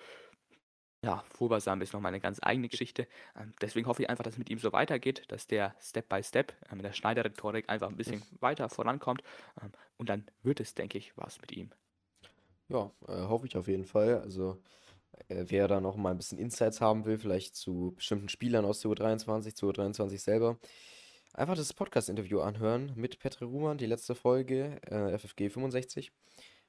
Ja, 1.03 1.25
Fulbersam 1.31 1.81
ist 1.81 1.95
nochmal 1.95 2.11
eine 2.11 2.21
ganz 2.21 2.39
eigene 2.43 2.69
Geschichte. 2.69 3.09
Ähm, 3.35 3.55
deswegen 3.63 3.87
hoffe 3.87 4.03
ich 4.03 4.11
einfach, 4.11 4.25
dass 4.25 4.35
es 4.35 4.39
mit 4.39 4.51
ihm 4.51 4.59
so 4.59 4.73
weitergeht, 4.75 5.25
dass 5.29 5.47
der 5.47 5.75
Step 5.81 6.11
by 6.11 6.23
Step 6.23 6.53
mit 6.75 6.85
der 6.85 6.93
Schneider-Rhetorik 6.93 7.71
einfach 7.71 7.89
ein 7.89 7.97
bisschen 7.97 8.23
weiter 8.41 8.69
vorankommt. 8.69 9.23
Ähm, 9.63 9.73
und 9.97 10.11
dann 10.11 10.27
wird 10.43 10.61
es, 10.61 10.75
denke 10.75 10.99
ich, 10.99 11.17
was 11.17 11.41
mit 11.41 11.53
ihm. 11.53 11.71
Ja, 12.69 12.91
äh, 13.09 13.23
hoffe 13.23 13.47
ich 13.47 13.57
auf 13.57 13.69
jeden 13.69 13.87
Fall. 13.87 14.21
Also, 14.21 14.61
äh, 15.29 15.47
wer 15.49 15.69
da 15.69 15.81
noch 15.81 15.97
mal 15.97 16.11
ein 16.11 16.19
bisschen 16.19 16.39
Insights 16.39 16.83
haben 16.83 17.07
will, 17.07 17.19
vielleicht 17.19 17.57
zu 17.57 17.95
bestimmten 17.97 18.29
Spielern 18.29 18.67
aus 18.67 18.81
der 18.81 18.91
U23, 18.91 19.55
zu 19.55 19.71
U23 19.71 20.19
selber, 20.19 20.59
einfach 21.33 21.57
das 21.57 21.73
Podcast-Interview 21.73 22.41
anhören 22.41 22.93
mit 22.97 23.19
Petre 23.19 23.47
Ruhmann, 23.47 23.79
die 23.79 23.87
letzte 23.87 24.15
Folge, 24.15 24.79
äh, 24.83 25.17
FFG 25.17 25.49
65. 25.49 26.13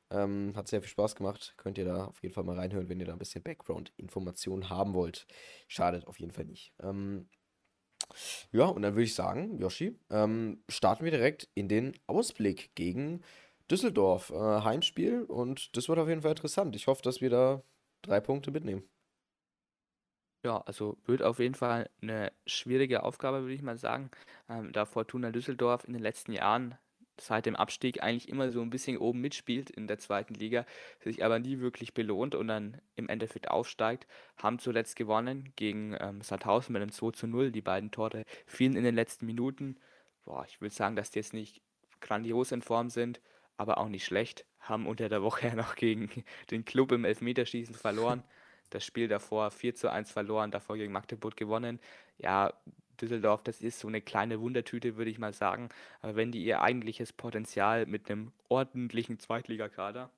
Ähm, 0.10 0.54
hat 0.56 0.67
sehr 0.67 0.82
viel 0.82 0.89
Spaß 0.89 1.15
gemacht. 1.15 1.54
Könnt 1.58 1.78
ihr 1.78 1.86
da 1.86 2.06
auf 2.06 2.22
jeden 2.22 2.34
Fall 2.34 2.43
mal 2.43 2.58
reinhören, 2.58 2.89
wenn 2.89 3.00
ihr 3.00 3.06
da 3.06 3.13
ein 3.13 3.20
bisschen 3.20 3.43
Background-Informationen 3.43 4.70
haben 4.70 4.93
wollt. 4.93 5.28
Schadet 5.67 6.08
auf 6.08 6.20
jeden 6.20 6.32
Fall 6.32 6.46
nicht. 6.46 6.74
Ähm, 6.82 7.30
ja, 8.52 8.65
und 8.65 8.82
dann 8.82 8.93
würde 8.93 9.04
ich 9.04 9.15
sagen, 9.15 9.58
Yoshi, 9.60 10.00
ähm, 10.10 10.63
starten 10.70 11.04
wir 11.04 11.12
direkt 11.12 11.50
in 11.56 11.67
den 11.67 11.93
Ausblick 12.08 12.74
gegen 12.76 13.22
Düsseldorf. 13.70 14.30
Äh, 14.32 14.36
Heimspiel 14.63 15.24
und 15.24 15.76
das 15.76 15.89
wird 15.89 16.00
auf 16.00 16.08
jeden 16.08 16.22
Fall 16.22 16.32
interessant. 16.32 16.76
Ich 16.76 16.88
hoffe, 16.88 17.02
dass 17.02 17.22
wir 17.22 17.30
da 17.30 17.63
drei 18.02 18.20
Punkte 18.20 18.52
mitnehmen. 18.52 18.84
Ja, 20.46 20.60
also 20.62 20.98
wird 21.06 21.24
auf 21.24 21.39
jeden 21.39 21.56
Fall 21.56 21.89
eine 22.02 22.32
schwierige 22.46 23.04
Aufgabe, 23.04 23.41
würde 23.41 23.54
ich 23.54 23.62
mal 23.62 23.78
sagen. 23.78 24.10
Ähm, 24.48 24.72
da 24.72 24.86
Fortuna 24.86 25.32
Düsseldorf 25.32 25.84
in 25.84 25.93
den 25.93 26.02
letzten 26.02 26.32
Jahren 26.32 26.78
seit 27.19 27.45
dem 27.45 27.56
Abstieg 27.56 28.03
eigentlich 28.03 28.30
immer 28.30 28.51
so 28.51 28.62
ein 28.62 28.69
bisschen 28.69 28.97
oben 28.97 29.21
mitspielt 29.21 29.69
in 29.69 29.88
der 29.88 29.97
zweiten 29.97 30.34
Liga, 30.34 30.65
sich 30.99 31.23
aber 31.23 31.39
nie 31.39 31.60
wirklich 31.60 31.93
belohnt 31.93 32.36
und 32.36 32.47
dann 32.47 32.82
im 32.95 33.10
Endeffekt 33.10 33.49
aufsteigt, 33.49 34.08
haben 34.38 34.60
zuletzt 34.60 34.95
gewonnen 34.95 35.51
gegen 35.56 35.95
ähm, 35.99 36.21
Sandhausen 36.21 36.73
mit 36.73 36.82
einem 36.82 36.91
2 36.91 37.12
zu 37.12 37.27
0. 37.27 37.51
Die 37.51 37.62
beiden 37.62 37.91
Tore 37.91 38.23
fielen 38.45 38.75
in 38.75 38.84
den 38.84 38.95
letzten 38.95 39.25
Minuten. 39.25 39.77
Boah, 40.25 40.45
ich 40.47 40.62
würde 40.62 40.73
sagen, 40.73 40.95
dass 40.95 41.12
die 41.12 41.19
jetzt 41.19 41.34
nicht 41.34 41.62
grandios 42.01 42.51
in 42.51 42.62
Form 42.62 42.89
sind, 42.89 43.21
aber 43.58 43.77
auch 43.77 43.89
nicht 43.89 44.06
schlecht. 44.06 44.45
Haben 44.60 44.88
unter 44.88 45.10
der 45.10 45.21
Woche 45.21 45.47
noch 45.56 45.75
gegen 45.75 46.10
den 46.51 46.65
Club 46.65 46.91
im 46.91 47.06
Elfmeterschießen 47.06 47.75
verloren. 47.75 48.23
Das 48.69 48.84
Spiel 48.84 49.08
davor 49.08 49.51
4 49.51 49.75
zu 49.75 49.91
1 49.91 50.12
verloren, 50.12 50.51
davor 50.51 50.77
gegen 50.77 50.91
Magdeburg 50.91 51.38
gewonnen. 51.38 51.80
Ja, 52.17 52.53
Düsseldorf, 52.97 53.43
das 53.43 53.62
ist 53.62 53.79
so 53.79 53.88
eine 53.88 54.01
kleine 54.01 54.39
Wundertüte, 54.41 54.97
würde 54.97 55.12
ich 55.12 55.19
mal 55.19 55.33
sagen. 55.33 55.69
Aber 56.01 56.15
wenn 56.15 56.31
die 56.31 56.43
ihr 56.43 56.62
eigentliches 56.62 57.13
Potenzial 57.13 57.86
mit 57.86 58.10
einem 58.10 58.31
ordentlichen 58.49 59.19
Zweitligakader 59.19 60.10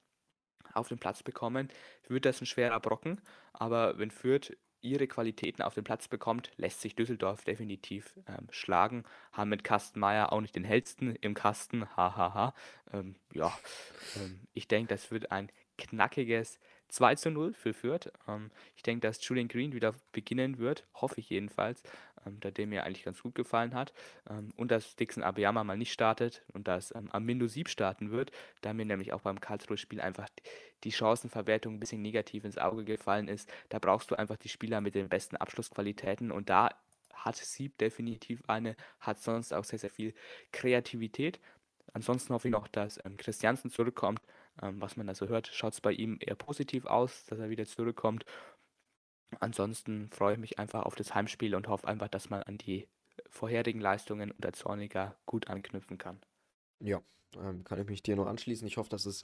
auf 0.73 0.87
den 0.87 0.99
Platz 0.99 1.23
bekommen, 1.23 1.69
wird 2.07 2.25
das 2.25 2.41
ein 2.41 2.45
schwerer 2.45 2.79
Brocken. 2.79 3.21
Aber 3.53 3.97
wenn 3.97 4.11
Fürth 4.11 4.55
ihre 4.81 5.07
Qualitäten 5.07 5.61
auf 5.61 5.73
den 5.73 5.83
Platz 5.83 6.07
bekommt, 6.07 6.51
lässt 6.57 6.81
sich 6.81 6.95
Düsseldorf 6.95 7.43
definitiv 7.43 8.17
ähm, 8.27 8.47
schlagen. 8.51 9.03
Haben 9.33 9.49
mit 9.49 9.63
Kastenmeier 9.63 10.31
auch 10.31 10.41
nicht 10.41 10.55
den 10.55 10.63
hellsten 10.63 11.15
im 11.17 11.33
Kasten, 11.33 11.85
hahaha. 11.97 12.53
Ähm, 12.93 13.15
ja, 13.33 13.57
ähm, 14.15 14.41
ich 14.53 14.67
denke, 14.67 14.87
das 14.87 15.11
wird 15.11 15.31
ein 15.31 15.51
knackiges 15.77 16.59
2 16.89 17.15
zu 17.15 17.31
0 17.31 17.53
für 17.53 17.73
Fürth. 17.73 18.11
Ähm, 18.27 18.51
ich 18.75 18.83
denke, 18.83 19.07
dass 19.07 19.25
Julian 19.27 19.47
Green 19.47 19.73
wieder 19.73 19.93
beginnen 20.11 20.57
wird, 20.57 20.85
hoffe 20.93 21.19
ich 21.19 21.29
jedenfalls 21.29 21.83
ähm, 22.25 22.39
da 22.39 22.51
der 22.51 22.67
mir 22.67 22.83
eigentlich 22.83 23.03
ganz 23.03 23.21
gut 23.21 23.35
gefallen 23.35 23.73
hat. 23.73 23.93
Ähm, 24.29 24.51
und 24.55 24.71
dass 24.71 24.95
Dixon 24.95 25.23
Abiyama 25.23 25.63
mal 25.63 25.77
nicht 25.77 25.91
startet 25.91 26.43
und 26.53 26.67
dass 26.67 26.93
ähm, 26.95 27.09
Amindo 27.11 27.47
Sieb 27.47 27.69
starten 27.69 28.11
wird, 28.11 28.31
da 28.61 28.73
mir 28.73 28.85
nämlich 28.85 29.13
auch 29.13 29.21
beim 29.21 29.39
Karlsruhe-Spiel 29.39 30.01
einfach 30.01 30.27
die 30.83 30.91
Chancenverwertung 30.91 31.75
ein 31.75 31.79
bisschen 31.79 32.01
negativ 32.01 32.45
ins 32.45 32.57
Auge 32.57 32.83
gefallen 32.83 33.27
ist. 33.27 33.51
Da 33.69 33.79
brauchst 33.79 34.11
du 34.11 34.15
einfach 34.15 34.37
die 34.37 34.49
Spieler 34.49 34.81
mit 34.81 34.95
den 34.95 35.09
besten 35.09 35.37
Abschlussqualitäten 35.37 36.31
und 36.31 36.49
da 36.49 36.69
hat 37.13 37.35
Sieb 37.35 37.77
definitiv 37.77 38.41
eine, 38.47 38.75
hat 39.01 39.21
sonst 39.21 39.53
auch 39.53 39.65
sehr, 39.65 39.79
sehr 39.79 39.89
viel 39.89 40.13
Kreativität. 40.51 41.39
Ansonsten 41.91 42.33
hoffe 42.33 42.47
ich 42.47 42.51
noch, 42.51 42.67
dass 42.67 42.99
ähm, 43.05 43.17
Christiansen 43.17 43.71
zurückkommt. 43.71 44.21
Ähm, 44.61 44.81
was 44.81 44.97
man 44.97 45.07
da 45.07 45.15
so 45.15 45.27
hört, 45.27 45.47
schaut 45.47 45.73
es 45.73 45.81
bei 45.81 45.91
ihm 45.91 46.17
eher 46.19 46.35
positiv 46.35 46.85
aus, 46.85 47.25
dass 47.25 47.39
er 47.39 47.49
wieder 47.49 47.65
zurückkommt. 47.65 48.25
Ansonsten 49.39 50.09
freue 50.11 50.33
ich 50.33 50.39
mich 50.39 50.59
einfach 50.59 50.83
auf 50.83 50.95
das 50.95 51.13
Heimspiel 51.13 51.55
und 51.55 51.67
hoffe 51.67 51.87
einfach, 51.87 52.07
dass 52.07 52.29
man 52.29 52.43
an 52.43 52.57
die 52.57 52.87
vorherigen 53.29 53.79
Leistungen 53.79 54.31
unter 54.31 54.53
Zorniger 54.53 55.15
gut 55.25 55.47
anknüpfen 55.47 55.97
kann. 55.97 56.19
Ja, 56.79 57.01
ähm, 57.37 57.63
kann 57.63 57.79
ich 57.79 57.87
mich 57.87 58.01
dir 58.01 58.15
noch 58.15 58.27
anschließen. 58.27 58.67
Ich 58.67 58.77
hoffe, 58.77 58.89
dass 58.89 59.05
es 59.05 59.23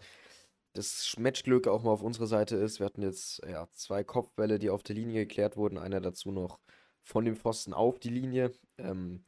das 0.74 1.16
Matchglück 1.18 1.68
auch 1.68 1.84
mal 1.84 1.92
auf 1.92 2.04
unserer 2.04 2.28
Seite 2.28 2.58
ist. 2.58 2.80
Wir 2.80 2.86
hatten 2.86 3.02
jetzt 3.02 3.42
ja, 3.48 3.68
zwei 3.74 4.04
Kopfbälle, 4.04 4.60
die 4.60 4.70
auf 4.70 4.84
der 4.84 4.96
Linie 4.96 5.26
geklärt 5.26 5.58
wurden. 5.58 5.78
Einer 5.78 6.02
dazu 6.02 6.32
noch 6.32 6.60
von 7.02 7.24
dem 7.26 7.36
Pfosten 7.36 7.74
auf 7.74 7.98
die 8.00 8.10
Linie. 8.10 8.52
Ähm, 8.78 9.24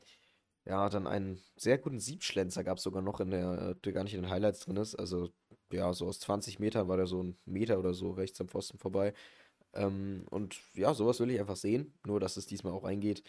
ja, 0.65 0.89
dann 0.89 1.07
einen 1.07 1.41
sehr 1.55 1.77
guten 1.77 1.99
Siebschlenzer 1.99 2.63
gab 2.63 2.77
es 2.77 2.83
sogar 2.83 3.01
noch 3.01 3.21
in 3.21 3.31
der, 3.31 3.75
der 3.75 3.93
gar 3.93 4.03
nicht 4.03 4.13
in 4.13 4.23
den 4.23 4.29
Highlights 4.29 4.59
drin 4.59 4.75
ist. 4.75 4.95
Also, 4.95 5.29
ja, 5.71 5.93
so 5.93 6.08
aus 6.08 6.19
20 6.19 6.60
Metern 6.60 6.88
war 6.88 6.97
der 6.97 7.08
so 7.08 7.21
ein 7.21 7.38
Meter 7.45 7.80
oder 7.80 7.93
so 7.93 8.12
rechts 8.12 8.39
am 8.41 8.47
Pfosten 8.47 8.77
vorbei. 8.77 9.13
Ähm, 9.73 10.25
und 10.30 10.60
ja, 10.73 10.93
sowas 10.93 11.19
will 11.19 11.32
ich 11.32 11.39
einfach 11.39 11.56
sehen. 11.56 11.93
Nur, 12.06 12.19
dass 12.19 12.38
es 12.38 12.45
diesmal 12.45 12.73
auch 12.73 12.84
eingeht. 12.84 13.23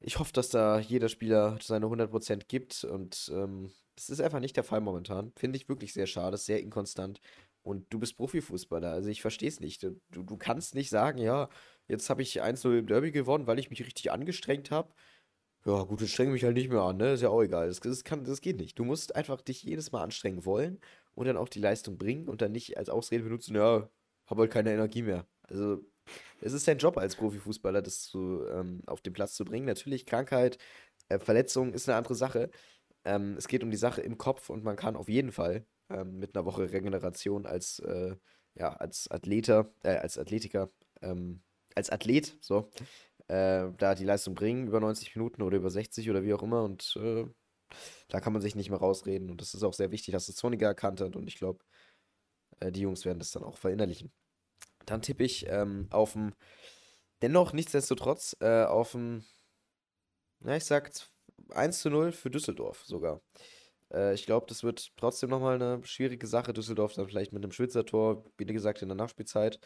Ich 0.00 0.18
hoffe, 0.18 0.32
dass 0.32 0.50
da 0.50 0.78
jeder 0.78 1.08
Spieler 1.08 1.58
seine 1.62 1.86
100% 1.86 2.46
gibt. 2.48 2.84
Und 2.84 3.30
ähm, 3.34 3.70
ist 3.96 4.20
einfach 4.20 4.40
nicht 4.40 4.56
der 4.56 4.64
Fall 4.64 4.80
momentan. 4.80 5.32
Finde 5.36 5.56
ich 5.56 5.68
wirklich 5.68 5.92
sehr 5.92 6.06
schade, 6.06 6.36
sehr 6.36 6.60
inkonstant. 6.60 7.20
Und 7.62 7.92
du 7.92 7.98
bist 7.98 8.16
Profifußballer. 8.16 8.90
Also 8.90 9.08
ich 9.08 9.22
verstehe 9.22 9.48
es 9.48 9.60
nicht. 9.60 9.82
Du, 9.82 9.98
du 10.10 10.36
kannst 10.36 10.74
nicht 10.74 10.90
sagen, 10.90 11.18
ja, 11.18 11.48
jetzt 11.88 12.10
habe 12.10 12.22
ich 12.22 12.42
1-0 12.42 12.78
im 12.78 12.86
Derby 12.86 13.10
gewonnen, 13.10 13.46
weil 13.46 13.58
ich 13.58 13.70
mich 13.70 13.84
richtig 13.84 14.12
angestrengt 14.12 14.70
habe. 14.70 14.92
Ja, 15.64 15.82
gut, 15.82 16.00
jetzt 16.00 16.12
strenge 16.12 16.30
mich 16.30 16.44
halt 16.44 16.54
nicht 16.54 16.68
mehr 16.68 16.82
an, 16.82 16.96
ne? 16.96 17.14
Ist 17.14 17.22
ja 17.22 17.28
auch 17.28 17.42
egal. 17.42 17.66
Das, 17.66 17.80
das, 17.80 18.04
kann, 18.04 18.22
das 18.22 18.40
geht 18.40 18.56
nicht. 18.56 18.78
Du 18.78 18.84
musst 18.84 19.16
einfach 19.16 19.40
dich 19.40 19.64
jedes 19.64 19.90
Mal 19.90 20.04
anstrengen 20.04 20.44
wollen 20.44 20.78
und 21.16 21.26
dann 21.26 21.36
auch 21.36 21.48
die 21.48 21.60
Leistung 21.60 21.98
bringen 21.98 22.28
und 22.28 22.42
dann 22.42 22.52
nicht 22.52 22.78
als 22.78 22.88
Ausrede 22.90 23.24
benutzen, 23.24 23.56
ja, 23.56 23.90
habe 24.26 24.42
halt 24.42 24.52
keine 24.52 24.72
Energie 24.72 25.02
mehr. 25.02 25.26
Also, 25.42 25.82
es 26.40 26.52
ist 26.52 26.68
dein 26.68 26.78
Job 26.78 26.98
als 26.98 27.16
Profifußballer, 27.16 27.82
das 27.82 28.02
zu, 28.02 28.46
ähm, 28.48 28.82
auf 28.86 29.00
den 29.00 29.12
Platz 29.12 29.34
zu 29.34 29.44
bringen. 29.44 29.66
Natürlich, 29.66 30.06
Krankheit, 30.06 30.58
äh, 31.08 31.18
Verletzung 31.18 31.72
ist 31.72 31.88
eine 31.88 31.96
andere 31.96 32.14
Sache. 32.14 32.50
Ähm, 33.04 33.34
es 33.38 33.48
geht 33.48 33.64
um 33.64 33.70
die 33.70 33.76
Sache 33.76 34.02
im 34.02 34.18
Kopf 34.18 34.50
und 34.50 34.62
man 34.62 34.76
kann 34.76 34.96
auf 34.96 35.08
jeden 35.08 35.32
Fall 35.32 35.66
ähm, 35.90 36.18
mit 36.18 36.36
einer 36.36 36.44
Woche 36.44 36.70
Regeneration 36.72 37.46
als, 37.46 37.78
äh, 37.80 38.16
ja, 38.54 38.72
als 38.74 39.10
Athleter, 39.10 39.72
äh, 39.84 39.96
als 39.96 40.18
Athletiker, 40.18 40.70
ähm, 41.02 41.42
als 41.74 41.90
Athlet, 41.90 42.36
so, 42.40 42.70
äh, 43.28 43.68
da 43.78 43.94
die 43.94 44.04
Leistung 44.04 44.34
bringen 44.34 44.66
über 44.66 44.80
90 44.80 45.16
Minuten 45.16 45.42
oder 45.42 45.56
über 45.56 45.70
60 45.70 46.10
oder 46.10 46.24
wie 46.24 46.34
auch 46.34 46.42
immer 46.42 46.62
und 46.64 46.98
äh, 47.02 47.26
da 48.08 48.20
kann 48.20 48.32
man 48.32 48.42
sich 48.42 48.54
nicht 48.54 48.70
mehr 48.70 48.78
rausreden 48.78 49.30
und 49.30 49.40
das 49.40 49.54
ist 49.54 49.62
auch 49.62 49.74
sehr 49.74 49.90
wichtig, 49.90 50.12
dass 50.12 50.28
es 50.28 50.36
Zoniger 50.36 50.66
erkannt 50.66 51.00
hat 51.00 51.16
und 51.16 51.26
ich 51.28 51.36
glaube, 51.36 51.64
äh, 52.60 52.72
die 52.72 52.80
Jungs 52.80 53.04
werden 53.04 53.18
das 53.18 53.30
dann 53.30 53.44
auch 53.44 53.56
verinnerlichen. 53.58 54.12
Dann 54.86 55.02
tippe 55.02 55.24
ich 55.24 55.46
ähm, 55.48 55.88
auf 55.90 56.12
dem, 56.12 56.34
dennoch 57.22 57.52
nichtsdestotrotz, 57.52 58.36
äh, 58.40 58.64
auf 58.64 58.92
dem, 58.92 59.24
na, 60.40 60.56
ich 60.56 60.64
sag 60.64 60.90
1 61.50 61.80
zu 61.80 61.90
0 61.90 62.12
für 62.12 62.30
Düsseldorf 62.30 62.84
sogar. 62.84 63.20
Äh, 63.92 64.14
ich 64.14 64.26
glaube, 64.26 64.46
das 64.48 64.62
wird 64.62 64.92
trotzdem 64.96 65.30
nochmal 65.30 65.60
eine 65.60 65.84
schwierige 65.84 66.26
Sache. 66.26 66.52
Düsseldorf 66.52 66.94
dann 66.94 67.08
vielleicht 67.08 67.32
mit 67.32 67.42
einem 67.42 67.52
Schwitzertor, 67.52 68.24
wie 68.38 68.46
gesagt, 68.46 68.82
in 68.82 68.88
der 68.88 68.96
Nachspielzeit. 68.96 69.60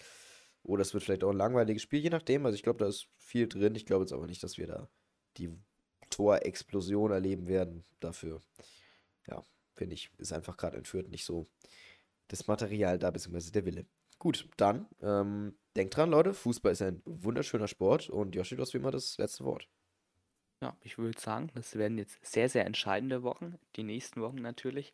Oder 0.62 0.82
es 0.82 0.92
wird 0.92 1.04
vielleicht 1.04 1.24
auch 1.24 1.30
ein 1.30 1.36
langweiliges 1.36 1.82
Spiel, 1.82 2.00
je 2.00 2.10
nachdem. 2.10 2.44
Also 2.44 2.54
ich 2.54 2.62
glaube, 2.62 2.78
da 2.78 2.86
ist 2.86 3.08
viel 3.16 3.48
drin. 3.48 3.74
Ich 3.74 3.86
glaube 3.86 4.04
jetzt 4.04 4.12
aber 4.12 4.26
nicht, 4.26 4.42
dass 4.42 4.58
wir 4.58 4.66
da 4.66 4.88
die 5.36 5.50
Torexplosion 6.20 7.12
erleben 7.12 7.46
werden. 7.46 7.84
Dafür, 7.98 8.42
ja, 9.26 9.42
finde 9.74 9.94
ich, 9.94 10.10
ist 10.18 10.32
einfach 10.32 10.56
gerade 10.56 10.76
entführt 10.76 11.08
nicht 11.08 11.24
so 11.24 11.46
das 12.28 12.46
Material 12.46 12.98
da, 12.98 13.10
beziehungsweise 13.10 13.52
der 13.52 13.64
Wille. 13.64 13.86
Gut, 14.18 14.48
dann 14.58 14.86
ähm, 15.00 15.56
denkt 15.76 15.96
dran, 15.96 16.10
Leute, 16.10 16.34
Fußball 16.34 16.72
ist 16.72 16.82
ein 16.82 17.02
wunderschöner 17.06 17.68
Sport 17.68 18.10
und 18.10 18.34
Joshi, 18.34 18.54
du 18.54 18.62
hast 18.62 18.74
wie 18.74 18.78
immer 18.78 18.90
das 18.90 19.16
letzte 19.16 19.44
Wort. 19.44 19.66
Ja, 20.62 20.76
ich 20.82 20.98
würde 20.98 21.18
sagen, 21.18 21.50
das 21.54 21.76
werden 21.76 21.96
jetzt 21.96 22.18
sehr, 22.22 22.50
sehr 22.50 22.66
entscheidende 22.66 23.22
Wochen, 23.22 23.58
die 23.76 23.82
nächsten 23.82 24.20
Wochen 24.20 24.36
natürlich. 24.36 24.92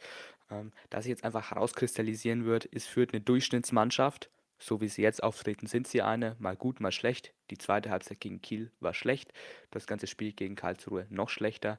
Ähm, 0.49 0.72
dass 0.91 1.03
sich 1.03 1.11
jetzt 1.11 1.24
einfach 1.24 1.51
herauskristallisieren 1.51 2.45
wird, 2.45 2.66
ist 2.66 2.87
Fürth 2.87 3.12
eine 3.12 3.20
Durchschnittsmannschaft. 3.20 4.31
So 4.59 4.81
wie 4.81 4.89
sie 4.89 5.03
jetzt 5.03 5.23
auftreten, 5.23 5.67
sind 5.67 5.87
sie 5.87 6.03
eine, 6.03 6.37
mal 6.39 6.57
gut, 6.57 6.81
mal 6.81 6.93
schlecht. 6.93 7.35
Die 7.51 7.59
zweite 7.59 7.91
Halbzeit 7.91 8.21
gegen 8.21 8.41
Kiel 8.41 8.73
war 8.81 8.95
schlecht. 8.95 9.33
Das 9.71 9.87
ganze 9.87 10.07
Spiel 10.07 10.33
gegen 10.33 10.57
Karlsruhe 10.57 11.07
noch 11.11 11.29
schlechter. 11.29 11.79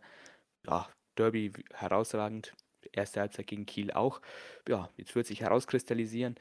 Ja, 0.65 0.89
Derby 1.17 1.53
herausragend. 1.73 2.53
Erste 2.93 3.19
Halbzeit 3.21 3.47
gegen 3.47 3.65
Kiel 3.65 3.91
auch. 3.91 4.21
Ja, 4.67 4.89
jetzt 4.97 5.15
wird 5.15 5.27
sich 5.27 5.41
herauskristallisieren, 5.41 6.35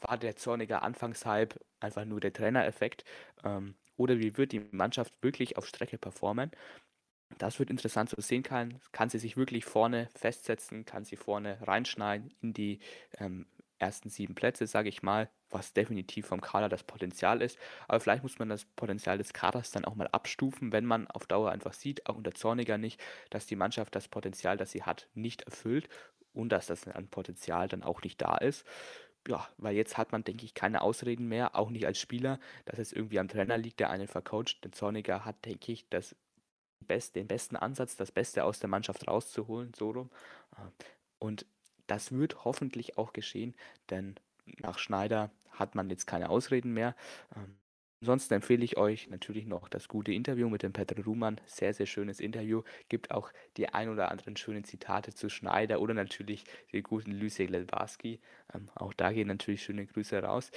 war 0.00 0.16
der 0.18 0.36
zornige 0.36 0.82
Anfangshype 0.82 1.58
einfach 1.80 2.04
nur 2.04 2.20
der 2.20 2.32
Trainereffekt? 2.32 3.04
Ähm, 3.44 3.74
oder 3.96 4.18
wie 4.18 4.36
wird 4.36 4.52
die 4.52 4.60
Mannschaft 4.70 5.12
wirklich 5.22 5.56
auf 5.56 5.66
Strecke 5.66 5.98
performen? 5.98 6.50
Das 7.38 7.58
wird 7.58 7.70
interessant 7.70 8.10
zu 8.10 8.20
sehen 8.20 8.42
kann. 8.42 8.80
Kann 8.92 9.10
sie 9.10 9.18
sich 9.18 9.36
wirklich 9.36 9.64
vorne 9.64 10.08
festsetzen? 10.14 10.84
Kann 10.84 11.04
sie 11.04 11.16
vorne 11.16 11.58
reinschneiden 11.66 12.32
in 12.40 12.52
die 12.54 12.78
ähm, 13.18 13.46
ersten 13.78 14.10
sieben 14.10 14.34
Plätze, 14.34 14.66
sage 14.66 14.88
ich 14.88 15.02
mal, 15.02 15.30
was 15.50 15.72
definitiv 15.72 16.26
vom 16.26 16.40
Kader 16.40 16.68
das 16.68 16.82
Potenzial 16.82 17.42
ist. 17.42 17.58
Aber 17.86 18.00
vielleicht 18.00 18.22
muss 18.22 18.38
man 18.38 18.48
das 18.48 18.64
Potenzial 18.64 19.18
des 19.18 19.32
Kaders 19.32 19.70
dann 19.70 19.84
auch 19.84 19.94
mal 19.94 20.08
abstufen, 20.08 20.72
wenn 20.72 20.84
man 20.84 21.06
auf 21.08 21.26
Dauer 21.26 21.50
einfach 21.50 21.72
sieht, 21.72 22.06
auch 22.06 22.16
unter 22.16 22.34
Zorniger 22.34 22.78
nicht, 22.78 23.00
dass 23.30 23.46
die 23.46 23.56
Mannschaft 23.56 23.94
das 23.94 24.08
Potenzial, 24.08 24.56
das 24.56 24.72
sie 24.72 24.82
hat, 24.82 25.08
nicht 25.14 25.42
erfüllt 25.42 25.88
und 26.32 26.50
dass 26.50 26.66
das 26.66 26.86
an 26.86 27.08
Potenzial 27.08 27.68
dann 27.68 27.82
auch 27.82 28.02
nicht 28.02 28.20
da 28.20 28.36
ist. 28.36 28.66
Ja, 29.26 29.46
weil 29.58 29.74
jetzt 29.74 29.98
hat 29.98 30.12
man, 30.12 30.24
denke 30.24 30.44
ich, 30.44 30.54
keine 30.54 30.80
Ausreden 30.80 31.28
mehr, 31.28 31.54
auch 31.54 31.70
nicht 31.70 31.86
als 31.86 31.98
Spieler, 31.98 32.38
dass 32.64 32.78
es 32.78 32.92
irgendwie 32.92 33.18
am 33.18 33.28
Trainer 33.28 33.58
liegt, 33.58 33.80
der 33.80 33.90
einen 33.90 34.08
vercoacht. 34.08 34.64
Denn 34.64 34.72
Zorniger 34.72 35.24
hat, 35.24 35.44
denke 35.44 35.72
ich, 35.72 35.88
das 35.88 36.16
Best, 36.80 37.16
den 37.16 37.26
besten 37.26 37.56
Ansatz, 37.56 37.96
das 37.96 38.12
Beste 38.12 38.44
aus 38.44 38.60
der 38.60 38.68
Mannschaft 38.68 39.06
rauszuholen, 39.06 39.72
so 39.74 39.90
rum. 39.90 40.10
Und 41.18 41.44
das 41.88 42.12
wird 42.12 42.44
hoffentlich 42.44 42.96
auch 42.96 43.12
geschehen, 43.12 43.54
denn 43.90 44.14
nach 44.58 44.78
Schneider 44.78 45.30
hat 45.50 45.74
man 45.74 45.90
jetzt 45.90 46.06
keine 46.06 46.30
Ausreden 46.30 46.72
mehr. 46.72 46.94
Ähm, 47.34 47.56
ansonsten 48.00 48.34
empfehle 48.34 48.64
ich 48.64 48.76
euch 48.76 49.08
natürlich 49.08 49.46
noch 49.46 49.68
das 49.68 49.88
gute 49.88 50.12
Interview 50.12 50.48
mit 50.48 50.62
dem 50.62 50.72
Petr 50.72 51.02
Ruhmann. 51.04 51.40
Sehr, 51.46 51.74
sehr 51.74 51.86
schönes 51.86 52.20
Interview. 52.20 52.62
Gibt 52.88 53.10
auch 53.10 53.32
die 53.56 53.68
ein 53.68 53.88
oder 53.88 54.10
anderen 54.10 54.36
schönen 54.36 54.64
Zitate 54.64 55.12
zu 55.12 55.28
Schneider 55.28 55.80
oder 55.80 55.94
natürlich 55.94 56.44
den 56.72 56.82
guten 56.82 57.10
Lysek 57.10 57.50
Lelbarski. 57.50 58.20
Ähm, 58.54 58.68
auch 58.74 58.94
da 58.94 59.12
gehen 59.12 59.28
natürlich 59.28 59.62
schöne 59.62 59.86
Grüße 59.86 60.22
raus. 60.22 60.50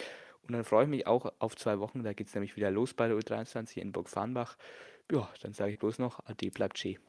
Und 0.44 0.54
dann 0.54 0.64
freue 0.64 0.84
ich 0.84 0.90
mich 0.90 1.08
auch 1.08 1.32
auf 1.40 1.56
zwei 1.56 1.80
Wochen. 1.80 2.04
Da 2.04 2.14
geht 2.14 2.28
es 2.28 2.36
nämlich 2.36 2.56
wieder 2.56 2.72
los 2.72 2.94
bei 2.94 3.08
der 3.08 3.18
U23 3.18 3.78
in 3.78 3.92
Burg-Farnbach. 3.92 4.58
Ja, 5.12 5.30
dann 5.42 5.54
sage 5.54 5.74
ich 5.74 5.80
bloß 5.80 6.00
noch, 6.00 6.26
Ade 6.26 6.50
bleibt 6.52 6.78
Che. 6.78 7.00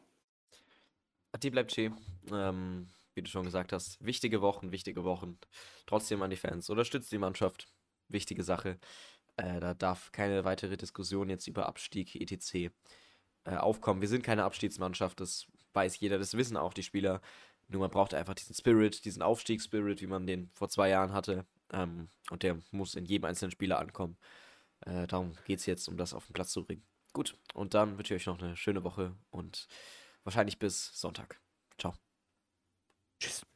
Ade 1.33 1.51
bleibt 1.51 1.73
Che. 1.73 1.93
Ähm, 2.31 2.89
wie 3.15 3.23
du 3.23 3.31
schon 3.31 3.45
gesagt 3.45 3.73
hast, 3.73 4.05
wichtige 4.05 4.41
Wochen, 4.43 4.73
wichtige 4.73 5.05
Wochen. 5.05 5.39
Trotzdem 5.87 6.23
an 6.23 6.31
die 6.31 6.37
Fans. 6.37 6.71
Unterstützt 6.71 7.13
die 7.13 7.19
Mannschaft. 7.19 7.69
Wichtige 8.09 8.43
Sache. 8.43 8.79
Äh, 9.37 9.61
da 9.61 9.75
darf 9.75 10.13
keine 10.13 10.45
weitere 10.45 10.77
Diskussion 10.77 11.31
jetzt 11.31 11.47
über 11.47 11.67
Abstieg 11.67 12.15
etc. 12.17 12.73
Äh, 13.45 13.57
aufkommen. 13.57 14.01
Wir 14.01 14.09
sind 14.09 14.23
keine 14.23 14.45
Abstiegsmannschaft, 14.45 15.21
das 15.21 15.47
weiß 15.73 15.99
jeder, 16.01 16.19
das 16.19 16.37
wissen 16.37 16.57
auch 16.57 16.75
die 16.75 16.83
Spieler. 16.83 17.21
Nur 17.69 17.81
man 17.81 17.91
braucht 17.91 18.15
einfach 18.15 18.35
diesen 18.35 18.55
Spirit, 18.55 19.05
diesen 19.05 19.23
Aufstiegsspirit, 19.23 20.03
wie 20.03 20.07
man 20.07 20.27
den 20.27 20.51
vor 20.53 20.69
zwei 20.69 20.91
Jahren 20.91 21.13
hatte. 21.13 21.47
Ähm, 21.73 22.09
und 22.31 22.43
der 22.43 22.59
muss 22.71 22.95
in 22.95 23.07
jedem 23.07 23.25
einzelnen 23.25 23.51
Spieler 23.51 23.79
ankommen. 23.79 24.17
Äh, 24.81 25.07
darum 25.07 25.33
geht 25.45 25.61
es 25.61 25.67
jetzt, 25.67 25.89
um 25.89 25.97
das 25.97 26.15
auf 26.15 26.27
den 26.27 26.35
Platz 26.35 26.53
zu 26.53 26.65
bringen. 26.65 26.85
Gut, 27.13 27.37
und 27.55 27.75
dann 27.75 27.99
wünsche 27.99 28.15
ich 28.15 28.23
euch 28.23 28.27
noch 28.27 28.41
eine 28.41 28.57
schöne 28.57 28.85
Woche 28.85 29.15
und 29.31 29.69
wahrscheinlich 30.25 30.59
bis 30.59 30.99
Sonntag. 30.99 31.42
Tschüss. 33.23 33.52